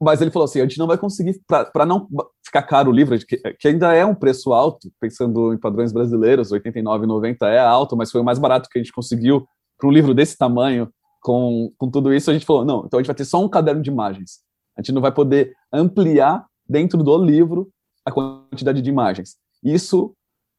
mas 0.00 0.20
ele 0.20 0.30
falou 0.30 0.44
assim, 0.44 0.60
a 0.60 0.64
gente 0.64 0.78
não 0.78 0.86
vai 0.86 0.96
conseguir, 0.96 1.40
para 1.46 1.86
não 1.86 2.08
ficar 2.44 2.62
caro 2.62 2.90
o 2.90 2.94
livro, 2.94 3.18
que, 3.18 3.36
que, 3.36 3.68
ainda 3.68 3.92
é 3.94 4.04
um 4.04 4.14
preço 4.14 4.52
alto, 4.52 4.90
pensando 5.00 5.52
em 5.52 5.58
padrões 5.58 5.92
brasileiros, 5.92 6.52
R$ 6.52 6.60
89,90 6.60 7.36
é 7.42 7.58
alto, 7.58 7.96
mas 7.96 8.10
foi 8.10 8.20
o 8.20 8.24
mais 8.24 8.38
barato 8.38 8.68
que 8.68 8.78
a 8.78 8.82
gente 8.82 8.92
conseguiu 8.92 9.46
para 9.78 9.88
um 9.88 9.92
livro 9.92 10.14
desse 10.14 10.36
tamanho, 10.36 10.88
com, 11.20 11.72
com 11.76 11.90
tudo 11.90 12.12
isso, 12.14 12.30
a 12.30 12.32
gente 12.32 12.46
falou, 12.46 12.64
não, 12.64 12.84
então 12.86 12.98
a 12.98 13.02
gente 13.02 13.08
vai 13.08 13.16
ter 13.16 13.24
só 13.24 13.42
um 13.42 13.48
caderno 13.48 13.82
de 13.82 13.90
imagens. 13.90 14.40
A 14.76 14.80
gente 14.80 14.92
não 14.92 15.02
vai 15.02 15.12
poder 15.12 15.52
ampliar 15.72 16.46
dentro 16.68 17.02
do 17.02 17.16
livro 17.16 17.70
a 18.04 18.12
quantidade 18.12 18.80
de 18.82 18.90
imagens. 18.90 19.36
Isso, 19.62 20.14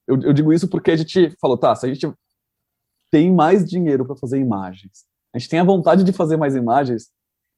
eu, 0.07 0.19
eu 0.21 0.33
digo 0.33 0.53
isso 0.53 0.67
porque 0.67 0.91
a 0.91 0.95
gente 0.95 1.35
falou, 1.39 1.57
tá, 1.57 1.75
se 1.75 1.85
a 1.85 1.93
gente 1.93 2.11
tem 3.11 3.33
mais 3.33 3.65
dinheiro 3.65 4.05
para 4.05 4.15
fazer 4.15 4.39
imagens, 4.39 5.05
a 5.33 5.39
gente 5.39 5.49
tem 5.49 5.59
a 5.59 5.63
vontade 5.63 6.03
de 6.03 6.13
fazer 6.13 6.37
mais 6.37 6.55
imagens, 6.55 7.09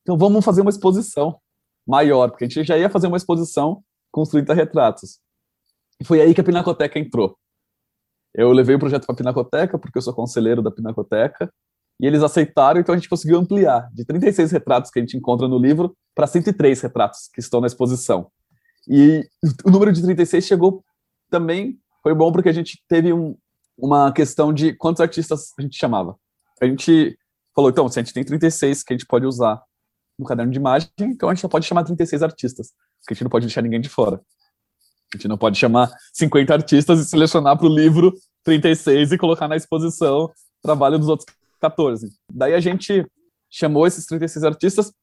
então 0.02 0.18
vamos 0.18 0.43
fazer 0.43 0.62
uma 0.62 0.70
exposição 0.70 1.39
maior, 1.88 2.30
porque 2.30 2.45
a 2.45 2.47
gente 2.47 2.64
já 2.64 2.78
ia 2.78 2.89
fazer 2.89 3.08
uma 3.08 3.18
exposição 3.18 3.84
com 4.12 4.22
os 4.22 4.30
30 4.30 4.54
retratos. 4.54 5.20
E 5.99 6.06
foi 6.06 6.22
aí 6.22 6.34
que 6.34 6.41
a 6.41 6.43
Pinacoteca 6.43 6.99
entrou. 6.99 7.38
Eu 8.34 8.52
levei 8.52 8.76
o 8.76 8.80
projeto 8.80 9.06
para 9.06 9.14
a 9.14 9.18
Pinacoteca, 9.18 9.78
porque 9.78 9.97
eu 9.97 10.02
sou 10.02 10.14
conselheiro 10.14 10.62
da 10.62 10.72
Pinacoteca, 10.72 11.52
e 11.99 12.08
eles 12.08 12.24
aceitaram, 12.24 12.80
então 12.80 12.93
a 12.93 12.97
gente 12.97 13.10
conseguiu 13.10 13.38
ampliar 13.38 13.89
de 13.93 14.04
36 14.04 14.52
retratos 14.52 14.89
que 14.89 14.99
a 14.99 15.02
gente 15.02 15.16
encontra 15.16 15.47
no 15.47 15.60
livro 15.60 15.95
para 16.16 16.26
103 16.26 16.82
retratos 16.82 17.30
que 17.32 17.39
estão 17.39 17.62
na 17.62 17.68
exposição. 17.68 18.32
E 18.88 19.28
o 19.66 19.72
número 19.72 19.92
de 19.92 20.02
36 20.02 20.46
chegou 20.46 20.84
também, 21.30 21.80
foi 22.04 22.14
bom 22.14 22.32
porque 22.32 22.50
a 22.50 22.54
gente 22.54 22.84
teve 22.88 23.14
um, 23.14 23.38
uma 23.78 24.12
questão 24.12 24.54
de 24.54 24.74
quantos 24.74 25.02
artistas 25.02 25.54
a 25.58 25.62
gente 25.62 25.78
chamava. 25.78 26.16
A 26.62 26.66
gente 26.66 27.18
falou, 27.56 27.70
então, 27.70 27.88
se 27.90 28.00
a 28.00 28.04
gente 28.04 28.14
tem 28.14 28.24
36 28.24 28.84
que 28.84 28.94
a 28.94 28.98
gente 28.98 29.06
pode 29.06 29.26
usar 29.26 29.62
no 30.18 30.26
caderno 30.26 30.52
de 30.52 30.58
imagem, 30.58 30.90
então 31.00 31.30
a 31.30 31.34
gente 31.34 31.42
só 31.42 31.48
pode 31.48 31.66
chamar 31.66 31.84
36 31.84 32.22
artistas, 32.22 32.68
porque 33.00 33.14
a 33.14 33.16
gente 33.16 33.24
não 33.24 33.32
pode 33.32 33.46
deixar 33.46 33.62
ninguém 33.62 33.82
de 33.82 33.90
fora. 33.90 34.22
A 35.14 35.18
gente 35.18 35.28
não 35.28 35.38
pode 35.38 35.58
chamar 35.58 35.92
50 36.14 36.54
artistas 36.54 37.00
e 37.00 37.06
selecionar 37.06 37.58
para 37.58 37.68
o 37.68 37.74
livro 37.74 38.14
36 38.44 39.12
e 39.12 39.18
colocar 39.18 39.48
na 39.48 39.56
exposição 39.56 40.32
trabalho 40.62 40.98
dos 40.98 41.10
outros 41.10 41.36
14. 41.60 42.10
Daí 42.32 42.54
a 42.54 42.60
gente 42.60 43.06
chamou 43.50 43.86
esses 43.86 44.06
36 44.06 44.44
artistas 44.44 44.94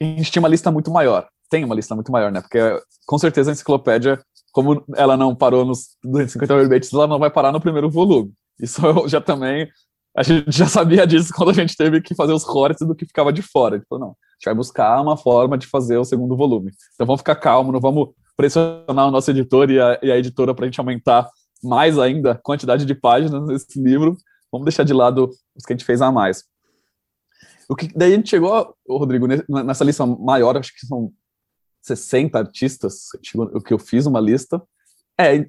e 0.00 0.04
a 0.04 0.16
gente 0.18 0.30
tinha 0.30 0.42
uma 0.42 0.48
lista 0.48 0.70
muito 0.70 0.90
maior. 0.90 1.28
Tem 1.50 1.64
uma 1.64 1.74
lista 1.74 1.94
muito 1.94 2.10
maior, 2.10 2.32
né? 2.32 2.40
Porque 2.40 2.58
com 3.06 3.18
certeza 3.18 3.50
a 3.50 3.52
enciclopédia, 3.52 4.20
como 4.52 4.84
ela 4.96 5.16
não 5.16 5.34
parou 5.34 5.64
nos 5.64 5.96
250 6.04 6.56
verbetes, 6.56 6.92
ela 6.92 7.06
não 7.06 7.18
vai 7.18 7.30
parar 7.30 7.52
no 7.52 7.60
primeiro 7.60 7.90
volume. 7.90 8.32
Isso 8.60 8.84
eu 8.84 9.08
já 9.08 9.20
também 9.20 9.68
a 10.16 10.22
gente 10.22 10.50
já 10.50 10.66
sabia 10.66 11.06
disso 11.06 11.32
quando 11.36 11.50
a 11.50 11.52
gente 11.52 11.76
teve 11.76 12.00
que 12.00 12.14
fazer 12.14 12.32
os 12.32 12.42
cortes 12.42 12.86
do 12.86 12.94
que 12.94 13.04
ficava 13.04 13.30
de 13.30 13.42
fora. 13.42 13.82
Falou, 13.88 14.06
não, 14.06 14.10
a 14.12 14.32
gente 14.34 14.44
vai 14.46 14.54
buscar 14.54 15.00
uma 15.02 15.16
forma 15.16 15.58
de 15.58 15.66
fazer 15.66 15.98
o 15.98 16.04
segundo 16.04 16.34
volume. 16.34 16.72
Então 16.94 17.06
vamos 17.06 17.20
ficar 17.20 17.36
calmo, 17.36 17.70
não 17.70 17.80
vamos 17.80 18.08
pressionar 18.34 19.06
o 19.06 19.10
nosso 19.10 19.30
editor 19.30 19.70
e 19.70 19.78
a, 19.78 19.98
e 20.02 20.10
a 20.10 20.16
editora 20.16 20.54
para 20.54 20.64
a 20.64 20.68
gente 20.68 20.80
aumentar 20.80 21.28
mais 21.62 21.98
ainda 21.98 22.32
a 22.32 22.34
quantidade 22.34 22.86
de 22.86 22.94
páginas 22.94 23.46
nesse 23.46 23.80
livro. 23.80 24.16
Vamos 24.50 24.64
deixar 24.64 24.84
de 24.84 24.94
lado 24.94 25.28
os 25.54 25.64
que 25.66 25.74
a 25.74 25.76
gente 25.76 25.84
fez 25.84 26.00
a 26.00 26.10
mais. 26.10 26.44
O 27.68 27.76
que, 27.76 27.88
daí 27.94 28.14
a 28.14 28.16
gente 28.16 28.30
chegou, 28.30 28.74
Rodrigo, 28.88 29.26
nessa 29.26 29.84
lista 29.84 30.06
maior, 30.06 30.56
acho 30.56 30.72
que 30.72 30.86
são 30.86 31.12
60 31.86 32.38
artistas, 32.38 33.06
o 33.34 33.60
que 33.60 33.72
eu 33.72 33.78
fiz 33.78 34.06
uma 34.06 34.20
lista. 34.20 34.60
É, 35.18 35.46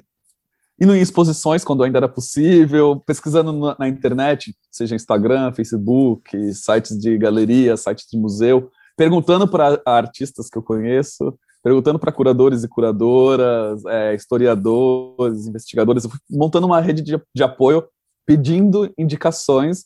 indo 0.80 0.96
em 0.96 1.02
exposições 1.02 1.64
quando 1.64 1.84
ainda 1.84 1.98
era 1.98 2.08
possível, 2.08 3.02
pesquisando 3.06 3.52
na, 3.52 3.76
na, 3.80 3.88
internet, 3.88 4.56
seja 4.72 4.96
Instagram, 4.96 5.52
Facebook, 5.54 6.54
sites 6.54 6.98
de 6.98 7.18
galeria, 7.18 7.76
sites 7.76 8.06
de 8.10 8.18
museu, 8.18 8.70
perguntando 8.96 9.48
para 9.48 9.82
artistas 9.86 10.50
que 10.50 10.58
eu 10.58 10.64
conheço, 10.64 11.38
perguntando 11.64 11.98
para 11.98 12.12
curadores 12.12 12.64
e 12.64 12.68
curadoras, 12.68 13.84
é, 13.86 14.14
historiadores, 14.14 15.48
investigadores, 15.48 16.08
montando 16.30 16.68
uma 16.68 16.80
rede 16.80 17.02
de, 17.02 17.20
de 17.34 17.44
apoio, 17.44 17.84
pedindo 18.26 18.94
indicações 18.98 19.86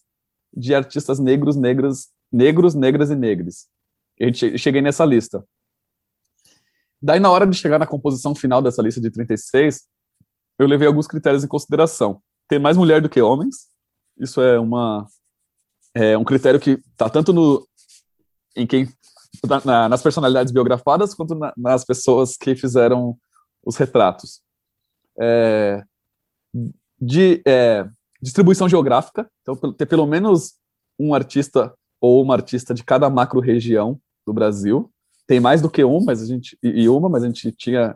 de 0.53 0.75
artistas 0.75 1.17
negros, 1.19 1.55
negras, 1.55 2.09
negros, 2.31 2.75
negras 2.75 3.09
e 3.09 3.15
negres. 3.15 3.67
Cheguei 4.57 4.81
nessa 4.81 5.05
lista. 5.05 5.43
Daí, 7.01 7.19
na 7.19 7.31
hora 7.31 7.47
de 7.47 7.57
chegar 7.57 7.79
na 7.79 7.87
composição 7.87 8.35
final 8.35 8.61
dessa 8.61 8.81
lista 8.81 9.01
de 9.01 9.09
36, 9.09 9.87
eu 10.59 10.67
levei 10.67 10.87
alguns 10.87 11.07
critérios 11.07 11.43
em 11.43 11.47
consideração. 11.47 12.21
Ter 12.47 12.59
mais 12.59 12.77
mulher 12.77 13.01
do 13.01 13.09
que 13.09 13.21
homens, 13.21 13.67
isso 14.17 14.41
é 14.41 14.59
uma 14.59 15.07
é 15.93 16.17
um 16.17 16.23
critério 16.23 16.59
que 16.59 16.81
está 16.91 17.09
tanto 17.09 17.33
no 17.33 17.67
em 18.55 18.65
quem 18.65 18.87
na, 19.65 19.89
nas 19.89 20.01
personalidades 20.01 20.53
biografadas 20.53 21.13
quanto 21.13 21.35
na, 21.35 21.53
nas 21.57 21.83
pessoas 21.83 22.37
que 22.37 22.55
fizeram 22.55 23.17
os 23.65 23.75
retratos. 23.77 24.41
É, 25.19 25.83
de 26.99 27.41
é, 27.45 27.87
distribuição 28.21 28.69
geográfica, 28.69 29.29
então 29.41 29.55
ter 29.73 29.85
pelo 29.85 30.05
menos 30.05 30.53
um 30.99 31.13
artista 31.13 31.73
ou 31.99 32.21
uma 32.21 32.35
artista 32.35 32.73
de 32.73 32.83
cada 32.83 33.09
macro 33.09 33.39
região 33.39 33.99
do 34.25 34.33
Brasil. 34.33 34.91
Tem 35.31 35.39
mais 35.39 35.61
do 35.61 35.69
que 35.69 35.81
um, 35.81 36.03
mas 36.03 36.21
a 36.21 36.25
gente 36.25 36.57
e 36.61 36.89
uma, 36.89 37.07
mas 37.07 37.23
a 37.23 37.27
gente 37.27 37.53
tinha 37.53 37.95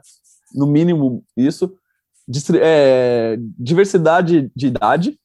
no 0.53 0.65
mínimo 0.65 1.21
isso 1.35 1.77
é, 2.61 3.35
diversidade 3.59 4.49
de 4.55 4.67
idade, 4.67 5.19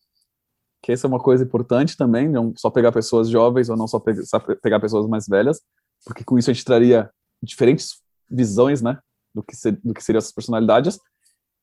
que 0.83 0.91
essa 0.91 1.07
é 1.07 1.09
uma 1.09 1.21
coisa 1.21 1.45
importante 1.45 1.97
também, 1.97 2.29
não 2.29 2.53
só 2.57 2.69
pegar 2.69 2.91
pessoas 2.91 3.29
jovens 3.29 3.69
ou 3.69 3.77
não 3.77 3.87
só 3.87 4.01
pegar, 4.01 4.25
só 4.25 4.41
pegar 4.41 4.81
pessoas 4.81 5.07
mais 5.07 5.29
velhas, 5.29 5.61
porque 6.05 6.25
com 6.25 6.37
isso 6.37 6.51
a 6.51 6.53
gente 6.53 6.65
traria 6.65 7.09
diferentes 7.41 8.01
visões, 8.29 8.83
né, 8.83 8.99
do 9.33 9.41
que, 9.41 9.55
ser, 9.55 9.79
do 9.81 9.95
que 9.95 10.03
seriam 10.03 10.19
essas 10.19 10.33
personalidades. 10.33 10.99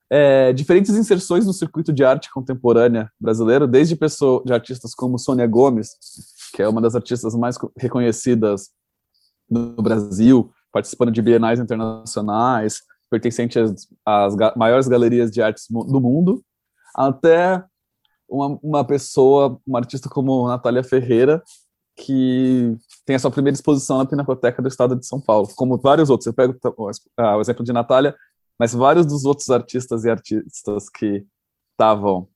É, 0.09 0.53
diferentes 0.53 0.95
inserções 0.95 1.45
no 1.45 1.51
circuito 1.51 1.91
de 1.91 2.05
arte 2.05 2.31
contemporânea 2.31 3.11
brasileiro, 3.19 3.67
desde 3.67 3.97
pessoa, 3.97 4.41
de 4.45 4.53
artistas 4.53 4.95
como 4.95 5.19
Sônia 5.19 5.45
Gomes, 5.45 5.89
que 6.53 6.63
é 6.63 6.69
uma 6.69 6.79
das 6.79 6.95
artistas 6.95 7.35
mais 7.35 7.57
reconhecidas 7.77 8.76
no 9.49 9.75
Brasil, 9.81 10.51
participando 10.71 11.11
de 11.11 11.21
bienais 11.21 11.59
internacionais, 11.59 12.81
pertencente 13.09 13.57
às, 13.59 13.87
às 14.05 14.35
maiores 14.55 14.87
galerias 14.87 15.31
de 15.31 15.41
artes 15.41 15.65
do 15.69 16.01
mundo, 16.01 16.43
até 16.95 17.63
uma, 18.27 18.59
uma 18.61 18.83
pessoa, 18.85 19.59
uma 19.65 19.79
artista 19.79 20.09
como 20.09 20.47
Natália 20.47 20.83
Ferreira, 20.83 21.41
que 21.95 22.77
tem 23.05 23.15
a 23.15 23.19
sua 23.19 23.31
primeira 23.31 23.55
exposição 23.55 23.97
na 23.97 24.05
Pinacoteca 24.05 24.61
do 24.61 24.67
Estado 24.67 24.95
de 24.95 25.05
São 25.07 25.19
Paulo, 25.19 25.47
como 25.55 25.77
vários 25.77 26.09
outros. 26.09 26.27
Eu 26.27 26.33
pego 26.33 26.55
o 26.75 27.41
exemplo 27.41 27.63
de 27.63 27.73
Natália, 27.73 28.15
mas 28.59 28.73
vários 28.73 29.05
dos 29.05 29.25
outros 29.25 29.49
artistas 29.49 30.03
e 30.03 30.09
artistas 30.09 30.89
que 30.89 31.25
estavam 31.71 32.27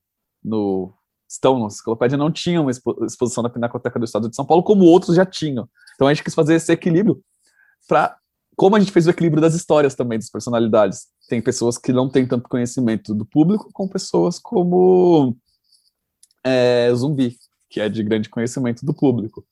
no 0.42 0.92
estão 1.28 1.58
na 1.58 1.66
enciclopédia 1.66 2.18
não 2.18 2.30
tinham 2.30 2.64
uma 2.64 2.70
exposição 2.70 3.42
na 3.42 3.48
Pinacoteca 3.48 3.98
do 3.98 4.04
Estado 4.04 4.28
de 4.28 4.36
São 4.36 4.44
Paulo, 4.44 4.62
como 4.62 4.84
outros 4.84 5.16
já 5.16 5.24
tinham. 5.24 5.66
Então 5.94 6.06
a 6.06 6.14
gente 6.14 6.24
quis 6.24 6.34
fazer 6.34 6.54
esse 6.54 6.72
equilíbrio 6.72 7.22
para 7.88 8.16
como 8.56 8.76
a 8.76 8.80
gente 8.80 8.92
fez 8.92 9.06
o 9.06 9.10
equilíbrio 9.10 9.40
das 9.40 9.54
histórias 9.54 9.94
também, 9.94 10.18
das 10.18 10.30
personalidades. 10.30 11.06
Tem 11.28 11.40
pessoas 11.40 11.78
que 11.78 11.92
não 11.92 12.08
têm 12.08 12.26
tanto 12.26 12.48
conhecimento 12.48 13.14
do 13.14 13.24
público, 13.24 13.70
com 13.72 13.88
pessoas 13.88 14.38
como 14.38 15.36
é, 16.44 16.92
Zumbi, 16.94 17.36
que 17.70 17.80
é 17.80 17.88
de 17.88 18.02
grande 18.02 18.28
conhecimento 18.28 18.84
do 18.84 18.92
público. 18.92 19.44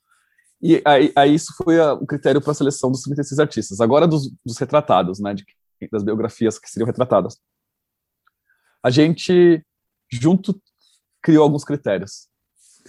E 0.62 0.82
aí, 0.84 1.11
aí 1.16 1.34
isso 1.34 1.55
foi 1.57 1.80
a, 1.80 1.95
o 1.95 2.07
critério 2.07 2.41
para 2.41 2.53
a 2.53 2.55
seleção 2.55 2.91
dos 2.91 3.03
36 3.03 3.38
artistas. 3.38 3.80
Agora 3.80 4.07
dos, 4.07 4.30
dos 4.45 4.59
retratados, 4.59 5.18
né, 5.18 5.32
de, 5.32 5.47
das 5.91 6.03
biografias 6.03 6.59
que 6.59 6.68
seriam 6.68 6.86
retratadas. 6.86 7.38
A 8.82 8.91
gente, 8.91 9.64
junto, 10.12 10.61
criou 11.22 11.43
alguns 11.43 11.64
critérios, 11.64 12.28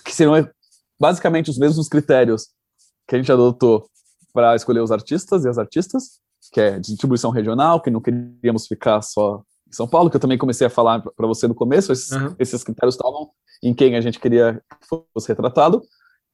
que 0.04 0.14
seriam 0.14 0.50
basicamente 1.00 1.50
os 1.50 1.58
mesmos 1.58 1.88
critérios 1.88 2.50
que 3.08 3.16
a 3.16 3.18
gente 3.18 3.32
adotou 3.32 3.86
para 4.34 4.56
escolher 4.56 4.82
os 4.82 4.92
artistas 4.92 5.46
e 5.46 5.50
as 5.50 5.58
artistas, 5.58 6.20
que 6.52 6.60
é 6.60 6.80
distribuição 6.80 7.32
regional, 7.32 7.82
que 7.82 7.92
não 7.92 8.02
queríamos 8.02 8.68
ficar 8.68 9.02
só 9.02 9.44
em 9.68 9.74
São 9.74 9.88
Paulo, 9.88 10.10
que 10.10 10.16
eu 10.16 10.22
também 10.22 10.38
comecei 10.38 10.68
a 10.68 10.70
falar 10.70 11.02
para 11.02 11.28
você 11.28 11.48
no 11.48 11.56
começo, 11.56 11.92
esses, 11.92 12.12
uhum. 12.12 12.36
esses 12.38 12.64
critérios 12.64 12.96
estavam 12.96 13.30
em 13.64 13.74
quem 13.74 13.96
a 13.96 14.02
gente 14.02 14.20
queria 14.20 14.62
que 14.82 14.88
fosse 15.14 15.28
retratado, 15.28 15.82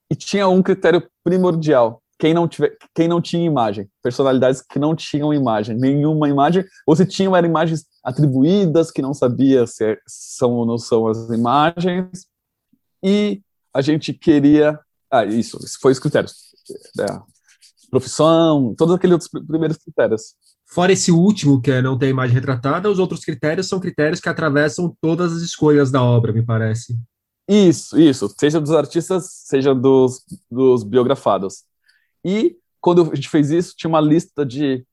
e 0.09 0.15
tinha 0.15 0.47
um 0.47 0.63
critério 0.63 1.07
primordial, 1.23 2.01
quem 2.17 2.33
não, 2.33 2.47
tiver, 2.47 2.75
quem 2.95 3.07
não 3.07 3.21
tinha 3.21 3.45
imagem, 3.45 3.87
personalidades 4.01 4.61
que 4.61 4.79
não 4.79 4.95
tinham 4.95 5.33
imagem, 5.33 5.77
nenhuma 5.77 6.27
imagem, 6.27 6.65
ou 6.85 6.95
se 6.95 7.05
tinham 7.05 7.35
eram 7.35 7.47
imagens 7.47 7.85
atribuídas, 8.03 8.89
que 8.89 9.01
não 9.01 9.13
sabia 9.13 9.67
se 9.67 9.91
é, 9.91 9.97
são 10.07 10.53
ou 10.53 10.65
não 10.65 10.77
são 10.77 11.07
as 11.07 11.29
imagens, 11.29 12.25
e 13.03 13.41
a 13.71 13.81
gente 13.81 14.13
queria, 14.13 14.79
ah, 15.11 15.25
isso, 15.25 15.59
isso 15.63 15.77
foi 15.79 15.91
os 15.91 15.99
critérios, 15.99 16.46
é, 16.99 17.19
profissão, 17.89 18.73
todos 18.77 18.95
aqueles 18.95 19.13
outros 19.13 19.29
primeiros 19.45 19.77
critérios. 19.77 20.35
Fora 20.65 20.91
esse 20.91 21.11
último, 21.11 21.61
que 21.61 21.71
é 21.71 21.81
não 21.81 21.97
ter 21.97 22.09
imagem 22.09 22.35
retratada, 22.35 22.91
os 22.91 22.99
outros 22.99 23.21
critérios 23.21 23.67
são 23.67 23.79
critérios 23.79 24.19
que 24.19 24.27
atravessam 24.27 24.95
todas 24.99 25.31
as 25.31 25.41
escolhas 25.41 25.89
da 25.89 26.03
obra, 26.03 26.33
me 26.33 26.43
parece. 26.43 26.97
Isso, 27.47 27.97
isso. 27.97 28.27
Seja 28.37 28.59
dos 28.59 28.71
artistas, 28.71 29.29
seja 29.45 29.73
dos, 29.73 30.25
dos 30.51 30.83
biografados. 30.83 31.63
E 32.23 32.57
quando 32.81 33.09
a 33.11 33.15
gente 33.15 33.29
fez 33.29 33.49
isso, 33.49 33.73
tinha 33.77 33.89
uma 33.89 34.01
lista 34.01 34.45
de. 34.45 34.85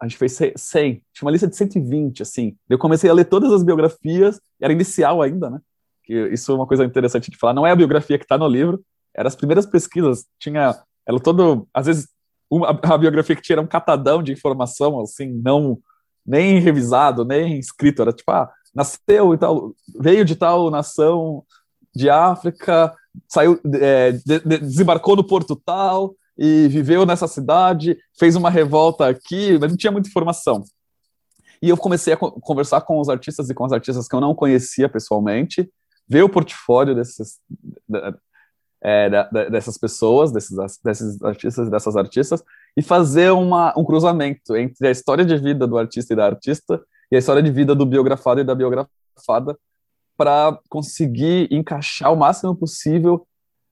A 0.00 0.06
gente 0.08 0.16
fez 0.16 0.38
100, 0.56 0.94
tinha 1.12 1.26
uma 1.26 1.30
lista 1.30 1.46
de 1.46 1.56
120, 1.56 2.22
assim. 2.22 2.56
Eu 2.68 2.78
comecei 2.78 3.10
a 3.10 3.12
ler 3.12 3.26
todas 3.26 3.52
as 3.52 3.62
biografias, 3.62 4.40
era 4.58 4.72
inicial 4.72 5.20
ainda, 5.20 5.50
né? 5.50 5.60
Que 6.02 6.28
isso 6.28 6.50
é 6.52 6.54
uma 6.54 6.66
coisa 6.66 6.84
interessante 6.84 7.30
de 7.30 7.36
falar. 7.36 7.52
Não 7.52 7.66
é 7.66 7.70
a 7.70 7.76
biografia 7.76 8.16
que 8.18 8.24
está 8.24 8.38
no 8.38 8.48
livro, 8.48 8.82
eram 9.14 9.28
as 9.28 9.36
primeiras 9.36 9.66
pesquisas. 9.66 10.24
Tinha. 10.38 10.82
Ela 11.10 11.20
todo. 11.20 11.68
Às 11.74 11.86
vezes, 11.86 12.08
uma, 12.48 12.70
a 12.70 12.98
biografia 12.98 13.34
que 13.34 13.42
tinha 13.42 13.54
era 13.54 13.62
um 13.62 13.66
catadão 13.66 14.22
de 14.22 14.32
informação, 14.32 15.00
assim, 15.00 15.26
não. 15.26 15.78
Nem 16.24 16.60
revisado, 16.60 17.24
nem 17.24 17.58
escrito. 17.58 18.02
Era 18.02 18.12
tipo, 18.12 18.30
ah, 18.30 18.50
nasceu 18.74 19.34
e 19.34 19.38
tal. 19.38 19.74
Veio 19.98 20.24
de 20.24 20.36
tal 20.36 20.70
nação 20.70 21.44
de 21.94 22.08
África, 22.08 22.94
saiu, 23.28 23.58
é, 23.74 24.12
de, 24.12 24.38
de, 24.38 24.58
desembarcou 24.58 25.16
no 25.16 25.26
porto 25.26 25.56
tal 25.56 26.14
e 26.38 26.68
viveu 26.68 27.04
nessa 27.04 27.26
cidade, 27.26 27.98
fez 28.18 28.36
uma 28.36 28.48
revolta 28.48 29.08
aqui, 29.08 29.58
mas 29.58 29.70
não 29.70 29.76
tinha 29.76 29.90
muita 29.90 30.08
informação. 30.08 30.62
E 31.60 31.68
eu 31.68 31.76
comecei 31.76 32.12
a 32.12 32.16
conversar 32.16 32.80
com 32.82 32.98
os 33.00 33.08
artistas 33.08 33.50
e 33.50 33.54
com 33.54 33.64
as 33.64 33.72
artistas 33.72 34.08
que 34.08 34.14
eu 34.14 34.20
não 34.20 34.34
conhecia 34.34 34.88
pessoalmente, 34.88 35.68
ver 36.08 36.22
o 36.22 36.28
portfólio 36.28 36.94
desses, 36.94 37.38
é, 38.82 39.10
dessas 39.50 39.76
pessoas, 39.76 40.32
desses, 40.32 40.56
desses 40.82 41.22
artistas 41.22 41.68
e 41.68 41.70
dessas 41.70 41.96
artistas, 41.96 42.42
e 42.76 42.82
fazer 42.82 43.30
uma, 43.30 43.74
um 43.76 43.84
cruzamento 43.84 44.56
entre 44.56 44.88
a 44.88 44.90
história 44.90 45.24
de 45.24 45.36
vida 45.36 45.66
do 45.66 45.76
artista 45.76 46.12
e 46.12 46.16
da 46.16 46.26
artista 46.26 46.80
e 47.10 47.16
a 47.16 47.18
história 47.18 47.42
de 47.42 47.50
vida 47.50 47.74
do 47.74 47.84
biografado 47.84 48.40
e 48.40 48.44
da 48.44 48.54
biografada, 48.54 49.58
para 50.16 50.58
conseguir 50.68 51.48
encaixar 51.50 52.12
o 52.12 52.16
máximo 52.16 52.54
possível 52.54 53.26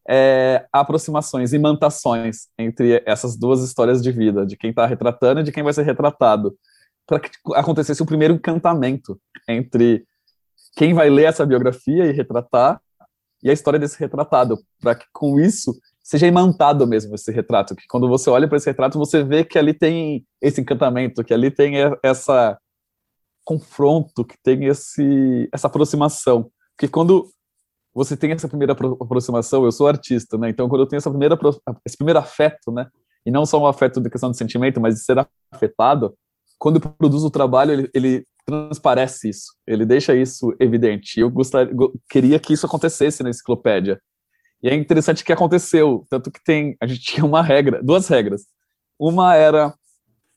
é, 0.09 0.66
aproximações, 0.72 1.52
imantações 1.52 2.48
entre 2.59 3.02
essas 3.04 3.36
duas 3.36 3.62
histórias 3.62 4.02
de 4.02 4.11
vida, 4.11 4.46
de 4.46 4.56
quem 4.56 4.70
está 4.70 4.86
retratando 4.86 5.40
e 5.40 5.42
de 5.42 5.52
quem 5.52 5.62
vai 5.62 5.72
ser 5.72 5.82
retratado, 5.82 6.56
para 7.06 7.20
que 7.20 7.30
acontecesse 7.54 8.02
o 8.02 8.06
primeiro 8.06 8.34
encantamento 8.34 9.20
entre 9.46 10.06
quem 10.76 10.94
vai 10.94 11.11
ler 11.11 11.24
essa 11.24 11.44
biografia 11.44 12.06
e 12.06 12.12
retratar 12.12 12.80
e 13.43 13.51
a 13.51 13.53
história 13.53 13.78
desse 13.78 13.99
retratado, 13.99 14.59
para 14.80 14.95
que 14.95 15.07
com 15.12 15.39
isso 15.39 15.78
seja 16.03 16.26
imantado 16.26 16.86
mesmo 16.86 17.14
esse 17.14 17.30
retrato, 17.30 17.76
que 17.76 17.86
quando 17.89 18.09
você 18.09 18.30
olha 18.30 18.49
para 18.49 18.57
esse 18.57 18.68
retrato 18.70 18.99
você 18.99 19.22
vê 19.22 19.45
que 19.45 19.59
ali 19.59 19.74
tem 19.74 20.24
esse 20.41 20.61
encantamento, 20.61 21.22
que 21.22 21.34
ali 21.34 21.51
tem 21.51 21.74
essa 22.03 22.59
confronto, 23.49 24.26
que 24.26 24.36
tem 24.43 24.66
esse, 24.66 25.49
essa 25.51 25.68
aproximação. 25.68 26.51
Porque 26.76 26.86
quando 26.86 27.30
você 27.95 28.14
tem 28.14 28.30
essa 28.30 28.47
primeira 28.47 28.74
aproximação, 28.74 29.64
eu 29.64 29.72
sou 29.72 29.89
artista, 29.89 30.36
né? 30.36 30.51
Então, 30.51 30.68
quando 30.68 30.82
eu 30.82 30.86
tenho 30.86 30.99
essa 30.99 31.09
primeira, 31.09 31.39
esse 31.86 31.97
primeiro 31.97 32.18
afeto, 32.18 32.70
né? 32.70 32.86
E 33.24 33.30
não 33.30 33.47
só 33.47 33.59
um 33.59 33.66
afeto 33.66 34.03
de 34.03 34.11
questão 34.11 34.30
de 34.30 34.36
sentimento, 34.36 34.78
mas 34.80 34.97
de 34.97 35.01
ser 35.01 35.26
afetado, 35.51 36.14
quando 36.59 36.76
eu 36.76 36.91
produzo 36.93 37.26
o 37.26 37.30
trabalho, 37.30 37.72
ele, 37.72 37.91
ele 37.95 38.26
transparece 38.49 39.28
isso, 39.28 39.55
ele 39.66 39.84
deixa 39.84 40.16
isso 40.16 40.57
evidente. 40.59 41.20
Eu 41.20 41.30
gostaria, 41.30 41.70
queria 42.09 42.40
que 42.40 42.55
isso 42.55 42.64
acontecesse 42.64 43.22
na 43.22 43.28
enciclopédia. 43.28 44.01
E 44.62 44.70
é 44.70 44.74
interessante 44.74 45.22
que 45.22 45.32
aconteceu, 45.32 46.07
tanto 46.09 46.30
que 46.30 46.42
tem, 46.42 46.74
a 46.80 46.86
gente 46.86 47.01
tinha 47.05 47.26
uma 47.26 47.42
regra, 47.42 47.82
duas 47.82 48.09
regras. 48.09 48.46
Uma 48.99 49.34
era 49.34 49.74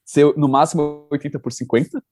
ser 0.03 0.36
no 0.36 0.49
máximo 0.49 1.07
80 1.09 1.39
por 1.39 1.53
50, 1.53 2.03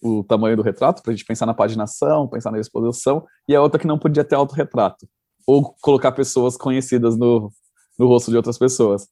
o 0.00 0.22
tamanho 0.22 0.56
do 0.56 0.62
retrato, 0.62 1.02
para 1.02 1.12
a 1.12 1.16
gente 1.16 1.26
pensar 1.26 1.46
na 1.46 1.52
paginação, 1.52 2.28
pensar 2.28 2.52
na 2.52 2.60
exposição, 2.60 3.26
e 3.48 3.54
a 3.54 3.60
outra 3.60 3.80
que 3.80 3.88
não 3.88 3.98
podia 3.98 4.24
ter 4.24 4.36
autorretrato, 4.36 5.06
ou 5.44 5.74
colocar 5.82 6.12
pessoas 6.12 6.56
conhecidas 6.56 7.18
no, 7.18 7.52
no 7.98 8.06
rosto 8.06 8.30
de 8.30 8.36
outras 8.36 8.56
pessoas. 8.56 9.08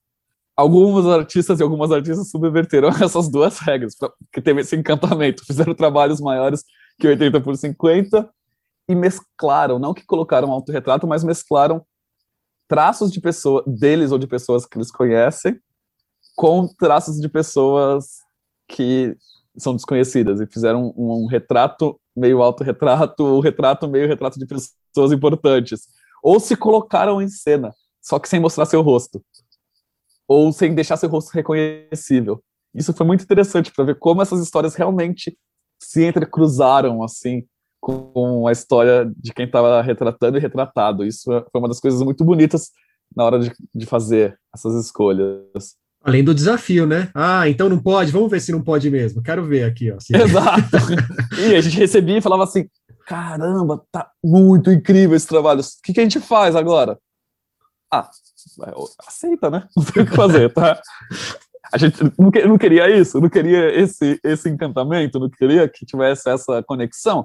Alguns 0.59 1.07
artistas 1.07 1.61
e 1.61 1.63
algumas 1.63 1.93
artistas 1.93 2.31
subverteram 2.31 2.89
essas 3.01 3.29
duas 3.29 3.61
regras, 3.61 3.95
que 4.33 4.43
teve 4.43 4.63
esse 4.63 4.75
encantamento, 4.75 5.47
fizeram 5.47 5.73
trabalhos 5.73 6.21
maiores 6.21 6.65
que 6.99 7.07
80 7.07 7.41
por 7.41 7.57
50 7.57 8.29
e 8.89 8.95
mesclaram, 8.97 9.79
não 9.79 9.95
que 9.95 10.05
colocaram 10.05 10.51
autorretrato, 10.51 11.07
mas 11.07 11.23
mesclaram 11.23 11.87
traços 12.67 13.13
de 13.13 13.21
pessoa 13.21 13.63
deles 13.69 14.11
ou 14.11 14.19
de 14.19 14.27
pessoas 14.27 14.67
que 14.67 14.77
eles 14.77 14.91
conhecem 14.91 15.57
com 16.35 16.67
traços 16.67 17.21
de 17.21 17.29
pessoas 17.29 18.07
que 18.67 19.17
são 19.57 19.77
desconhecidas 19.77 20.41
e 20.41 20.47
fizeram 20.47 20.93
um, 20.97 21.23
um 21.23 21.27
retrato 21.27 22.01
meio 22.17 22.43
autorretrato 22.43 23.25
ou 23.25 23.39
retrato 23.39 23.87
meio 23.87 24.09
retrato 24.09 24.41
de 24.41 24.47
pessoas 24.47 25.13
importantes. 25.13 25.87
Ou 26.21 26.41
se 26.41 26.57
colocaram 26.57 27.23
em 27.23 27.29
cena, 27.29 27.73
só 28.03 28.19
que 28.19 28.29
sem 28.29 28.41
mostrar 28.41 28.67
seu 28.67 28.83
rosto. 28.83 29.23
Ou 30.29 30.53
sem 30.53 30.75
deixar 30.75 30.97
seu 30.97 31.09
rosto 31.09 31.33
reconhecível. 31.33 32.43
Isso 32.75 32.93
foi 32.93 33.07
muito 33.07 33.25
interessante 33.25 33.73
para 33.75 33.85
ver 33.85 33.99
como 33.99 34.23
essas 34.23 34.41
histórias 34.41 34.75
realmente 34.75 35.37
se 35.81 36.05
entrecruzaram 36.05 37.03
assim 37.03 37.45
com 37.81 38.47
a 38.47 38.53
história 38.53 39.11
de 39.17 39.33
quem 39.33 39.47
estava 39.47 39.81
retratando 39.81 40.37
e 40.37 40.41
retratado. 40.41 41.05
Isso 41.05 41.25
foi 41.25 41.61
uma 41.61 41.69
das 41.69 41.81
coisas 41.81 42.03
muito 42.03 42.25
bonitas 42.25 42.71
na 43.15 43.25
hora 43.25 43.39
de, 43.39 43.53
de 43.75 43.87
fazer 43.87 44.39
essas 44.55 44.75
escolhas. 44.85 45.77
Além 46.03 46.23
do 46.23 46.35
desafio, 46.35 46.87
né? 46.87 47.11
Ah, 47.15 47.49
então 47.49 47.69
não 47.69 47.81
pode? 47.81 48.13
Vamos 48.13 48.31
ver 48.31 48.41
se 48.41 48.53
não 48.53 48.63
pode 48.63 48.91
mesmo. 48.91 49.23
Quero 49.23 49.45
ver 49.45 49.65
aqui, 49.65 49.91
ó. 49.91 49.97
Exato. 49.97 50.77
e 51.39 51.55
a 51.55 51.61
gente 51.61 51.79
recebia 51.79 52.19
e 52.19 52.23
falava 52.23 52.45
assim: 52.45 52.69
caramba, 53.07 53.83
tá 53.91 54.11
muito 54.23 54.71
incrível 54.71 55.17
esse 55.17 55.27
trabalho. 55.27 55.61
O 55.61 55.65
que, 55.83 55.93
que 55.93 56.01
a 56.01 56.03
gente 56.03 56.21
faz 56.21 56.55
agora? 56.55 56.99
Ah, 57.93 58.09
aceita, 59.07 59.51
né? 59.51 59.69
Não 59.77 59.85
tem 59.85 60.03
o 60.03 60.07
que 60.07 60.15
fazer, 60.15 60.53
tá? 60.53 60.81
A 61.73 61.77
gente 61.77 62.03
não, 62.19 62.31
que, 62.31 62.47
não 62.47 62.57
queria 62.57 62.89
isso, 62.89 63.21
não 63.21 63.29
queria 63.29 63.69
esse, 63.79 64.19
esse 64.25 64.49
encantamento, 64.49 65.19
não 65.19 65.29
queria 65.29 65.69
que 65.69 65.85
tivesse 65.85 66.31
essa 66.31 66.63
conexão. 66.63 67.23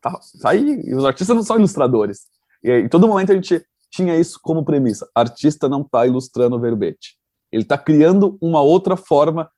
Tá, 0.00 0.18
tá 0.40 0.50
aí, 0.50 0.92
os 0.92 1.04
artistas 1.04 1.36
não 1.36 1.44
são 1.44 1.58
ilustradores. 1.58 2.22
E 2.60 2.72
em 2.72 2.88
todo 2.88 3.06
momento 3.06 3.30
a 3.30 3.36
gente 3.36 3.64
tinha 3.88 4.16
isso 4.16 4.40
como 4.42 4.64
premissa: 4.64 5.08
artista 5.14 5.68
não 5.68 5.82
está 5.82 6.04
ilustrando 6.04 6.56
o 6.56 6.60
verbete 6.60 7.16
ele 7.52 7.62
está 7.62 7.76
criando 7.76 8.38
uma 8.40 8.62
outra 8.62 8.96
forma 8.96 9.50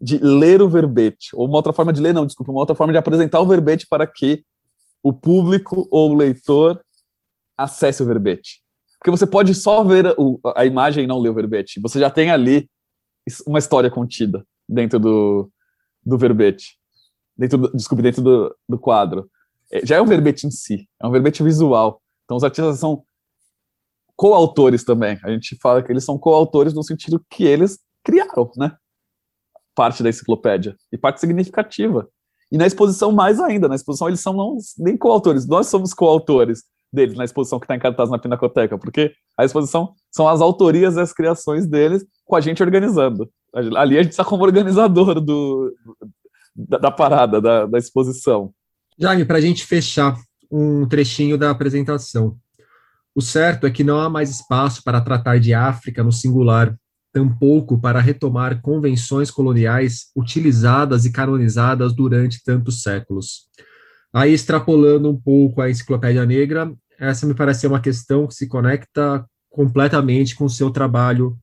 de 0.00 0.18
ler 0.18 0.62
o 0.62 0.68
verbete, 0.68 1.28
ou 1.34 1.46
uma 1.46 1.56
outra 1.56 1.72
forma 1.72 1.92
de 1.92 2.00
ler, 2.00 2.14
não, 2.14 2.26
desculpa, 2.26 2.50
uma 2.50 2.60
outra 2.60 2.74
forma 2.74 2.92
de 2.92 2.98
apresentar 2.98 3.40
o 3.40 3.46
verbete 3.46 3.86
para 3.86 4.06
que 4.06 4.42
o 5.02 5.12
público 5.12 5.86
ou 5.90 6.10
o 6.10 6.16
leitor 6.16 6.82
acesse 7.56 8.02
o 8.02 8.06
verbete. 8.06 8.61
Porque 9.02 9.10
você 9.10 9.26
pode 9.26 9.52
só 9.52 9.82
ver 9.82 10.06
a, 10.06 10.14
a 10.54 10.64
imagem 10.64 11.02
e 11.02 11.06
não 11.08 11.18
ler 11.18 11.30
o 11.30 11.34
verbete. 11.34 11.80
Você 11.80 11.98
já 11.98 12.08
tem 12.08 12.30
ali 12.30 12.70
uma 13.44 13.58
história 13.58 13.90
contida 13.90 14.46
dentro 14.68 15.00
do, 15.00 15.50
do 16.06 16.16
verbete. 16.16 16.78
Dentro 17.36 17.58
do, 17.58 17.72
desculpe, 17.72 18.00
dentro 18.00 18.22
do, 18.22 18.56
do 18.68 18.78
quadro. 18.78 19.28
É, 19.72 19.84
já 19.84 19.96
é 19.96 20.00
um 20.00 20.06
verbete 20.06 20.46
em 20.46 20.52
si, 20.52 20.88
é 21.02 21.06
um 21.06 21.10
verbete 21.10 21.42
visual. 21.42 22.00
Então 22.24 22.36
os 22.36 22.44
artistas 22.44 22.78
são 22.78 23.02
coautores 24.14 24.84
também. 24.84 25.18
A 25.24 25.30
gente 25.32 25.58
fala 25.60 25.82
que 25.82 25.90
eles 25.90 26.04
são 26.04 26.16
coautores 26.16 26.72
no 26.72 26.84
sentido 26.84 27.20
que 27.28 27.42
eles 27.42 27.80
criaram, 28.04 28.52
né? 28.56 28.76
Parte 29.74 30.04
da 30.04 30.10
enciclopédia 30.10 30.76
e 30.92 30.96
parte 30.96 31.18
significativa. 31.18 32.08
E 32.52 32.56
na 32.56 32.68
exposição 32.68 33.10
mais 33.10 33.40
ainda, 33.40 33.66
na 33.66 33.74
exposição 33.74 34.06
eles 34.06 34.20
são 34.20 34.32
não, 34.32 34.58
nem 34.78 34.96
coautores, 34.96 35.44
nós 35.44 35.66
somos 35.66 35.92
coautores 35.92 36.62
deles 36.92 37.16
na 37.16 37.24
exposição 37.24 37.58
que 37.58 37.64
está 37.64 37.74
em 37.74 37.80
cartaz 37.80 38.10
na 38.10 38.18
Pinacoteca, 38.18 38.76
porque 38.78 39.12
a 39.38 39.44
exposição 39.44 39.94
são 40.10 40.28
as 40.28 40.40
autorias 40.40 40.96
e 40.96 41.00
as 41.00 41.12
criações 41.12 41.66
deles 41.66 42.04
com 42.24 42.36
a 42.36 42.40
gente 42.40 42.62
organizando. 42.62 43.30
Ali 43.54 43.98
a 43.98 44.02
gente 44.02 44.12
está 44.12 44.24
como 44.24 44.44
organizador 44.44 45.20
do, 45.20 45.74
da, 46.54 46.78
da 46.78 46.90
parada, 46.90 47.40
da, 47.40 47.66
da 47.66 47.78
exposição. 47.78 48.52
Jaime, 48.98 49.24
para 49.24 49.38
a 49.38 49.40
gente 49.40 49.64
fechar 49.64 50.16
um 50.50 50.86
trechinho 50.86 51.38
da 51.38 51.50
apresentação. 51.50 52.36
O 53.14 53.20
certo 53.20 53.66
é 53.66 53.70
que 53.70 53.84
não 53.84 54.00
há 54.00 54.08
mais 54.08 54.30
espaço 54.30 54.82
para 54.84 55.00
tratar 55.00 55.38
de 55.38 55.52
África 55.52 56.02
no 56.02 56.12
singular, 56.12 56.74
tampouco 57.12 57.78
para 57.78 58.00
retomar 58.00 58.60
convenções 58.62 59.30
coloniais 59.30 60.10
utilizadas 60.16 61.04
e 61.04 61.12
canonizadas 61.12 61.92
durante 61.94 62.42
tantos 62.42 62.82
séculos. 62.82 63.48
Aí, 64.12 64.32
extrapolando 64.32 65.10
um 65.10 65.16
pouco 65.16 65.60
a 65.60 65.70
Enciclopédia 65.70 66.24
Negra, 66.24 66.72
essa 66.98 67.26
me 67.26 67.34
parece 67.34 67.60
ser 67.60 67.66
uma 67.66 67.80
questão 67.80 68.26
que 68.26 68.34
se 68.34 68.46
conecta 68.46 69.24
completamente 69.50 70.34
com 70.34 70.44
o 70.44 70.50
seu 70.50 70.70
trabalho 70.70 71.38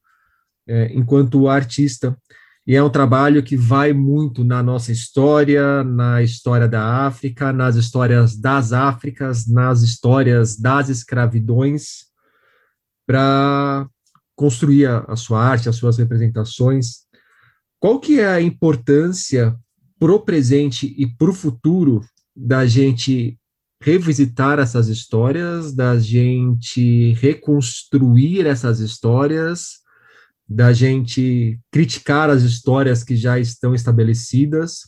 é, 0.68 0.93
enquanto 0.93 1.47
artista. 1.47 2.18
E 2.66 2.76
é 2.76 2.84
um 2.84 2.89
trabalho 2.89 3.41
que 3.41 3.58
vai 3.58 3.93
muito 3.93 4.43
na 4.43 4.62
nossa 4.62 4.91
história, 4.91 5.84
na 5.84 6.22
história 6.22 6.68
da 6.68 7.08
África, 7.08 7.52
nas 7.52 7.76
histórias 7.76 8.36
das 8.38 8.74
Áfricas, 8.74 9.47
nas 9.47 9.82
histórias 9.82 10.56
das 10.56 10.89
escravidões, 10.89 12.06
para 13.08 13.88
construir 14.36 14.86
a, 14.86 15.00
a 15.08 15.16
sua 15.16 15.43
arte, 15.43 15.68
as 15.68 15.78
suas 15.78 15.97
representações. 15.97 17.08
Qual 17.80 18.00
que 18.00 18.20
é 18.20 18.28
a 18.28 18.41
importância 18.41 19.58
pro 19.97 20.20
presente 20.20 20.93
e 20.95 21.08
pro 21.08 21.34
futuro 21.34 22.02
da 22.36 22.68
gente 22.68 23.39
revisitar 23.82 24.60
essas 24.60 24.88
histórias, 24.88 25.74
da 25.74 25.98
gente 25.98 27.14
reconstruir 27.14 28.46
essas 28.46 28.80
histórias, 28.80 29.80
da 30.48 30.74
gente 30.74 31.60
criticar 31.72 32.30
as 32.30 32.44
histórias 32.44 33.04
que 33.04 33.16
já 33.16 33.40
estão 33.40 33.74
estabelecidas, 33.74 34.82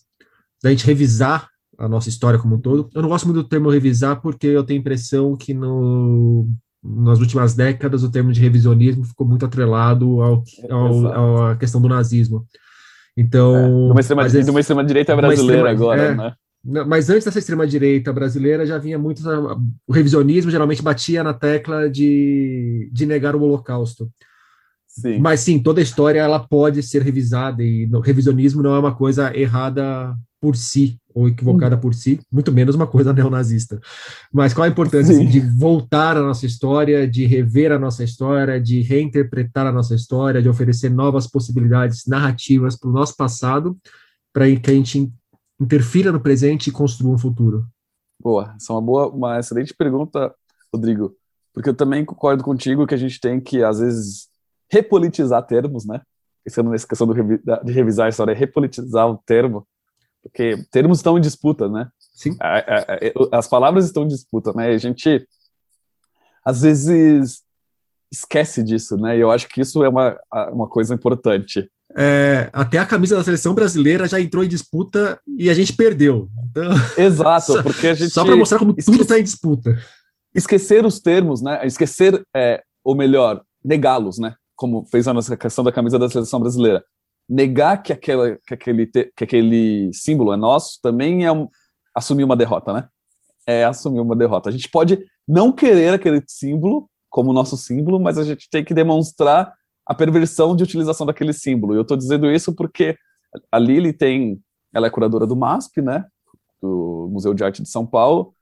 da 0.61 0.69
gente 0.69 0.85
revisar 0.85 1.47
a 1.77 1.87
nossa 1.87 2.09
história 2.09 2.37
como 2.37 2.55
um 2.55 2.59
todo. 2.59 2.89
Eu 2.93 3.01
não 3.01 3.09
gosto 3.09 3.25
muito 3.25 3.41
do 3.41 3.47
termo 3.47 3.69
revisar 3.69 4.21
porque 4.21 4.47
eu 4.47 4.63
tenho 4.63 4.79
a 4.79 4.81
impressão 4.81 5.37
que 5.37 5.53
no, 5.53 6.47
nas 6.83 7.19
últimas 7.19 7.53
décadas 7.53 8.03
o 8.03 8.11
termo 8.11 8.31
de 8.31 8.41
revisionismo 8.41 9.05
ficou 9.05 9.25
muito 9.25 9.45
atrelado 9.45 10.21
ao, 10.21 10.43
ao, 10.69 11.45
à 11.45 11.55
questão 11.55 11.81
do 11.81 11.87
nazismo. 11.87 12.45
Então, 13.15 13.55
é, 13.55 13.67
de 13.67 13.91
uma 13.91 13.99
extrema, 13.99 14.23
vezes, 14.23 14.45
de 14.45 14.51
uma 14.51 14.59
extrema 14.59 14.83
direita 14.83 15.15
brasileira 15.15 15.69
extrema, 15.69 15.69
agora, 15.69 16.01
é, 16.01 16.15
né? 16.15 16.33
Mas 16.63 17.09
antes 17.09 17.25
dessa 17.25 17.39
extrema-direita 17.39 18.13
brasileira 18.13 18.65
já 18.65 18.77
vinha 18.77 18.97
muito. 18.99 19.23
O 19.87 19.91
revisionismo 19.91 20.51
geralmente 20.51 20.81
batia 20.81 21.23
na 21.23 21.33
tecla 21.33 21.89
de, 21.89 22.89
de 22.93 23.05
negar 23.05 23.35
o 23.35 23.41
Holocausto. 23.41 24.11
Sim. 24.87 25.19
Mas 25.19 25.39
sim, 25.39 25.57
toda 25.57 25.79
a 25.79 25.83
história 25.83 26.19
ela 26.19 26.39
pode 26.39 26.83
ser 26.83 27.01
revisada 27.01 27.63
e 27.63 27.85
o 27.85 27.99
revisionismo 27.99 28.61
não 28.61 28.75
é 28.75 28.79
uma 28.79 28.93
coisa 28.93 29.35
errada 29.35 30.15
por 30.39 30.55
si 30.55 30.99
ou 31.13 31.27
equivocada 31.27 31.75
hum. 31.75 31.79
por 31.79 31.93
si, 31.93 32.19
muito 32.31 32.51
menos 32.51 32.75
uma 32.75 32.87
coisa 32.87 33.11
neonazista. 33.13 33.79
Mas 34.33 34.53
qual 34.53 34.65
a 34.65 34.69
importância 34.69 35.13
assim, 35.13 35.27
de 35.27 35.39
voltar 35.39 36.17
à 36.17 36.21
nossa 36.21 36.45
história, 36.45 37.07
de 37.07 37.25
rever 37.25 37.71
a 37.71 37.79
nossa 37.79 38.03
história, 38.03 38.59
de 38.59 38.81
reinterpretar 38.81 39.67
a 39.67 39.71
nossa 39.71 39.95
história, 39.95 40.41
de 40.41 40.49
oferecer 40.49 40.89
novas 40.89 41.27
possibilidades 41.27 42.05
narrativas 42.05 42.77
para 42.77 42.89
o 42.89 42.93
nosso 42.93 43.15
passado, 43.15 43.77
para 44.33 44.53
que 44.55 44.71
a 44.71 44.73
gente 44.73 45.11
interfira 45.61 46.11
no 46.11 46.19
presente 46.19 46.69
e 46.69 46.73
construa 46.73 47.13
um 47.13 47.17
futuro? 47.17 47.67
Boa, 48.19 48.53
essa 48.55 48.73
é 48.73 48.75
uma 48.75 48.81
boa, 48.81 49.07
uma 49.09 49.39
excelente 49.39 49.73
pergunta, 49.73 50.33
Rodrigo, 50.73 51.15
porque 51.53 51.69
eu 51.69 51.75
também 51.75 52.03
concordo 52.03 52.43
contigo 52.43 52.87
que 52.87 52.95
a 52.95 52.97
gente 52.97 53.19
tem 53.19 53.39
que, 53.39 53.63
às 53.63 53.79
vezes, 53.79 54.27
repolitizar 54.69 55.45
termos, 55.45 55.85
né? 55.85 56.01
Pensando 56.43 56.71
nessa 56.71 56.87
questão 56.87 57.05
do, 57.05 57.13
de 57.13 57.71
revisar 57.71 58.07
a 58.07 58.09
história, 58.09 58.33
repolitizar 58.33 59.07
o 59.07 59.17
termo, 59.17 59.67
porque 60.23 60.57
termos 60.71 60.99
estão 60.99 61.17
em 61.17 61.21
disputa, 61.21 61.69
né? 61.69 61.89
Sim. 62.13 62.35
As 63.31 63.47
palavras 63.47 63.85
estão 63.85 64.03
em 64.03 64.07
disputa, 64.07 64.53
né? 64.53 64.67
A 64.67 64.77
gente, 64.77 65.27
às 66.43 66.61
vezes, 66.61 67.43
esquece 68.11 68.63
disso, 68.63 68.97
né? 68.97 69.17
E 69.17 69.19
eu 69.19 69.29
acho 69.29 69.47
que 69.47 69.61
isso 69.61 69.83
é 69.83 69.89
uma, 69.89 70.19
uma 70.51 70.67
coisa 70.67 70.93
importante 70.93 71.69
é, 71.95 72.49
até 72.53 72.77
a 72.77 72.85
camisa 72.85 73.15
da 73.15 73.23
seleção 73.23 73.53
brasileira 73.53 74.07
já 74.07 74.19
entrou 74.19 74.43
em 74.43 74.47
disputa 74.47 75.19
e 75.37 75.49
a 75.49 75.53
gente 75.53 75.73
perdeu. 75.73 76.29
Então, 76.49 76.71
Exato, 76.97 77.61
porque 77.63 77.87
a 77.87 77.93
gente. 77.93 78.11
Só 78.11 78.23
para 78.23 78.35
mostrar 78.35 78.59
como 78.59 78.73
tudo 78.73 79.01
está 79.01 79.19
em 79.19 79.23
disputa. 79.23 79.77
Esquecer 80.33 80.85
os 80.85 80.99
termos, 80.99 81.41
né? 81.41 81.65
Esquecer, 81.65 82.23
é, 82.35 82.63
ou 82.83 82.95
melhor, 82.95 83.41
negá-los, 83.63 84.17
né? 84.17 84.35
Como 84.55 84.85
fez 84.85 85.07
a 85.07 85.13
nossa 85.13 85.35
questão 85.35 85.63
da 85.63 85.71
camisa 85.71 85.99
da 85.99 86.09
seleção 86.09 86.39
brasileira. 86.39 86.83
Negar 87.27 87.81
que, 87.81 87.93
aquela, 87.93 88.37
que, 88.45 88.53
aquele, 88.53 88.85
que 88.85 89.23
aquele 89.23 89.91
símbolo 89.93 90.33
é 90.33 90.37
nosso 90.37 90.79
também 90.81 91.25
é 91.25 91.31
um, 91.31 91.47
assumir 91.95 92.23
uma 92.23 92.35
derrota, 92.35 92.73
né? 92.73 92.87
É 93.45 93.65
assumir 93.65 93.99
uma 93.99 94.15
derrota. 94.15 94.49
A 94.49 94.51
gente 94.51 94.69
pode 94.69 94.99
não 95.27 95.51
querer 95.51 95.93
aquele 95.93 96.21
símbolo 96.27 96.89
como 97.09 97.33
nosso 97.33 97.57
símbolo, 97.57 97.99
mas 97.99 98.17
a 98.17 98.23
gente 98.23 98.49
tem 98.49 98.63
que 98.63 98.73
demonstrar 98.73 99.53
a 99.85 99.93
perversão 99.93 100.55
de 100.55 100.63
utilização 100.63 101.05
daquele 101.05 101.33
símbolo. 101.33 101.75
Eu 101.75 101.81
estou 101.81 101.97
dizendo 101.97 102.31
isso 102.31 102.53
porque 102.53 102.97
a 103.51 103.59
Lili 103.59 103.93
tem, 103.93 104.41
ela 104.73 104.87
é 104.87 104.89
curadora 104.89 105.25
do 105.25 105.35
MASP, 105.35 105.81
né, 105.81 106.05
do 106.61 107.09
Museu 107.11 107.33
de 107.33 107.43
Arte 107.43 107.61
de 107.61 107.69
São 107.69 107.85
Paulo, 107.85 108.33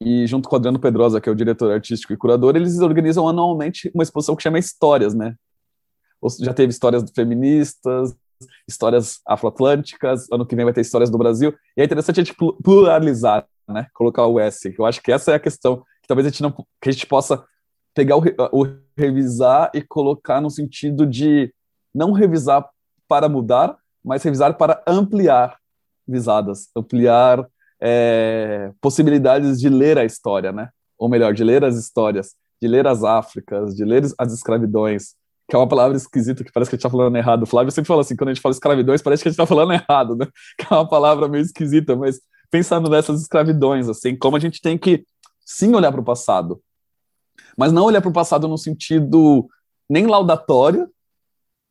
e 0.00 0.26
junto 0.26 0.48
com 0.48 0.54
o 0.54 0.58
Adriano 0.58 0.78
Pedrosa, 0.78 1.20
que 1.20 1.28
é 1.28 1.32
o 1.32 1.34
diretor 1.34 1.72
artístico 1.72 2.12
e 2.12 2.16
curador, 2.16 2.54
eles 2.54 2.78
organizam 2.78 3.28
anualmente 3.28 3.90
uma 3.92 4.02
exposição 4.02 4.36
que 4.36 4.42
chama 4.42 4.58
Histórias, 4.58 5.12
né? 5.12 5.34
Já 6.40 6.54
teve 6.54 6.70
histórias 6.70 7.04
feministas, 7.14 8.14
histórias 8.66 9.20
afroatlânticas, 9.26 10.30
ano 10.30 10.46
que 10.46 10.54
vem 10.54 10.64
vai 10.64 10.74
ter 10.74 10.82
histórias 10.82 11.10
do 11.10 11.18
Brasil, 11.18 11.52
e 11.76 11.80
é 11.80 11.84
interessante 11.84 12.20
a 12.20 12.24
gente 12.24 12.36
pluralizar, 12.62 13.46
né? 13.68 13.88
Colocar 13.92 14.26
o 14.26 14.38
S, 14.38 14.72
eu 14.78 14.86
acho 14.86 15.02
que 15.02 15.10
essa 15.10 15.32
é 15.32 15.34
a 15.34 15.40
questão, 15.40 15.78
que 16.00 16.06
talvez 16.06 16.26
a 16.26 16.30
gente 16.30 16.42
não 16.42 16.52
que 16.52 16.88
a 16.88 16.92
gente 16.92 17.06
possa 17.06 17.44
pegar 17.94 18.16
o, 18.16 18.22
o 18.52 18.66
revisar 18.96 19.70
e 19.74 19.82
colocar 19.82 20.40
no 20.40 20.50
sentido 20.50 21.06
de 21.06 21.52
não 21.94 22.12
revisar 22.12 22.68
para 23.06 23.28
mudar, 23.28 23.76
mas 24.04 24.22
revisar 24.22 24.56
para 24.56 24.82
ampliar 24.86 25.56
visadas, 26.06 26.68
ampliar 26.76 27.46
é, 27.80 28.72
possibilidades 28.80 29.60
de 29.60 29.68
ler 29.68 29.98
a 29.98 30.04
história, 30.04 30.52
né? 30.52 30.70
Ou 30.98 31.08
melhor, 31.08 31.32
de 31.32 31.44
ler 31.44 31.64
as 31.64 31.76
histórias, 31.76 32.34
de 32.60 32.66
ler 32.66 32.86
as 32.86 33.04
Áfricas, 33.04 33.74
de 33.74 33.84
ler 33.84 34.04
as 34.18 34.32
escravidões, 34.32 35.14
que 35.48 35.56
é 35.56 35.58
uma 35.58 35.68
palavra 35.68 35.96
esquisita 35.96 36.44
que 36.44 36.52
parece 36.52 36.70
que 36.70 36.74
a 36.74 36.76
gente 36.76 36.86
está 36.86 36.90
falando 36.90 37.16
errado. 37.16 37.44
O 37.44 37.46
Flávio 37.46 37.70
sempre 37.70 37.88
fala 37.88 38.02
assim, 38.02 38.16
quando 38.16 38.30
a 38.30 38.34
gente 38.34 38.42
fala 38.42 38.52
escravidões, 38.52 39.00
parece 39.00 39.22
que 39.22 39.28
a 39.28 39.30
gente 39.30 39.40
está 39.40 39.46
falando 39.46 39.72
errado, 39.72 40.16
né? 40.16 40.26
Que 40.58 40.66
é 40.72 40.76
uma 40.76 40.88
palavra 40.88 41.28
meio 41.28 41.42
esquisita, 41.42 41.96
mas 41.96 42.20
pensando 42.50 42.90
nessas 42.90 43.22
escravidões, 43.22 43.88
assim, 43.88 44.16
como 44.16 44.36
a 44.36 44.40
gente 44.40 44.60
tem 44.60 44.76
que 44.76 45.04
sim 45.44 45.74
olhar 45.74 45.92
para 45.92 46.00
o 46.00 46.04
passado, 46.04 46.60
mas 47.56 47.72
não 47.72 47.84
olhar 47.84 48.00
para 48.00 48.10
o 48.10 48.12
passado 48.12 48.46
no 48.46 48.58
sentido 48.58 49.48
nem 49.88 50.06
laudatório 50.06 50.88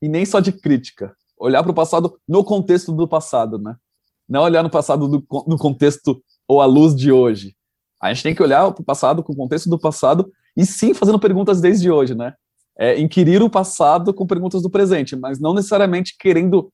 e 0.02 0.10
nem 0.10 0.26
só 0.26 0.40
de 0.40 0.52
crítica. 0.52 1.16
Olhar 1.38 1.62
para 1.64 1.72
o 1.72 1.76
passado 1.76 2.20
no 2.28 2.44
contexto 2.44 2.92
do 2.92 3.08
passado, 3.08 3.58
né? 3.58 3.76
Não 4.28 4.42
olhar 4.44 4.64
no 4.64 4.70
passado 4.70 5.08
do, 5.08 5.26
no 5.48 5.58
contexto 5.58 6.22
ou 6.48 6.62
à 6.62 6.66
luz 6.66 6.96
de 6.96 7.12
hoje. 7.12 7.56
A 8.02 8.14
gente 8.14 8.24
tem 8.24 8.36
que 8.36 8.44
olhar 8.44 8.72
para 8.72 8.82
o 8.82 8.86
passado 8.86 9.24
com 9.24 9.34
o 9.34 9.36
contexto 9.36 9.70
do 9.70 9.80
passado 9.80 10.32
e 10.56 10.66
sim 10.66 10.94
fazendo 10.94 11.20
perguntas 11.20 11.62
desde 11.62 11.90
hoje, 11.90 12.16
né? 12.16 12.34
É, 12.78 13.00
inquirir 13.00 13.42
o 13.42 13.50
passado 13.50 14.14
com 14.14 14.28
perguntas 14.28 14.62
do 14.62 14.70
presente, 14.70 15.16
mas 15.16 15.40
não 15.40 15.54
necessariamente 15.54 16.16
querendo 16.18 16.72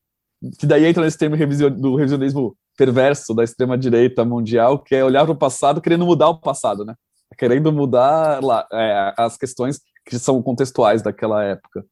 que 0.59 0.65
daí 0.65 0.85
entra 0.85 1.03
nesse 1.03 1.17
termo 1.17 1.37
do 1.71 1.95
revisionismo 1.95 2.57
perverso 2.77 3.33
da 3.33 3.43
extrema 3.43 3.77
direita 3.77 4.25
mundial, 4.25 4.79
que 4.79 4.95
é 4.95 5.03
olhar 5.03 5.23
para 5.23 5.33
o 5.33 5.37
passado 5.37 5.79
querendo 5.79 6.05
mudar 6.05 6.29
o 6.29 6.39
passado, 6.39 6.83
né? 6.83 6.95
Querendo 7.37 7.71
mudar 7.71 8.43
lá, 8.43 8.67
é, 8.71 9.13
as 9.17 9.37
questões 9.37 9.79
que 10.05 10.17
são 10.19 10.41
contextuais 10.41 11.01
daquela 11.01 11.43
época. 11.43 11.85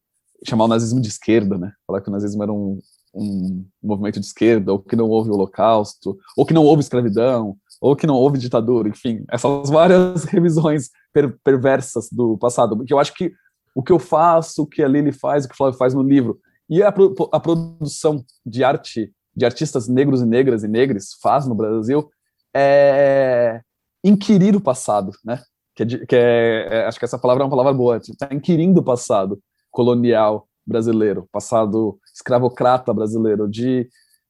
Chamar 0.47 0.65
o 0.65 0.67
nazismo 0.67 0.99
de 0.99 1.07
esquerda, 1.07 1.57
né? 1.57 1.71
Falar 1.85 2.01
que 2.01 2.09
o 2.09 2.11
nazismo 2.11 2.43
era 2.43 2.51
um, 2.51 2.79
um 3.13 3.65
movimento 3.81 4.19
de 4.19 4.25
esquerda, 4.25 4.71
ou 4.71 4.79
que 4.79 4.95
não 4.95 5.07
houve 5.07 5.29
holocausto, 5.29 6.17
ou 6.35 6.45
que 6.45 6.53
não 6.53 6.63
houve 6.63 6.81
escravidão, 6.81 7.55
ou 7.81 7.95
que 7.95 8.05
não 8.05 8.15
houve 8.15 8.37
ditadura, 8.37 8.87
enfim, 8.87 9.25
essas 9.29 9.69
várias 9.69 10.23
revisões 10.29 10.89
per 11.11 11.35
perversas 11.43 12.09
do 12.11 12.37
passado, 12.37 12.77
porque 12.77 12.93
eu 12.93 12.99
acho 12.99 13.13
que 13.13 13.33
o 13.73 13.81
que 13.81 13.91
eu 13.91 13.97
faço, 13.97 14.63
o 14.63 14.67
que 14.67 14.83
a 14.83 14.87
Lili 14.87 15.11
faz, 15.11 15.45
o 15.45 15.47
que 15.47 15.55
o 15.55 15.57
Flávio 15.57 15.77
faz 15.77 15.93
no 15.93 16.03
livro, 16.03 16.39
e 16.69 16.83
a, 16.83 16.91
pro 16.91 17.15
a 17.33 17.39
produção 17.39 18.23
de 18.45 18.63
arte 18.63 19.11
de 19.35 19.45
artistas 19.45 19.87
negros 19.87 20.21
e 20.21 20.25
negras 20.25 20.63
e 20.63 20.67
negres 20.67 21.13
faz 21.21 21.47
no 21.47 21.55
Brasil, 21.55 22.09
é, 22.53 23.61
inquirir 24.04 24.56
o 24.56 24.62
passado, 24.62 25.12
né? 25.24 25.41
Que, 25.76 25.84
é, 25.84 25.86
que 25.86 26.16
é, 26.16 26.68
é, 26.70 26.86
acho 26.86 26.99
que 26.99 27.06
essa 27.06 27.20
palavra 27.20 27.43
é 27.43 27.45
uma 27.45 27.52
palavra 27.52 27.74
boa. 27.74 27.97
Está 27.97 28.30
inquirindo 28.32 28.82
o 28.82 28.84
passado 28.84 29.41
colonial 29.70 30.47
brasileiro, 30.66 31.28
passado 31.32 31.99
escravocrata 32.14 32.93
brasileiro, 32.93 33.49
de 33.49 33.88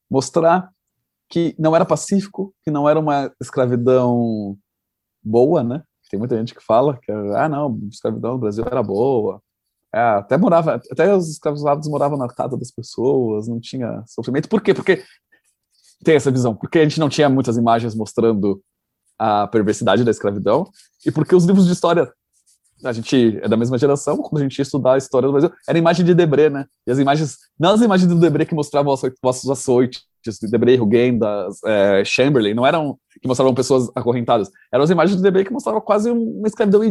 mostrar 0.09 0.69
que 1.29 1.55
não 1.57 1.75
era 1.75 1.85
pacífico, 1.85 2.53
que 2.63 2.71
não 2.71 2.87
era 2.87 2.99
uma 2.99 3.31
escravidão 3.41 4.57
boa, 5.23 5.63
né? 5.63 5.83
Tem 6.09 6.19
muita 6.19 6.37
gente 6.37 6.53
que 6.53 6.63
fala 6.63 6.99
que 7.01 7.09
ah 7.09 7.47
não, 7.47 7.79
a 7.85 7.87
escravidão 7.87 8.33
no 8.33 8.39
Brasil 8.39 8.65
era 8.69 8.83
boa, 8.83 9.41
é, 9.93 9.99
até 9.99 10.37
morava, 10.37 10.81
até 10.89 11.13
os 11.13 11.29
escravizados 11.29 11.87
moravam 11.87 12.17
na 12.17 12.27
casa 12.27 12.57
das 12.57 12.71
pessoas, 12.71 13.47
não 13.47 13.59
tinha 13.59 14.03
sofrimento. 14.07 14.47
Por 14.47 14.61
quê? 14.61 14.73
Porque 14.73 15.03
tem 16.03 16.15
essa 16.15 16.31
visão, 16.31 16.55
porque 16.55 16.79
a 16.79 16.83
gente 16.83 16.99
não 16.99 17.09
tinha 17.09 17.29
muitas 17.29 17.57
imagens 17.57 17.93
mostrando 17.93 18.61
a 19.23 19.45
perversidade 19.45 20.03
da 20.03 20.09
escravidão, 20.09 20.67
e 21.05 21.11
porque 21.11 21.35
os 21.35 21.45
livros 21.45 21.67
de 21.67 21.73
história, 21.73 22.11
a 22.83 22.91
gente 22.91 23.39
é 23.39 23.47
da 23.47 23.55
mesma 23.55 23.77
geração, 23.77 24.17
quando 24.17 24.41
a 24.41 24.43
gente 24.43 24.57
ia 24.57 24.63
estudar 24.63 24.93
a 24.93 24.97
história 24.97 25.27
do 25.27 25.31
Brasil, 25.31 25.51
era 25.67 25.77
imagem 25.77 26.03
de 26.03 26.15
Debré, 26.15 26.49
né? 26.49 26.65
E 26.87 26.91
as 26.91 26.97
imagens, 26.97 27.37
não 27.59 27.73
as 27.73 27.81
imagens 27.81 28.09
do 28.09 28.19
Debré 28.19 28.45
que 28.45 28.55
mostravam 28.55 28.91
os 28.91 29.01
vossos 29.21 29.47
açoites 29.47 30.01
de 30.25 30.49
Debray, 30.49 30.79
Huguin, 30.79 31.19
das 31.19 31.63
é, 31.63 32.03
Chamberlain, 32.03 32.55
não 32.55 32.65
eram 32.65 32.97
que 33.21 33.27
mostravam 33.27 33.53
pessoas 33.53 33.91
acorrentadas, 33.95 34.49
eram 34.73 34.83
as 34.83 34.89
imagens 34.89 35.17
de 35.17 35.23
Debray 35.23 35.45
que 35.45 35.53
mostravam 35.53 35.81
quase 35.81 36.09
uma 36.09 36.47
escravidão 36.47 36.81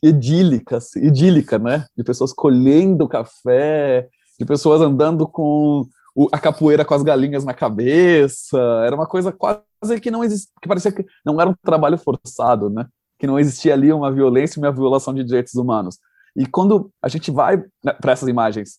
idílica, 0.00 0.76
assim, 0.76 1.00
idílica, 1.00 1.58
né? 1.58 1.84
De 1.96 2.04
pessoas 2.04 2.32
colhendo 2.32 3.08
café, 3.08 4.06
de 4.38 4.46
pessoas 4.46 4.80
andando 4.80 5.26
com 5.26 5.84
a 6.30 6.38
capoeira 6.38 6.84
com 6.84 6.94
as 6.94 7.02
galinhas 7.02 7.44
na 7.44 7.52
cabeça, 7.52 8.56
era 8.86 8.94
uma 8.94 9.06
coisa 9.06 9.32
quase 9.32 9.60
que 10.00 10.10
não 10.10 10.24
existia, 10.24 10.52
que 10.60 10.68
parecia 10.68 10.92
que 10.92 11.04
não 11.24 11.40
era 11.40 11.50
um 11.50 11.54
trabalho 11.62 11.98
forçado, 11.98 12.70
né? 12.70 12.86
Que 13.18 13.26
não 13.26 13.38
existia 13.38 13.74
ali 13.74 13.92
uma 13.92 14.10
violência 14.10 14.60
uma 14.60 14.72
violação 14.72 15.14
de 15.14 15.24
direitos 15.24 15.54
humanos. 15.54 15.98
E 16.36 16.46
quando 16.46 16.90
a 17.00 17.08
gente 17.08 17.30
vai 17.30 17.58
né, 17.84 17.92
para 17.92 18.12
essas 18.12 18.28
imagens, 18.28 18.78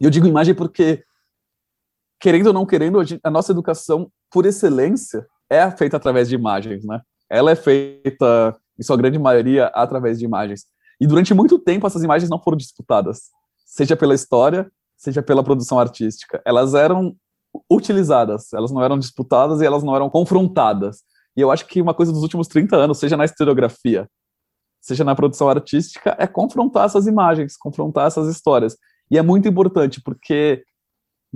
e 0.00 0.04
eu 0.04 0.10
digo 0.10 0.26
imagem 0.26 0.54
porque, 0.54 1.02
querendo 2.20 2.48
ou 2.48 2.52
não 2.52 2.66
querendo, 2.66 2.98
a 3.22 3.30
nossa 3.30 3.52
educação, 3.52 4.10
por 4.30 4.44
excelência, 4.44 5.26
é 5.48 5.70
feita 5.70 5.96
através 5.96 6.28
de 6.28 6.34
imagens, 6.34 6.84
né? 6.84 7.00
Ela 7.30 7.52
é 7.52 7.56
feita, 7.56 8.56
em 8.78 8.82
sua 8.82 8.96
grande 8.96 9.18
maioria, 9.18 9.66
através 9.68 10.18
de 10.18 10.24
imagens. 10.24 10.66
E 11.00 11.06
durante 11.06 11.32
muito 11.32 11.58
tempo, 11.58 11.86
essas 11.86 12.02
imagens 12.02 12.30
não 12.30 12.42
foram 12.42 12.56
disputadas, 12.56 13.30
seja 13.64 13.96
pela 13.96 14.14
história, 14.14 14.70
seja 14.96 15.22
pela 15.22 15.42
produção 15.42 15.78
artística. 15.78 16.40
Elas 16.44 16.74
eram 16.74 17.16
utilizadas, 17.70 18.52
elas 18.52 18.70
não 18.70 18.82
eram 18.82 18.98
disputadas 18.98 19.60
e 19.60 19.66
elas 19.66 19.82
não 19.82 19.94
eram 19.94 20.10
confrontadas. 20.10 21.02
E 21.36 21.40
eu 21.40 21.50
acho 21.50 21.66
que 21.66 21.80
uma 21.80 21.94
coisa 21.94 22.12
dos 22.12 22.22
últimos 22.22 22.48
30 22.48 22.76
anos, 22.76 22.98
seja 22.98 23.16
na 23.16 23.24
historiografia, 23.24 24.08
seja 24.80 25.02
na 25.04 25.14
produção 25.14 25.48
artística, 25.48 26.14
é 26.18 26.26
confrontar 26.26 26.86
essas 26.86 27.06
imagens, 27.06 27.56
confrontar 27.56 28.06
essas 28.06 28.28
histórias. 28.28 28.76
E 29.10 29.18
é 29.18 29.22
muito 29.22 29.48
importante, 29.48 30.00
porque. 30.02 30.64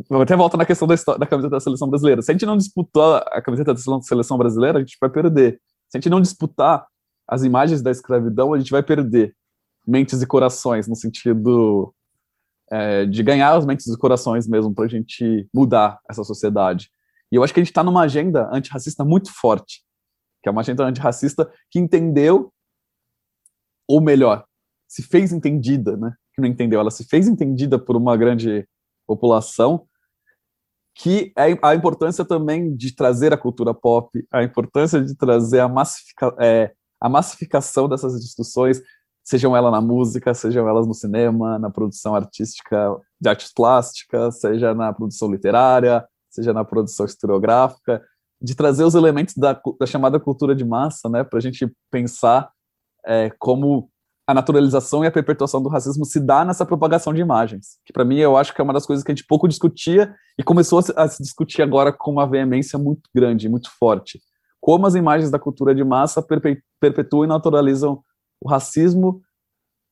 Eu 0.09 0.21
até 0.21 0.37
volto 0.37 0.57
na 0.57 0.65
questão 0.65 0.87
da, 0.87 0.95
história, 0.95 1.19
da 1.19 1.27
camiseta 1.27 1.57
da 1.57 1.61
seleção 1.61 1.89
brasileira. 1.89 2.23
Se 2.23 2.31
a 2.31 2.35
gente 2.35 2.47
não 2.47 2.57
disputar 2.57 3.21
a 3.33 3.43
camiseta 3.43 3.75
da 3.75 4.01
seleção 4.01 4.39
brasileira, 4.39 4.79
a 4.79 4.81
gente 4.81 4.97
vai 5.01 5.11
perder. 5.11 5.61
Se 5.89 5.97
a 5.97 6.01
gente 6.01 6.09
não 6.09 6.21
disputar 6.21 6.87
as 7.27 7.43
imagens 7.43 7.83
da 7.83 7.91
escravidão, 7.91 8.55
a 8.55 8.59
gente 8.59 8.71
vai 8.71 8.83
perder 8.83 9.35
mentes 9.85 10.23
e 10.23 10.27
corações, 10.27 10.87
no 10.87 10.95
sentido 10.95 11.93
é, 12.71 13.07
de 13.07 13.23
ganhar 13.23 13.57
as 13.57 13.65
mentes 13.65 13.87
e 13.87 13.99
corações 13.99 14.47
mesmo, 14.47 14.75
para 14.75 14.85
a 14.85 14.89
gente 14.89 15.49
mudar 15.55 15.99
essa 16.09 16.25
sociedade. 16.25 16.91
E 17.31 17.37
eu 17.37 17.43
acho 17.43 17.53
que 17.53 17.61
a 17.61 17.63
gente 17.63 17.71
está 17.71 17.85
numa 17.85 18.03
agenda 18.03 18.49
antirracista 18.53 19.05
muito 19.05 19.33
forte, 19.33 19.83
que 20.43 20.49
é 20.49 20.53
uma 20.53 20.61
agenda 20.61 20.85
antirracista 20.85 21.51
que 21.71 21.79
entendeu 21.79 22.53
ou 23.89 24.01
melhor, 24.01 24.45
se 24.87 25.03
fez 25.03 25.33
entendida, 25.33 25.97
né? 25.97 26.13
Que 26.35 26.43
não 26.43 26.49
entendeu, 26.49 26.79
ela 26.79 26.91
se 26.91 27.05
fez 27.05 27.27
entendida 27.27 27.79
por 27.79 27.97
uma 27.97 28.17
grande 28.17 28.69
população, 29.07 29.87
que 30.95 31.33
é 31.37 31.57
a 31.63 31.75
importância 31.75 32.25
também 32.25 32.75
de 32.75 32.95
trazer 32.95 33.33
a 33.33 33.39
cultura 33.39 33.73
pop, 33.73 34.11
a 34.33 34.43
importância 34.43 35.01
de 35.01 35.17
trazer 35.17 35.61
a, 35.61 35.69
massifica, 35.69 36.35
é, 36.41 36.73
a 37.01 37.09
massificação 37.09 37.89
dessas 37.89 38.21
discussões, 38.21 38.83
sejam 39.29 39.55
elas 39.55 39.71
na 39.71 39.81
música, 39.83 40.33
sejam 40.33 40.67
elas 40.67 40.87
no 40.87 40.95
cinema, 40.95 41.59
na 41.59 41.69
produção 41.69 42.15
artística 42.15 42.97
de 43.21 43.29
artes 43.29 43.53
plásticas, 43.53 44.41
seja 44.41 44.73
na 44.73 44.91
produção 44.91 45.31
literária, 45.31 46.03
seja 46.31 46.55
na 46.55 46.65
produção 46.65 47.05
historiográfica, 47.05 48.03
de 48.41 48.55
trazer 48.55 48.85
os 48.85 48.95
elementos 48.95 49.35
da, 49.37 49.61
da 49.79 49.85
chamada 49.85 50.19
cultura 50.19 50.55
de 50.55 50.65
massa, 50.65 51.11
né, 51.11 51.25
para 51.25 51.39
a 51.39 51.43
gente 51.43 51.71
pensar 51.91 52.51
é, 53.05 53.31
como 53.39 53.91
a 54.27 54.33
naturalização 54.33 55.05
e 55.05 55.07
a 55.07 55.13
perpetuação 55.13 55.63
do 55.63 55.69
racismo 55.69 56.07
se 56.07 56.21
dá 56.21 56.43
nessa 56.43 56.65
propagação 56.65 57.13
de 57.13 57.21
imagens, 57.21 57.79
que 57.85 57.93
para 57.93 58.07
mim 58.07 58.17
eu 58.17 58.35
acho 58.35 58.55
que 58.55 58.63
é 58.63 58.65
uma 58.65 58.73
das 58.73 58.87
coisas 58.87 59.05
que 59.05 59.13
a 59.13 59.15
gente 59.15 59.27
pouco 59.27 59.47
discutia 59.47 60.15
e 60.39 60.43
começou 60.43 60.79
a 60.97 61.09
se, 61.09 61.23
discutir 61.23 61.61
agora 61.61 61.93
com 61.93 62.13
uma 62.13 62.27
veemência 62.27 62.79
muito 62.79 63.11
grande, 63.15 63.47
muito 63.47 63.71
forte. 63.79 64.21
Como 64.59 64.87
as 64.87 64.95
imagens 64.95 65.31
da 65.31 65.39
cultura 65.39 65.75
de 65.75 65.85
massa 65.85 66.25
perpetuam 66.81 67.25
e 67.25 67.29
naturalizam 67.29 68.03
o 68.41 68.49
racismo 68.49 69.23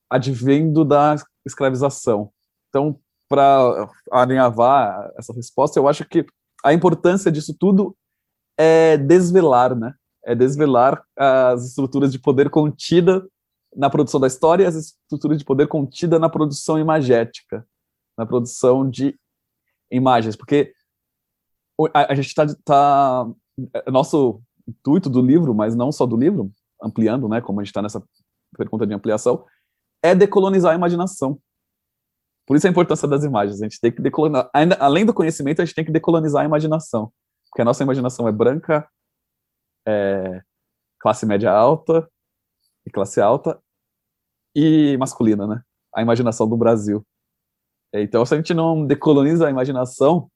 advindo 0.09 0.85
da 0.85 1.15
escravização. 1.45 2.31
Então, 2.69 2.99
para 3.29 3.89
alinhavar 4.11 5.11
essa 5.17 5.33
resposta, 5.33 5.79
eu 5.79 5.87
acho 5.87 6.05
que 6.05 6.25
a 6.63 6.73
importância 6.73 7.31
disso 7.31 7.53
tudo 7.57 7.95
é 8.57 8.97
desvelar, 8.97 9.75
né? 9.75 9.93
é 10.27 10.35
desvelar 10.35 11.01
as 11.15 11.65
estruturas 11.65 12.11
de 12.11 12.19
poder 12.19 12.49
contida 12.49 13.25
na 13.73 13.89
produção 13.89 14.19
da 14.19 14.27
história 14.27 14.63
e 14.63 14.65
as 14.65 14.75
estruturas 14.75 15.37
de 15.37 15.45
poder 15.45 15.67
contida 15.67 16.19
na 16.19 16.27
produção 16.27 16.77
imagética, 16.77 17.65
na 18.17 18.25
produção 18.25 18.89
de 18.89 19.17
imagens, 19.89 20.35
porque 20.35 20.73
a, 21.93 22.13
gente 22.13 22.27
está, 22.27 22.45
tá, 22.65 23.25
é 23.73 23.89
nosso 23.89 24.41
intuito 24.67 25.09
do 25.09 25.21
livro, 25.21 25.55
mas 25.55 25.75
não 25.75 25.93
só 25.93 26.05
do 26.05 26.17
livro, 26.17 26.51
ampliando, 26.83 27.29
né, 27.29 27.39
como 27.39 27.61
a 27.61 27.63
gente 27.63 27.69
está 27.69 27.81
nessa 27.81 28.03
pergunta 28.57 28.85
de 28.85 28.93
ampliação, 28.93 29.45
é 30.03 30.13
decolonizar 30.13 30.73
a 30.73 30.75
imaginação. 30.75 31.39
Por 32.45 32.55
isso 32.55 32.65
a 32.65 32.69
importância 32.69 33.07
das 33.07 33.23
imagens. 33.23 33.61
A 33.61 33.65
gente 33.65 33.79
tem 33.79 33.91
que 33.91 34.01
decolonizar, 34.01 34.49
ainda, 34.53 34.75
além 34.75 35.05
do 35.05 35.13
conhecimento, 35.13 35.61
a 35.61 35.65
gente 35.65 35.75
tem 35.75 35.85
que 35.85 35.91
decolonizar 35.91 36.43
a 36.43 36.45
imaginação, 36.45 37.11
porque 37.49 37.61
a 37.61 37.65
nossa 37.65 37.83
imaginação 37.83 38.27
é 38.27 38.31
branca, 38.31 38.87
é, 39.85 40.41
classe 40.99 41.25
média 41.25 41.51
alta 41.51 42.09
e 42.85 42.91
classe 42.91 43.19
alta 43.19 43.61
e 44.55 44.97
masculina, 44.97 45.45
né? 45.45 45.61
A 45.93 46.01
imaginação 46.01 46.47
do 46.47 46.57
Brasil. 46.57 47.05
Então, 47.93 48.25
se 48.25 48.33
a 48.33 48.37
gente 48.37 48.53
não 48.53 48.85
decoloniza 48.85 49.47
a 49.47 49.49
imaginação, 49.49 50.29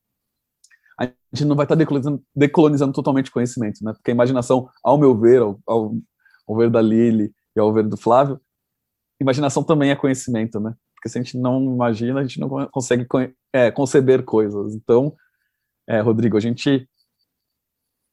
a 1.00 1.06
gente 1.06 1.46
não 1.46 1.56
vai 1.56 1.66
estar 1.66 1.76
decolonizando, 1.76 2.24
decolonizando 2.36 2.94
totalmente 2.94 3.30
o 3.30 3.34
conhecimento, 3.34 3.84
né? 3.84 3.94
Porque 3.94 4.12
a 4.12 4.14
imaginação, 4.14 4.70
ao 4.84 4.98
meu 4.98 5.18
ver, 5.18 5.42
ao, 5.42 5.60
ao, 5.66 5.96
ao 6.48 6.56
ver 6.58 6.70
da 6.70 6.82
Lili 6.82 7.34
e 7.56 7.60
ao 7.60 7.74
ver 7.74 7.88
do 7.88 7.97
Flávio, 7.97 8.39
imaginação 9.20 9.64
também 9.64 9.91
é 9.91 9.95
conhecimento, 9.95 10.60
né? 10.60 10.74
Porque 10.95 11.10
se 11.10 11.18
a 11.18 11.22
gente 11.22 11.38
não 11.38 11.64
imagina, 11.64 12.20
a 12.20 12.24
gente 12.24 12.39
não 12.39 12.49
consegue 12.68 13.08
é, 13.52 13.72
conceber 13.72 14.24
coisas. 14.24 14.76
Então, 14.76 15.16
é, 15.88 15.99
Rodrigo, 15.99 16.38
a 16.38 16.39
gente 16.39 16.88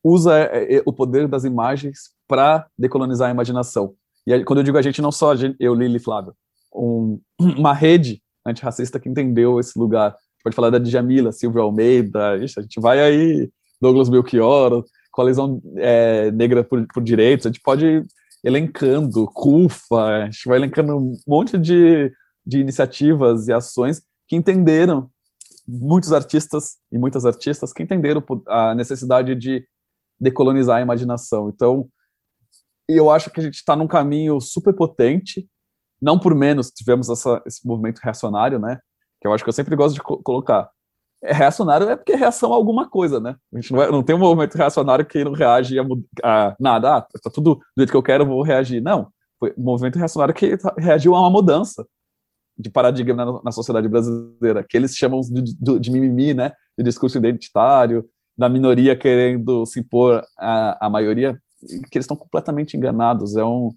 usa 0.03 0.39
é, 0.39 0.77
é, 0.77 0.83
o 0.87 0.93
poder 0.93 1.29
das 1.29 1.45
imagens 1.45 2.11
para 2.27 2.67
decolonizar 2.79 3.29
a 3.29 3.33
imaginação. 3.33 3.95
E 4.27 4.45
quando 4.45 4.61
eu 4.61 4.65
digo 4.65 4.79
a 4.79 4.83
gente, 4.83 5.03
não 5.03 5.13
só 5.13 5.35
gente, 5.35 5.57
eu, 5.61 5.75
Lili 5.75 5.99
Flávio, 5.99 6.35
um, 6.75 7.21
uma 7.39 7.73
rede 7.75 8.23
antirracista 8.47 8.99
que 8.99 9.09
entendeu 9.09 9.61
esse 9.61 9.79
lugar. 9.79 10.17
Pode 10.43 10.57
falar 10.57 10.71
da 10.71 10.79
Djamila, 10.79 11.33
Silvio 11.33 11.61
Almeida, 11.61 12.31
a 12.31 12.39
gente 12.39 12.81
vai 12.81 13.01
aí, 13.01 13.51
Douglas 13.81 14.09
Belchior, 14.09 14.85
Coalizão 15.11 15.61
é, 15.77 16.31
Negra 16.31 16.63
por, 16.65 16.87
por 16.87 17.03
Direitos, 17.03 17.47
a 17.47 17.51
gente 17.51 17.61
pode 17.61 18.05
elencando, 18.45 19.27
CUFA, 19.27 19.97
a 19.97 20.25
gente 20.27 20.49
vai 20.49 20.59
elencando 20.59 20.97
um 20.97 21.17
monte 21.27 21.59
de, 21.59 22.13
de 22.47 22.59
iniciativas 22.59 23.49
e 23.49 23.53
ações 23.53 24.03
que 24.27 24.37
entenderam, 24.37 25.11
muitos 25.67 26.13
artistas 26.13 26.77
e 26.91 26.97
muitas 26.97 27.27
artistas 27.27 27.73
que 27.73 27.83
entenderam 27.83 28.25
a 28.47 28.75
necessidade 28.75 29.35
de 29.35 29.67
decolonizar 30.19 30.79
a 30.79 30.83
imaginação. 30.83 31.51
Então, 31.51 31.89
eu 32.89 33.11
acho 33.11 33.31
que 33.31 33.41
a 33.41 33.43
gente 33.43 33.57
está 33.57 33.77
num 33.77 33.87
caminho 33.87 34.41
super 34.41 34.75
potente, 34.75 35.49
não 36.01 36.19
por 36.19 36.35
menos 36.35 36.71
tivemos 36.71 37.11
essa, 37.11 37.43
esse 37.45 37.67
movimento 37.67 37.99
reacionário, 37.99 38.59
né? 38.59 38.79
Que 39.21 39.29
eu 39.29 39.33
acho 39.33 39.45
que 39.45 39.51
eu 39.51 39.55
sempre 39.55 39.77
gosto 39.77 39.95
de 39.97 40.03
co 40.03 40.23
colocar. 40.23 40.71
É 41.23 41.33
reacionário 41.33 41.89
é 41.89 41.97
porque 41.97 42.13
é 42.13 42.17
reação 42.17 42.53
a 42.53 42.57
alguma 42.57 42.89
coisa, 42.89 43.19
né? 43.19 43.37
A 43.53 43.57
gente 43.57 43.73
não, 43.73 43.83
é, 43.83 43.91
não 43.91 44.03
tem 44.03 44.15
um 44.15 44.21
movimento 44.21 44.57
reacionário 44.57 45.05
que 45.05 45.25
não 45.25 45.33
reage 45.33 45.77
a, 45.79 45.85
a, 46.23 46.57
nada. 46.61 46.97
Ah, 46.97 47.01
tá 47.01 47.31
tudo 47.31 47.57
do 47.57 47.63
jeito 47.77 47.91
que 47.91 47.97
eu 47.97 48.03
quero, 48.03 48.25
vou 48.25 48.43
reagir. 48.43 48.81
Não. 48.81 49.09
Foi 49.39 49.53
um 49.57 49.63
movimento 49.63 49.99
reacionário 49.99 50.35
que 50.35 50.57
reagiu 50.79 51.15
a 51.15 51.21
uma 51.21 51.31
mudança 51.31 51.87
de 52.57 52.71
paradigma 52.71 53.25
na, 53.25 53.43
na 53.45 53.53
sociedade 53.53 53.89
brasileira, 53.89 54.65
que 54.69 54.77
eles 54.77 54.95
chamam 54.97 55.21
de, 55.21 55.43
de, 55.43 55.79
de 55.79 55.91
mimimi, 55.91 56.35
né? 56.35 56.53
De 56.77 56.85
discurso 56.85 57.19
identitário, 57.19 58.09
da 58.37 58.49
minoria 58.49 58.97
querendo 58.97 59.67
se 59.67 59.81
impor 59.81 60.23
à, 60.39 60.87
à 60.87 60.91
maioria, 60.91 61.41
que 61.91 61.99
eles 61.99 62.05
estão 62.05 62.17
completamente 62.17 62.77
enganados. 62.77 63.37
É 63.37 63.45
um, 63.45 63.71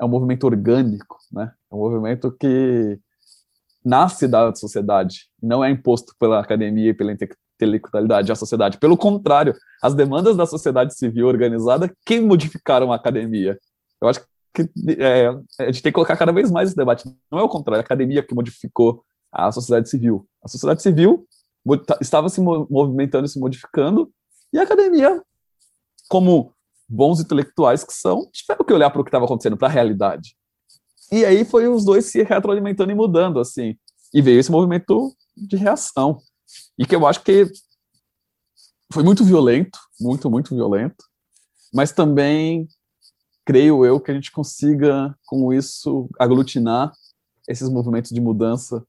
é 0.00 0.04
um 0.04 0.08
movimento 0.08 0.44
orgânico, 0.44 1.16
né? 1.30 1.52
É 1.70 1.74
um 1.74 1.78
movimento 1.78 2.32
que 2.32 2.98
nasce 3.84 4.28
da 4.28 4.54
sociedade, 4.54 5.26
não 5.42 5.64
é 5.64 5.70
imposto 5.70 6.14
pela 6.18 6.40
academia 6.40 6.90
e 6.90 6.94
pela 6.94 7.12
intelectualidade 7.12 8.30
à 8.30 8.34
sociedade. 8.34 8.78
Pelo 8.78 8.96
contrário, 8.96 9.54
as 9.82 9.94
demandas 9.94 10.36
da 10.36 10.46
sociedade 10.46 10.96
civil 10.96 11.26
organizada 11.26 11.92
que 12.04 12.20
modificaram 12.20 12.92
a 12.92 12.96
academia. 12.96 13.58
Eu 14.00 14.08
acho 14.08 14.20
que 14.54 14.68
é, 14.98 15.28
a 15.58 15.66
gente 15.66 15.82
tem 15.82 15.90
que 15.90 15.92
colocar 15.92 16.16
cada 16.16 16.32
vez 16.32 16.50
mais 16.50 16.68
esse 16.68 16.76
debate. 16.76 17.10
Não 17.30 17.38
é 17.38 17.42
o 17.42 17.48
contrário, 17.48 17.80
a 17.80 17.84
academia 17.84 18.22
que 18.22 18.34
modificou 18.34 19.04
a 19.32 19.50
sociedade 19.50 19.88
civil. 19.88 20.26
A 20.44 20.48
sociedade 20.48 20.82
civil 20.82 21.26
estava 22.00 22.28
se 22.28 22.40
movimentando 22.40 23.26
e 23.26 23.28
se 23.28 23.38
modificando, 23.38 24.12
e 24.52 24.58
a 24.58 24.62
academia, 24.62 25.22
como 26.08 26.52
bons 26.88 27.20
intelectuais 27.20 27.84
que 27.84 27.92
são, 27.94 28.28
tiveram 28.30 28.64
que 28.64 28.72
olhar 28.72 28.90
para 28.90 29.00
o 29.00 29.04
que 29.04 29.08
estava 29.08 29.24
acontecendo, 29.24 29.56
para 29.56 29.68
a 29.68 29.70
realidade. 29.70 30.36
E 31.10 31.24
aí 31.24 31.44
foi 31.44 31.68
os 31.68 31.84
dois 31.84 32.06
se 32.06 32.22
retroalimentando 32.22 32.92
e 32.92 32.94
mudando, 32.94 33.40
assim. 33.40 33.76
E 34.14 34.22
veio 34.22 34.40
esse 34.40 34.50
movimento 34.50 35.14
de 35.36 35.56
reação. 35.56 36.18
E 36.78 36.86
que 36.86 36.94
eu 36.94 37.06
acho 37.06 37.22
que 37.22 37.50
foi 38.92 39.02
muito 39.02 39.24
violento, 39.24 39.78
muito, 40.00 40.30
muito 40.30 40.54
violento, 40.54 41.04
mas 41.72 41.92
também 41.92 42.68
creio 43.44 43.84
eu 43.84 43.98
que 43.98 44.10
a 44.10 44.14
gente 44.14 44.30
consiga, 44.30 45.16
com 45.26 45.52
isso, 45.52 46.08
aglutinar 46.18 46.92
esses 47.48 47.68
movimentos 47.68 48.10
de 48.10 48.20
mudança 48.20 48.84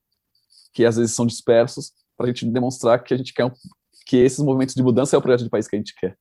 que 0.74 0.86
às 0.86 0.98
vezes 0.98 1.16
são 1.16 1.26
dispersos, 1.26 1.92
para 2.18 2.26
a 2.26 2.30
gente 2.30 2.46
demonstrar 2.46 3.04
que 3.04 3.14
a 3.14 3.18
gente 3.18 3.34
quer 3.34 3.52
que 4.06 4.18
esses 4.18 4.40
movimentos 4.40 4.76
de 4.76 4.84
mudança 4.84 5.16
é 5.16 5.20
o 5.20 5.22
projeto 5.22 5.46
de 5.46 5.50
país 5.50 5.68
que 5.68 5.76
a 5.76 5.80
gente 5.80 5.96
quer 5.96 6.18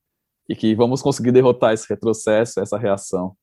e 0.49 0.55
que 0.55 0.73
vamos 0.75 1.01
conseguir 1.01 1.31
derrotar 1.31 1.73
esse 1.73 1.87
retrocesso, 1.87 2.59
essa 2.59 2.77
reação 2.77 3.35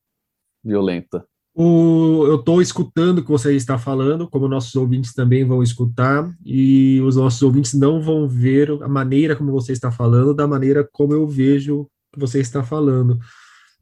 violenta. 0.63 1.27
O, 1.55 2.25
eu 2.27 2.37
estou 2.37 2.63
escutando 2.63 3.19
o 3.19 3.23
que 3.25 3.31
você 3.31 3.55
está 3.55 3.77
falando, 3.77 4.29
como 4.29 4.47
nossos 4.49 4.75
ouvintes 4.77 5.13
também 5.13 5.45
vão 5.45 5.63
escutar, 5.63 6.33
e 6.45 7.01
os 7.03 7.17
nossos 7.17 7.43
ouvintes 7.43 7.75
não 7.75 8.01
vão 8.01 8.29
ver 8.29 8.71
a 8.83 8.89
maneira 8.89 9.35
como 9.35 9.53
você 9.53 9.73
está 9.73 9.91
falando, 9.91 10.33
da 10.33 10.47
maneira 10.47 10.89
como 10.93 11.13
eu 11.13 11.27
vejo 11.27 11.89
que 12.13 12.21
você 12.21 12.41
está 12.41 12.63
falando. 12.63 13.19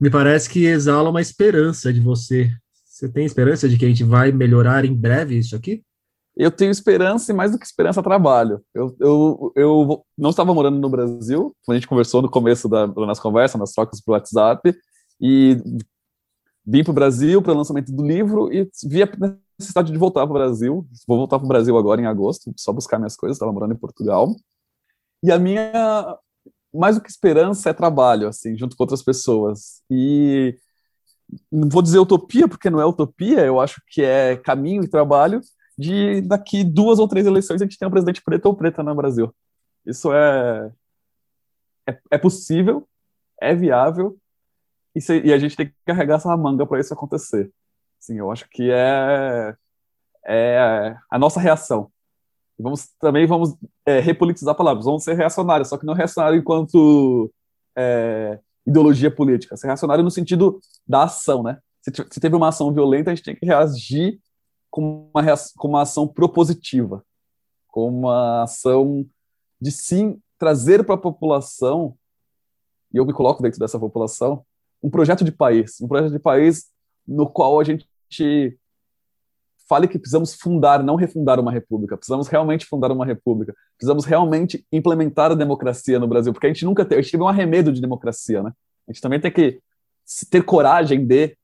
Me 0.01 0.11
parece 0.11 0.49
que 0.49 0.65
exala 0.65 1.11
uma 1.11 1.21
esperança 1.21 1.93
de 1.93 2.01
você. 2.01 2.51
Você 2.87 3.09
tem 3.09 3.25
esperança 3.25 3.69
de 3.69 3.77
que 3.77 3.85
a 3.85 3.89
gente 3.89 4.05
vai 4.05 4.33
melhorar 4.33 4.85
em 4.85 4.95
breve 4.95 5.39
isso 5.39 5.55
aqui? 5.55 5.83
Eu 6.37 6.53
tenho 6.53 6.71
esperança 6.71 7.33
e 7.33 7.35
mais 7.35 7.51
do 7.51 7.59
que 7.59 7.67
esperança, 7.67 8.03
trabalho. 8.03 8.61
Eu, 8.73 8.97
eu, 9.01 9.53
eu 9.57 10.05
não 10.17 10.31
estava 10.31 10.55
morando 10.55 10.79
no 10.79 10.89
Brasil, 10.89 11.55
a 11.69 11.75
gente 11.75 11.89
conversou 11.89 12.23
no 12.23 12.31
começo 12.31 12.69
da, 12.69 12.87
da 12.87 13.07
nossa 13.07 13.21
conversa, 13.21 13.59
nas 13.59 13.73
trocas 13.73 14.01
pelo 14.01 14.17
WhatsApp, 14.17 14.73
e 15.21 15.61
vim 16.69 16.85
para 16.85 16.91
o 16.91 16.95
Brasil 16.95 17.41
para 17.41 17.55
o 17.55 17.57
lançamento 17.57 17.91
do 17.91 18.07
livro 18.07 18.53
e 18.53 18.71
vi 18.85 19.03
a 19.03 19.09
necessidade 19.59 19.91
de 19.91 19.99
voltar 19.99 20.27
para 20.27 20.31
o 20.31 20.39
Brasil. 20.39 20.87
Vou 21.07 21.17
voltar 21.17 21.39
para 21.39 21.47
o 21.47 21.49
Brasil 21.49 21.77
agora 21.79 22.01
em 22.01 22.07
agosto, 22.07 22.53
só 22.57 22.73
buscar 22.73 22.99
minhas 22.99 23.17
coisas, 23.17 23.37
estava 23.37 23.53
morando 23.53 23.73
em 23.73 23.79
Portugal. 23.79 24.37
E 25.23 25.33
a 25.33 25.39
minha, 25.39 26.19
mais 26.73 26.97
do 26.97 27.03
que 27.03 27.11
esperança, 27.11 27.71
é 27.71 27.73
trabalho, 27.73 28.29
assim, 28.29 28.57
junto 28.57 28.77
com 28.77 28.83
outras 28.83 29.03
pessoas. 29.03 29.83
E 29.91 30.55
não 31.51 31.71
vou 31.71 31.81
dizer 31.81 31.99
utopia, 31.99 32.47
porque 32.47 32.69
não 32.69 32.81
é 32.81 32.85
utopia, 32.85 33.41
eu 33.47 33.59
acho 33.59 33.81
que 33.89 34.03
é 34.03 34.37
caminho 34.37 34.85
e 34.85 34.89
trabalho 34.89 35.41
de 35.79 36.21
daqui 36.23 36.65
duas 36.65 36.99
ou 36.99 37.09
três 37.09 37.27
eleições 37.27 37.63
a 37.63 37.65
gente 37.65 37.79
tem 37.79 37.89
um 37.89 37.91
presidente 37.91 38.23
preto 38.23 38.47
ou 38.47 38.55
preta 38.55 38.83
no 38.83 38.95
Brasil. 38.95 39.35
Isso 39.87 40.13
é, 40.13 40.71
é, 41.89 41.99
é 42.11 42.19
possível, 42.19 42.87
é 43.41 43.55
viável, 43.55 44.19
se, 45.01 45.21
e 45.21 45.33
a 45.33 45.39
gente 45.39 45.57
tem 45.57 45.67
que 45.67 45.75
carregar 45.85 46.17
essa 46.17 46.37
manga 46.37 46.67
para 46.67 46.81
isso 46.81 46.93
acontecer. 46.95 47.51
Sim, 47.99 48.19
eu 48.19 48.31
acho 48.31 48.49
que 48.49 48.71
é, 48.71 49.55
é 50.25 50.97
a 51.11 51.19
nossa 51.19 51.41
reação. 51.41 51.91
Vamos 52.59 52.89
também 52.99 53.27
vamos 53.27 53.57
é, 53.87 54.01
repolitizar 54.01 54.55
palavras, 54.55 54.85
vamos 54.85 55.05
ser 55.05 55.15
reacionários, 55.15 55.69
só 55.69 55.79
que 55.79 55.87
não 55.87 55.95
reacionário 55.95 56.39
enquanto 56.39 57.33
é, 57.77 58.41
ideologia 58.67 59.11
política, 59.11 59.57
ser 59.57 59.69
reacionário 59.69 60.03
no 60.03 60.11
sentido 60.11 60.61
da 60.87 61.05
ação, 61.05 61.43
né? 61.43 61.59
Se, 61.83 61.93
se 62.11 62.21
teve 62.21 62.35
uma 62.35 62.49
ação 62.49 62.73
violenta, 62.73 63.11
a 63.11 63.15
gente 63.15 63.25
tem 63.25 63.37
que 63.37 63.47
reagir 63.47 64.21
com 64.71 65.11
uma, 65.15 65.23
com 65.57 65.69
uma 65.69 65.83
ação 65.83 66.07
propositiva, 66.07 67.05
com 67.69 67.89
uma 67.89 68.43
ação 68.43 69.07
de 69.61 69.71
sim 69.71 70.21
trazer 70.37 70.85
para 70.85 70.97
a 70.97 70.99
população, 70.99 71.97
e 72.93 72.97
eu 72.97 73.07
me 73.07 73.13
coloco 73.13 73.43
dentro 73.43 73.59
dessa 73.59 73.79
população, 73.79 74.45
um 74.83 74.91
projeto 74.91 75.25
de 75.25 75.33
país, 75.33 75.81
um 75.81 75.89
projeto 75.89 76.13
de 76.13 76.19
país 76.19 76.67
no 77.07 77.29
qual 77.29 77.61
a 77.61 77.65
gente 77.65 77.87
fale 79.69 79.87
que 79.87 79.99
precisamos 79.99 80.35
fundar, 80.35 80.83
não 80.83 80.95
refundar 80.97 81.39
uma 81.39 81.53
república, 81.53 81.97
precisamos 81.97 82.27
realmente 82.27 82.65
fundar 82.65 82.91
uma 82.91 83.05
república, 83.05 83.55
precisamos 83.77 84.07
realmente 84.07 84.65
implementar 84.73 85.31
a 85.31 85.35
democracia 85.35 85.99
no 85.99 86.09
Brasil, 86.09 86.33
porque 86.33 86.47
a 86.47 86.53
gente 86.53 86.65
nunca 86.65 86.85
teve, 86.85 87.01
a 87.01 87.03
gente 87.03 87.13
teve 87.13 87.23
um 87.23 87.29
arremedo 87.29 87.71
de 87.71 87.81
democracia, 87.81 88.43
né? 88.43 88.53
A 88.89 88.93
gente 88.93 89.03
também 89.03 89.21
tem 89.21 89.31
que 89.31 89.61
ter 90.31 90.43
coragem 90.43 91.05
de 91.05 91.37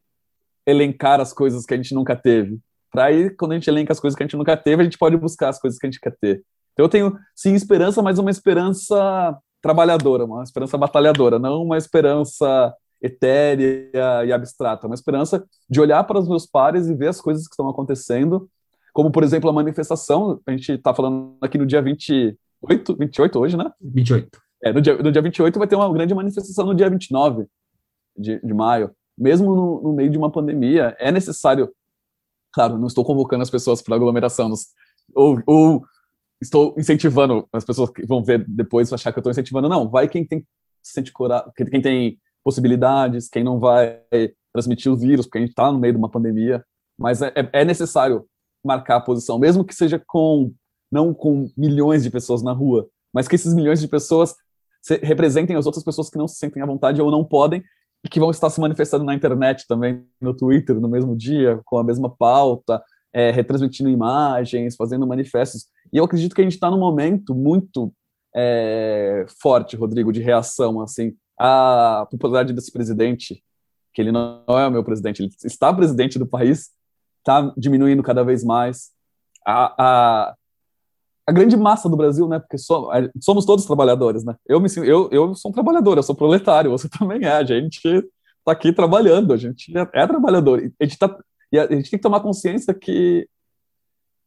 elencar 0.67 1.21
as 1.21 1.35
coisas 1.35 1.67
que 1.67 1.75
a 1.75 1.77
gente 1.77 1.95
nunca 1.95 2.17
teve. 2.17 2.59
Para 2.91 3.05
aí, 3.05 3.29
quando 3.29 3.53
a 3.53 3.55
gente 3.57 3.69
elenca 3.69 3.93
as 3.93 4.01
coisas 4.01 4.17
que 4.17 4.23
a 4.23 4.27
gente 4.27 4.37
nunca 4.37 4.57
teve, 4.57 4.81
a 4.81 4.85
gente 4.85 4.97
pode 4.97 5.17
buscar 5.19 5.51
as 5.51 5.61
coisas 5.61 5.79
que 5.79 5.87
a 5.87 5.91
gente 5.91 6.01
quer 6.01 6.17
ter. 6.19 6.43
Então 6.73 6.87
eu 6.87 6.89
tenho, 6.89 7.19
sim, 7.35 7.55
esperança, 7.55 8.03
mas 8.03 8.19
uma 8.19 8.31
esperança 8.31 9.39
trabalhadora, 9.61 10.25
uma 10.25 10.43
esperança 10.43 10.79
batalhadora, 10.79 11.39
não 11.39 11.63
uma 11.63 11.77
esperança 11.77 12.75
etérea 13.05 14.25
e 14.25 14.33
abstrata, 14.33 14.87
uma 14.87 14.95
esperança 14.95 15.45
de 15.69 15.79
olhar 15.79 16.03
para 16.05 16.19
os 16.19 16.27
meus 16.27 16.47
pares 16.47 16.89
e 16.89 16.95
ver 16.95 17.09
as 17.09 17.21
coisas 17.21 17.47
que 17.47 17.53
estão 17.53 17.69
acontecendo, 17.69 18.49
como, 18.95 19.11
por 19.11 19.23
exemplo, 19.23 19.51
a 19.51 19.53
manifestação, 19.53 20.41
a 20.47 20.51
gente 20.53 20.73
está 20.73 20.95
falando 20.95 21.37
aqui 21.41 21.59
no 21.59 21.67
dia 21.67 21.83
28, 21.83 22.97
28 22.97 23.39
hoje, 23.39 23.57
né? 23.59 23.71
28. 23.81 24.41
É, 24.63 24.73
no 24.73 24.81
dia, 24.81 24.97
no 24.97 25.13
dia 25.13 25.21
28 25.21 25.59
vai 25.59 25.69
ter 25.69 25.77
uma 25.77 25.93
grande 25.93 26.15
manifestação 26.15 26.65
no 26.65 26.75
dia 26.75 26.89
29 26.89 27.45
de, 28.17 28.41
de 28.41 28.55
maio. 28.55 28.91
Mesmo 29.19 29.55
no, 29.55 29.83
no 29.83 29.93
meio 29.93 30.09
de 30.09 30.17
uma 30.17 30.33
pandemia, 30.33 30.97
é 30.99 31.13
necessário, 31.13 31.71
claro, 32.55 32.79
não 32.79 32.87
estou 32.87 33.05
convocando 33.05 33.43
as 33.43 33.51
pessoas 33.51 33.83
para 33.83 33.97
aglomeração, 33.97 34.49
nos, 34.49 34.69
ou, 35.15 35.43
ou 35.47 35.85
estou 36.41 36.75
incentivando 36.79 37.47
as 37.53 37.65
pessoas 37.65 37.91
que 37.91 38.07
vão 38.07 38.25
ver 38.25 38.45
depois 38.49 38.91
achar 38.93 39.13
que 39.13 39.19
eu 39.19 39.21
estou 39.21 39.31
incentivando, 39.31 39.69
não, 39.69 39.91
vai 39.91 40.09
quem 40.09 40.27
tem 40.27 40.47
sente 40.83 41.13
quem 41.71 41.81
tem 41.81 42.19
possibilidades, 42.45 43.29
quem 43.29 43.43
não 43.43 43.59
vai 43.59 44.01
transmitir 44.53 44.93
o 44.93 44.97
vírus, 44.97 45.27
porque 45.27 45.39
a 45.39 45.41
gente 45.41 45.51
está 45.51 45.73
no 45.73 45.79
meio 45.79 45.95
de 45.95 45.99
uma 45.99 46.11
pandemia, 46.11 46.65
mas 46.99 47.23
é, 47.23 47.33
é, 47.35 47.49
é 47.61 47.65
necessário 47.65 48.25
marcar 48.65 48.97
a 48.97 49.01
posição, 49.01 49.39
mesmo 49.39 49.65
que 49.65 49.75
seja 49.75 50.01
com 50.07 50.53
não 50.93 51.13
com 51.13 51.51
milhões 51.57 52.05
de 52.05 52.11
pessoas 52.11 52.43
na 52.43 52.53
rua, 52.53 52.89
mas 53.13 53.27
que 53.27 53.35
esses 53.35 53.55
milhões 53.55 53.81
de 53.81 53.89
pessoas 53.89 54.37
representem 55.03 55.57
as 55.57 55.67
outras 55.67 55.83
pessoas 55.83 56.11
que 56.11 56.19
não 56.19 56.29
se 56.29 56.37
sentem 56.37 56.63
à 56.63 56.67
vontade 56.67 57.01
ou 57.01 57.11
não 57.11 57.25
podem 57.25 57.65
e 58.05 58.09
que 58.09 58.21
vão 58.21 58.31
estar 58.31 58.51
se 58.51 58.61
manifestando 58.61 59.05
na 59.05 59.15
internet 59.15 59.65
também, 59.67 60.05
no 60.21 60.35
Twitter, 60.35 60.79
no 60.79 60.89
mesmo 60.89 61.17
dia, 61.17 61.61
com 61.65 61.79
a 61.79 61.85
mesma 61.85 62.15
pauta, 62.15 62.83
é, 63.13 63.31
retransmitindo 63.31 63.89
imagens, 63.89 64.77
fazendo 64.77 65.07
manifestos. 65.07 65.67
E 65.93 65.97
eu 65.97 66.05
acredito 66.05 66.35
que 66.35 66.41
a 66.43 66.45
gente 66.45 66.55
está 66.55 66.71
num 66.71 66.79
momento 66.79 67.35
muito 67.35 67.93
é, 68.37 69.25
forte, 69.41 69.75
Rodrigo, 69.75 70.13
de 70.13 70.21
reação, 70.21 70.81
assim, 70.81 71.15
a 71.39 72.07
popularidade 72.11 72.53
desse 72.53 72.73
presidente, 72.73 73.43
que 73.93 74.01
ele 74.01 74.13
não 74.13 74.43
é 74.49 74.67
o 74.67 74.71
meu 74.71 74.85
presidente, 74.85 75.23
ele 75.23 75.33
está 75.45 75.73
presidente 75.73 76.19
do 76.19 76.27
país, 76.27 76.71
está 77.19 77.53
diminuindo 77.57 78.03
cada 78.03 78.23
vez 78.23 78.45
mais. 78.45 78.91
A, 79.47 79.75
a, 79.79 80.35
a, 81.27 81.33
grande 81.33 81.57
massa 81.57 81.89
do 81.89 81.97
Brasil, 81.97 82.29
né? 82.29 82.39
Porque 82.39 82.59
somos, 82.59 82.89
somos 83.21 83.45
todos 83.45 83.67
trabalhadores, 83.67 84.25
né? 84.25 84.35
Eu, 84.47 84.61
me, 84.61 84.69
eu, 84.77 85.09
eu 85.11 85.35
sou 85.35 85.51
um 85.51 85.55
trabalhador, 85.55 85.97
eu 85.97 86.03
sou 86.03 86.15
proletário, 86.15 86.71
você 86.71 86.89
também 86.99 87.25
é. 87.25 87.33
A 87.33 87.45
gente 87.45 87.81
está 87.87 88.53
aqui 88.53 88.73
trabalhando, 88.73 89.33
a 89.33 89.37
gente 89.37 89.77
é, 89.77 89.89
é 89.93 90.07
trabalhador. 90.07 90.61
A 90.81 90.85
gente, 90.85 90.99
tá, 90.99 91.17
e 91.53 91.59
a, 91.59 91.65
a 91.65 91.73
gente 91.73 91.91
tem 91.91 91.99
que 91.99 92.03
tomar 92.03 92.21
consciência 92.21 92.75
que 92.75 93.29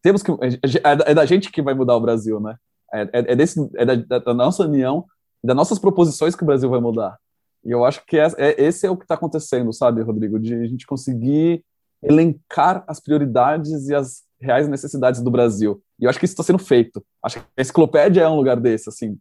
temos 0.02 0.24
que 0.24 0.32
é, 0.32 1.12
é 1.12 1.14
da 1.14 1.26
gente 1.26 1.52
que 1.52 1.62
vai 1.62 1.74
mudar 1.74 1.96
o 1.96 2.02
Brasil, 2.02 2.40
né? 2.40 2.56
É, 2.94 3.02
é, 3.02 3.10
é 3.14 3.36
desse, 3.36 3.60
é 3.76 3.86
da, 3.86 4.20
da, 4.20 4.34
nossa 4.34 4.64
união 4.64 5.06
das 5.48 5.56
nossas 5.56 5.80
proposições 5.80 6.36
que 6.36 6.44
o 6.44 6.46
Brasil 6.46 6.70
vai 6.70 6.82
mudar. 6.82 7.18
E 7.64 7.72
eu 7.72 7.86
acho 7.86 8.06
que 8.06 8.18
é, 8.18 8.28
é 8.38 8.62
esse 8.62 8.86
é 8.86 8.92
o 8.92 8.98
que 8.98 9.06
está 9.06 9.16
acontecendo, 9.16 9.72
sabe, 9.72 10.02
Rodrigo? 10.02 10.38
De 10.38 10.54
a 10.54 10.68
gente 10.68 10.86
conseguir 10.86 11.64
elencar 12.04 12.84
as 12.86 13.00
prioridades 13.00 13.88
e 13.88 13.96
as 13.96 14.24
reais 14.40 14.68
necessidades 14.68 15.22
do 15.22 15.32
Brasil. 15.32 15.82
E 16.00 16.04
eu 16.04 16.10
acho 16.10 16.20
que 16.20 16.26
isso 16.26 16.34
está 16.34 16.44
sendo 16.44 16.60
feito. 16.60 17.04
Acho 17.24 17.40
que 17.40 17.46
a 17.58 17.62
enciclopédia 17.62 18.22
é 18.22 18.30
um 18.30 18.36
lugar 18.36 18.60
desse, 18.60 18.90
assim. 18.90 19.18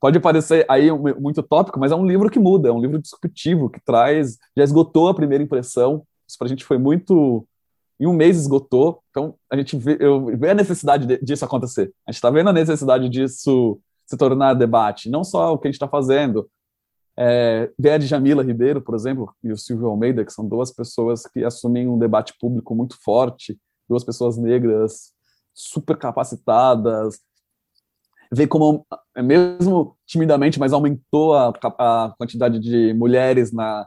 Pode 0.00 0.18
parecer 0.18 0.64
aí 0.68 0.90
muito 0.90 1.42
tópico, 1.42 1.78
mas 1.78 1.92
é 1.92 1.94
um 1.94 2.06
livro 2.06 2.30
que 2.30 2.38
muda, 2.38 2.68
é 2.68 2.72
um 2.72 2.80
livro 2.80 2.98
disruptivo, 2.98 3.70
que 3.70 3.80
traz, 3.84 4.38
já 4.56 4.64
esgotou 4.64 5.08
a 5.08 5.14
primeira 5.14 5.44
impressão. 5.44 6.02
Isso 6.26 6.38
para 6.38 6.46
a 6.46 6.48
gente 6.48 6.64
foi 6.64 6.78
muito 6.78 7.46
em 8.00 8.06
um 8.06 8.12
mês 8.12 8.38
esgotou. 8.38 9.00
Então, 9.10 9.34
a 9.50 9.56
gente 9.56 9.76
vê, 9.76 9.96
eu, 10.00 10.26
vê 10.36 10.50
a 10.50 10.54
necessidade 10.54 11.06
de, 11.06 11.18
disso 11.18 11.44
acontecer. 11.44 11.92
A 12.06 12.10
gente 12.10 12.16
está 12.16 12.30
vendo 12.30 12.48
a 12.48 12.52
necessidade 12.52 13.08
disso 13.08 13.78
se 14.06 14.16
tornar 14.16 14.54
debate, 14.54 15.10
não 15.10 15.24
só 15.24 15.52
o 15.52 15.58
que 15.58 15.66
a 15.66 15.70
gente 15.70 15.76
está 15.76 15.88
fazendo. 15.88 16.48
É, 17.18 17.70
Vera 17.78 18.02
Jamila 18.02 18.42
Ribeiro, 18.42 18.80
por 18.80 18.94
exemplo, 18.94 19.34
e 19.42 19.50
o 19.50 19.56
Silvio 19.56 19.88
Almeida, 19.88 20.24
que 20.24 20.32
são 20.32 20.46
duas 20.46 20.70
pessoas 20.70 21.26
que 21.26 21.42
assumem 21.44 21.88
um 21.88 21.98
debate 21.98 22.34
público 22.38 22.74
muito 22.74 22.96
forte, 23.02 23.58
duas 23.88 24.04
pessoas 24.04 24.36
negras 24.36 25.12
super 25.54 25.96
capacitadas, 25.96 27.18
ver 28.30 28.46
como, 28.46 28.86
mesmo 29.16 29.96
timidamente, 30.06 30.58
mas 30.58 30.72
aumentou 30.72 31.34
a, 31.34 31.52
a 31.78 32.14
quantidade 32.18 32.58
de 32.58 32.92
mulheres 32.92 33.52
na 33.52 33.86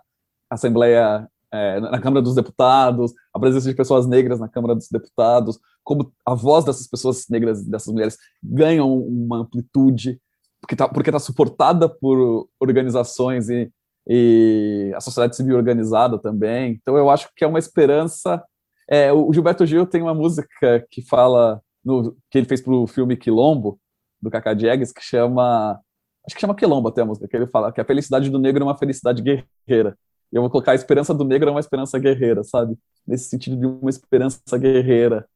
Assembleia 0.49 1.29
é, 1.51 1.79
na 1.79 1.99
Câmara 1.99 2.21
dos 2.21 2.35
Deputados, 2.35 3.13
a 3.33 3.39
presença 3.39 3.69
de 3.69 3.75
pessoas 3.75 4.07
negras 4.07 4.39
na 4.39 4.47
Câmara 4.47 4.75
dos 4.75 4.87
Deputados, 4.89 5.59
como 5.83 6.11
a 6.25 6.35
voz 6.35 6.65
dessas 6.65 6.87
pessoas 6.87 7.25
negras, 7.29 7.65
dessas 7.65 7.91
mulheres, 7.91 8.17
ganham 8.43 8.95
uma 8.95 9.37
amplitude, 9.37 10.19
porque 10.61 10.75
está 10.75 10.87
porque 10.87 11.11
tá 11.11 11.19
suportada 11.19 11.89
por 11.89 12.47
organizações 12.59 13.49
e, 13.49 13.71
e 14.07 14.91
a 14.95 15.01
sociedade 15.01 15.35
civil 15.35 15.57
organizada 15.57 16.19
também. 16.19 16.73
Então, 16.81 16.97
eu 16.97 17.09
acho 17.09 17.29
que 17.35 17.43
é 17.43 17.47
uma 17.47 17.59
esperança. 17.59 18.43
É, 18.87 19.11
o 19.11 19.31
Gilberto 19.33 19.65
Gil 19.65 19.85
tem 19.85 20.01
uma 20.01 20.13
música 20.13 20.85
que 20.91 21.01
fala, 21.01 21.61
no, 21.83 22.15
que 22.29 22.37
ele 22.37 22.47
fez 22.47 22.61
para 22.61 22.73
o 22.73 22.87
filme 22.87 23.17
Quilombo, 23.17 23.79
do 24.21 24.29
Cacá 24.29 24.53
Diegues, 24.53 24.91
que 24.91 25.01
chama 25.01 25.79
acho 26.25 26.35
que 26.35 26.41
chama 26.41 26.55
Quilombo 26.55 26.89
até 26.89 27.01
a 27.01 27.05
música, 27.05 27.27
que 27.27 27.35
ele 27.35 27.47
fala 27.47 27.71
que 27.71 27.81
a 27.81 27.85
felicidade 27.85 28.29
do 28.29 28.37
negro 28.37 28.61
é 28.61 28.65
uma 28.67 28.77
felicidade 28.77 29.23
guerreira. 29.23 29.97
E 30.31 30.35
eu 30.35 30.41
vou 30.41 30.49
colocar 30.49 30.73
a 30.73 30.75
esperança 30.75 31.13
do 31.13 31.23
negro 31.23 31.49
é 31.49 31.51
uma 31.51 31.59
esperança 31.59 31.97
guerreira, 31.97 32.43
sabe? 32.43 32.77
Nesse 33.05 33.29
sentido 33.29 33.57
de 33.57 33.65
uma 33.65 33.89
esperança 33.89 34.39
guerreira. 34.57 35.27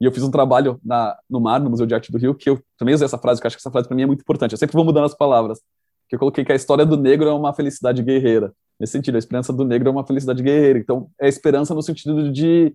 E 0.00 0.04
eu 0.04 0.12
fiz 0.12 0.22
um 0.22 0.30
trabalho 0.30 0.80
na, 0.84 1.16
no 1.28 1.40
Mar, 1.40 1.60
no 1.60 1.70
Museu 1.70 1.86
de 1.86 1.94
Arte 1.94 2.10
do 2.10 2.18
Rio, 2.18 2.34
que 2.34 2.48
eu 2.48 2.60
também 2.76 2.94
usei 2.94 3.04
essa 3.04 3.18
frase, 3.18 3.40
que 3.40 3.46
eu 3.46 3.48
acho 3.48 3.56
que 3.56 3.60
essa 3.60 3.70
frase 3.70 3.86
para 3.86 3.96
mim 3.96 4.02
é 4.02 4.06
muito 4.06 4.22
importante. 4.22 4.52
Eu 4.52 4.58
sempre 4.58 4.74
vou 4.74 4.84
mudando 4.84 5.04
as 5.04 5.14
palavras. 5.14 5.60
Que 6.08 6.16
eu 6.16 6.18
coloquei 6.18 6.44
que 6.44 6.52
a 6.52 6.56
história 6.56 6.84
do 6.84 6.96
negro 6.96 7.28
é 7.28 7.32
uma 7.32 7.52
felicidade 7.52 8.02
guerreira. 8.02 8.52
Nesse 8.78 8.92
sentido, 8.92 9.16
a 9.16 9.18
esperança 9.18 9.52
do 9.52 9.64
negro 9.64 9.88
é 9.88 9.92
uma 9.92 10.06
felicidade 10.06 10.42
guerreira. 10.42 10.78
Então, 10.78 11.10
é 11.20 11.28
esperança 11.28 11.74
no 11.74 11.82
sentido 11.82 12.32
de 12.32 12.74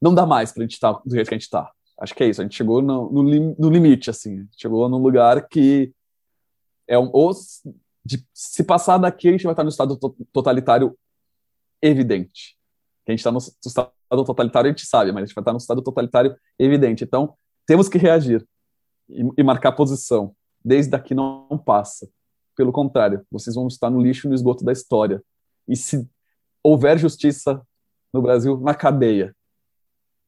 não 0.00 0.14
dá 0.14 0.24
mais 0.24 0.52
pra 0.52 0.62
gente 0.62 0.74
estar 0.74 0.94
tá 0.94 1.02
do 1.04 1.14
jeito 1.14 1.28
que 1.28 1.34
a 1.34 1.36
gente 1.36 1.44
está. 1.44 1.70
Acho 2.00 2.14
que 2.14 2.22
é 2.22 2.28
isso. 2.28 2.40
A 2.40 2.44
gente 2.44 2.56
chegou 2.56 2.80
no, 2.80 3.12
no, 3.12 3.22
no 3.58 3.68
limite, 3.68 4.08
assim. 4.08 4.46
Chegou 4.56 4.88
num 4.88 4.98
lugar 4.98 5.46
que 5.48 5.92
é 6.88 6.98
um, 6.98 7.10
ou 7.12 7.32
de, 8.04 8.24
se 8.32 8.64
passar 8.64 8.98
daqui, 8.98 9.28
a 9.28 9.32
gente 9.32 9.44
vai 9.44 9.52
estar 9.52 9.62
no 9.62 9.68
estado 9.68 9.98
totalitário 10.32 10.96
evidente. 11.82 12.56
Que 13.04 13.12
a 13.12 13.12
gente 13.12 13.20
está 13.20 13.32
no 13.32 13.38
estado 13.38 14.24
totalitário, 14.24 14.68
a 14.68 14.72
gente 14.72 14.86
sabe, 14.86 15.12
mas 15.12 15.22
a 15.22 15.26
gente 15.26 15.34
vai 15.34 15.42
estar 15.42 15.52
no 15.52 15.58
estado 15.58 15.82
totalitário 15.82 16.36
evidente. 16.58 17.04
Então, 17.04 17.34
temos 17.66 17.88
que 17.88 17.98
reagir 17.98 18.46
e, 19.08 19.22
e 19.38 19.42
marcar 19.42 19.72
posição. 19.72 20.34
Desde 20.64 20.90
daqui 20.90 21.14
não, 21.14 21.46
passa. 21.64 22.08
Pelo 22.56 22.72
contrário, 22.72 23.24
vocês 23.30 23.56
vão 23.56 23.66
estar 23.66 23.90
no 23.90 24.00
lixo 24.00 24.28
no 24.28 24.34
esgoto 24.34 24.64
da 24.64 24.72
história. 24.72 25.22
E 25.66 25.76
se 25.76 26.08
houver 26.62 26.98
justiça 26.98 27.62
no 28.12 28.20
Brasil, 28.20 28.58
na 28.60 28.74
cadeia, 28.74 29.34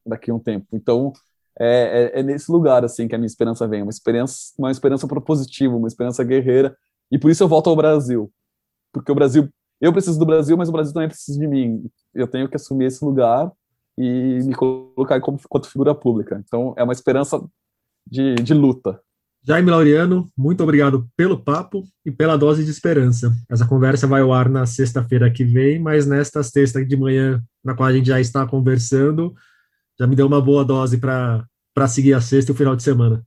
daqui 0.05 0.31
a 0.31 0.33
um 0.33 0.39
tempo. 0.39 0.67
Então, 0.73 1.13
é, 1.59 2.11
é, 2.15 2.19
é, 2.19 2.23
nesse 2.23 2.51
lugar 2.51 2.83
assim 2.83 3.07
que 3.07 3.15
a 3.15 3.17
minha 3.17 3.27
esperança 3.27 3.67
vem, 3.67 3.83
uma 3.83 3.91
esperança, 3.91 4.53
uma 4.57 4.71
esperança 4.71 5.07
propositiva, 5.07 5.75
uma 5.75 5.87
esperança 5.87 6.23
guerreira, 6.23 6.75
e 7.11 7.19
por 7.19 7.29
isso 7.29 7.43
eu 7.43 7.47
volto 7.47 7.69
ao 7.69 7.75
Brasil, 7.75 8.31
porque 8.91 9.11
o 9.11 9.15
Brasil, 9.15 9.49
eu 9.83 9.91
preciso 9.91 10.17
do 10.17 10.25
Brasil, 10.25 10.55
mas 10.55 10.69
o 10.69 10.71
Brasil 10.71 10.93
também 10.93 11.09
precisa 11.09 11.37
de 11.37 11.45
mim. 11.45 11.83
Eu 12.15 12.25
tenho 12.25 12.47
que 12.47 12.55
assumir 12.55 12.85
esse 12.85 13.03
lugar 13.03 13.51
e 13.97 14.39
me 14.45 14.55
colocar 14.55 15.19
como 15.19 15.37
quanto 15.49 15.69
figura 15.69 15.93
pública. 15.93 16.41
Então 16.45 16.73
é 16.77 16.83
uma 16.85 16.93
esperança 16.93 17.43
de, 18.09 18.35
de 18.35 18.53
luta. 18.53 18.97
Jaime 19.45 19.69
Laureano, 19.69 20.31
muito 20.37 20.63
obrigado 20.63 21.05
pelo 21.17 21.37
papo 21.37 21.83
e 22.05 22.09
pela 22.09 22.37
dose 22.37 22.63
de 22.63 22.71
esperança. 22.71 23.33
Essa 23.51 23.67
conversa 23.67 24.07
vai 24.07 24.21
ao 24.21 24.31
ar 24.31 24.47
na 24.47 24.65
sexta-feira 24.65 25.29
que 25.29 25.43
vem, 25.43 25.79
mas 25.79 26.07
nesta 26.07 26.41
sexta 26.41 26.83
de 26.85 26.95
manhã, 26.95 27.43
na 27.61 27.75
qual 27.75 27.89
a 27.89 27.93
gente 27.93 28.07
já 28.07 28.21
está 28.21 28.47
conversando, 28.47 29.35
já 29.99 30.07
me 30.07 30.15
deu 30.15 30.27
uma 30.27 30.41
boa 30.41 30.63
dose 30.63 30.97
para 30.97 31.45
seguir 31.89 32.13
a 32.13 32.21
sexta 32.21 32.51
e 32.51 32.55
o 32.55 32.57
final 32.57 32.73
de 32.73 32.83
semana. 32.83 33.21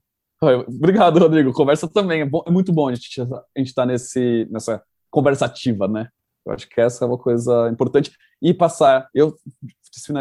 Obrigado, 0.67 1.19
Rodrigo. 1.19 1.53
Conversa 1.53 1.87
também. 1.87 2.21
É, 2.21 2.25
bom, 2.25 2.43
é 2.47 2.49
muito 2.49 2.73
bom 2.73 2.87
a 2.87 2.95
gente 2.95 3.09
estar 3.09 3.45
tá 3.75 3.85
nessa 3.85 4.81
conversativa, 5.11 5.87
né? 5.87 6.09
Eu 6.47 6.53
acho 6.53 6.67
que 6.69 6.79
essa 6.79 7.03
é 7.03 7.07
uma 7.07 7.17
coisa 7.17 7.69
importante. 7.69 8.11
E 8.41 8.53
passar, 8.53 9.09
eu 9.13 9.35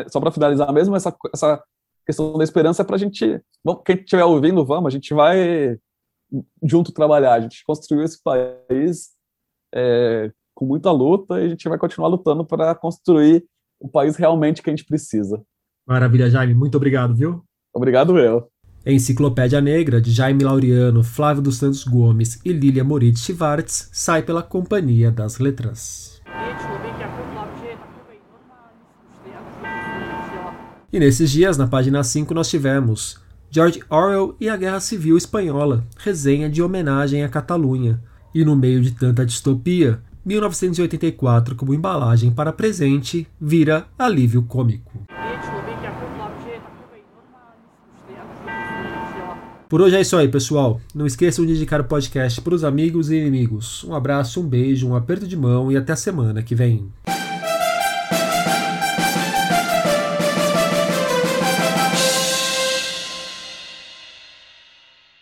só 0.09 0.20
para 0.20 0.33
finalizar 0.33 0.72
mesmo, 0.72 0.97
essa, 0.97 1.14
essa 1.33 1.62
questão 2.05 2.37
da 2.37 2.45
esperança 2.45 2.83
é 2.83 2.85
para 2.85 2.97
a 2.97 2.99
gente. 2.99 3.41
Bom, 3.64 3.77
quem 3.77 3.97
estiver 3.97 4.24
ouvindo, 4.24 4.64
vamos, 4.64 4.89
a 4.89 4.91
gente 4.91 5.12
vai 5.14 5.79
junto 6.62 6.93
trabalhar. 6.93 7.35
A 7.35 7.41
gente 7.41 7.62
construiu 7.64 8.03
esse 8.03 8.20
país 8.22 9.11
é, 9.74 10.33
com 10.55 10.64
muita 10.64 10.91
luta 10.91 11.41
e 11.41 11.47
a 11.47 11.49
gente 11.49 11.68
vai 11.68 11.79
continuar 11.79 12.09
lutando 12.09 12.45
para 12.45 12.74
construir 12.74 13.45
o 13.79 13.89
país 13.89 14.16
realmente 14.16 14.62
que 14.62 14.70
a 14.70 14.72
gente 14.72 14.87
precisa. 14.87 15.43
Maravilha, 15.87 16.31
Jaime. 16.31 16.55
Muito 16.55 16.77
obrigado, 16.77 17.14
viu? 17.14 17.45
Obrigado, 17.72 18.18
eu. 18.18 18.49
Enciclopédia 18.85 19.61
Negra, 19.61 20.01
de 20.01 20.12
Jaime 20.12 20.45
Laureano, 20.45 21.03
Flávio 21.03 21.43
dos 21.43 21.57
Santos 21.59 21.83
Gomes 21.83 22.41
e 22.45 22.53
Lilia 22.53 22.85
Moritz 22.85 23.20
Schwartz, 23.20 23.91
sai 23.93 24.22
pela 24.22 24.45
Companhia 24.45 25.11
das 25.11 25.39
Letras. 25.39 26.15
E 30.93 31.01
nesses 31.01 31.30
dias, 31.30 31.57
na 31.57 31.66
página 31.66 32.03
5, 32.03 32.32
nós 32.32 32.49
tivemos 32.49 33.18
George 33.51 33.82
Orwell 33.91 34.37
e 34.41 34.49
a 34.49 34.57
Guerra 34.57 34.80
Civil 34.80 35.16
Espanhola, 35.16 35.84
resenha 35.99 36.49
de 36.49 36.62
homenagem 36.62 37.24
à 37.24 37.28
Catalunha. 37.28 38.01
E 38.34 38.45
no 38.45 38.55
meio 38.55 38.80
de 38.80 38.93
tanta 38.93 39.26
distopia, 39.26 40.01
1984 40.24 41.57
como 41.57 41.74
embalagem 41.74 42.30
para 42.30 42.53
presente 42.53 43.26
vira 43.41 43.87
alívio 43.99 44.43
cômico. 44.43 44.93
Por 49.68 49.80
hoje 49.80 49.97
é 49.97 50.01
isso 50.01 50.16
aí, 50.16 50.28
pessoal. 50.28 50.80
Não 50.95 51.07
esqueçam 51.07 51.45
de 51.45 51.53
indicar 51.53 51.80
o 51.80 51.84
podcast 51.84 52.41
para 52.41 52.55
os 52.55 52.62
amigos 52.62 53.11
e 53.11 53.16
inimigos. 53.16 53.82
Um 53.82 53.95
abraço, 53.95 54.41
um 54.41 54.47
beijo, 54.47 54.89
um 54.89 54.95
aperto 54.95 55.26
de 55.26 55.37
mão 55.37 55.72
e 55.72 55.76
até 55.76 55.93
a 55.93 55.97
semana 55.97 56.43
que 56.43 56.55
vem. 56.55 56.89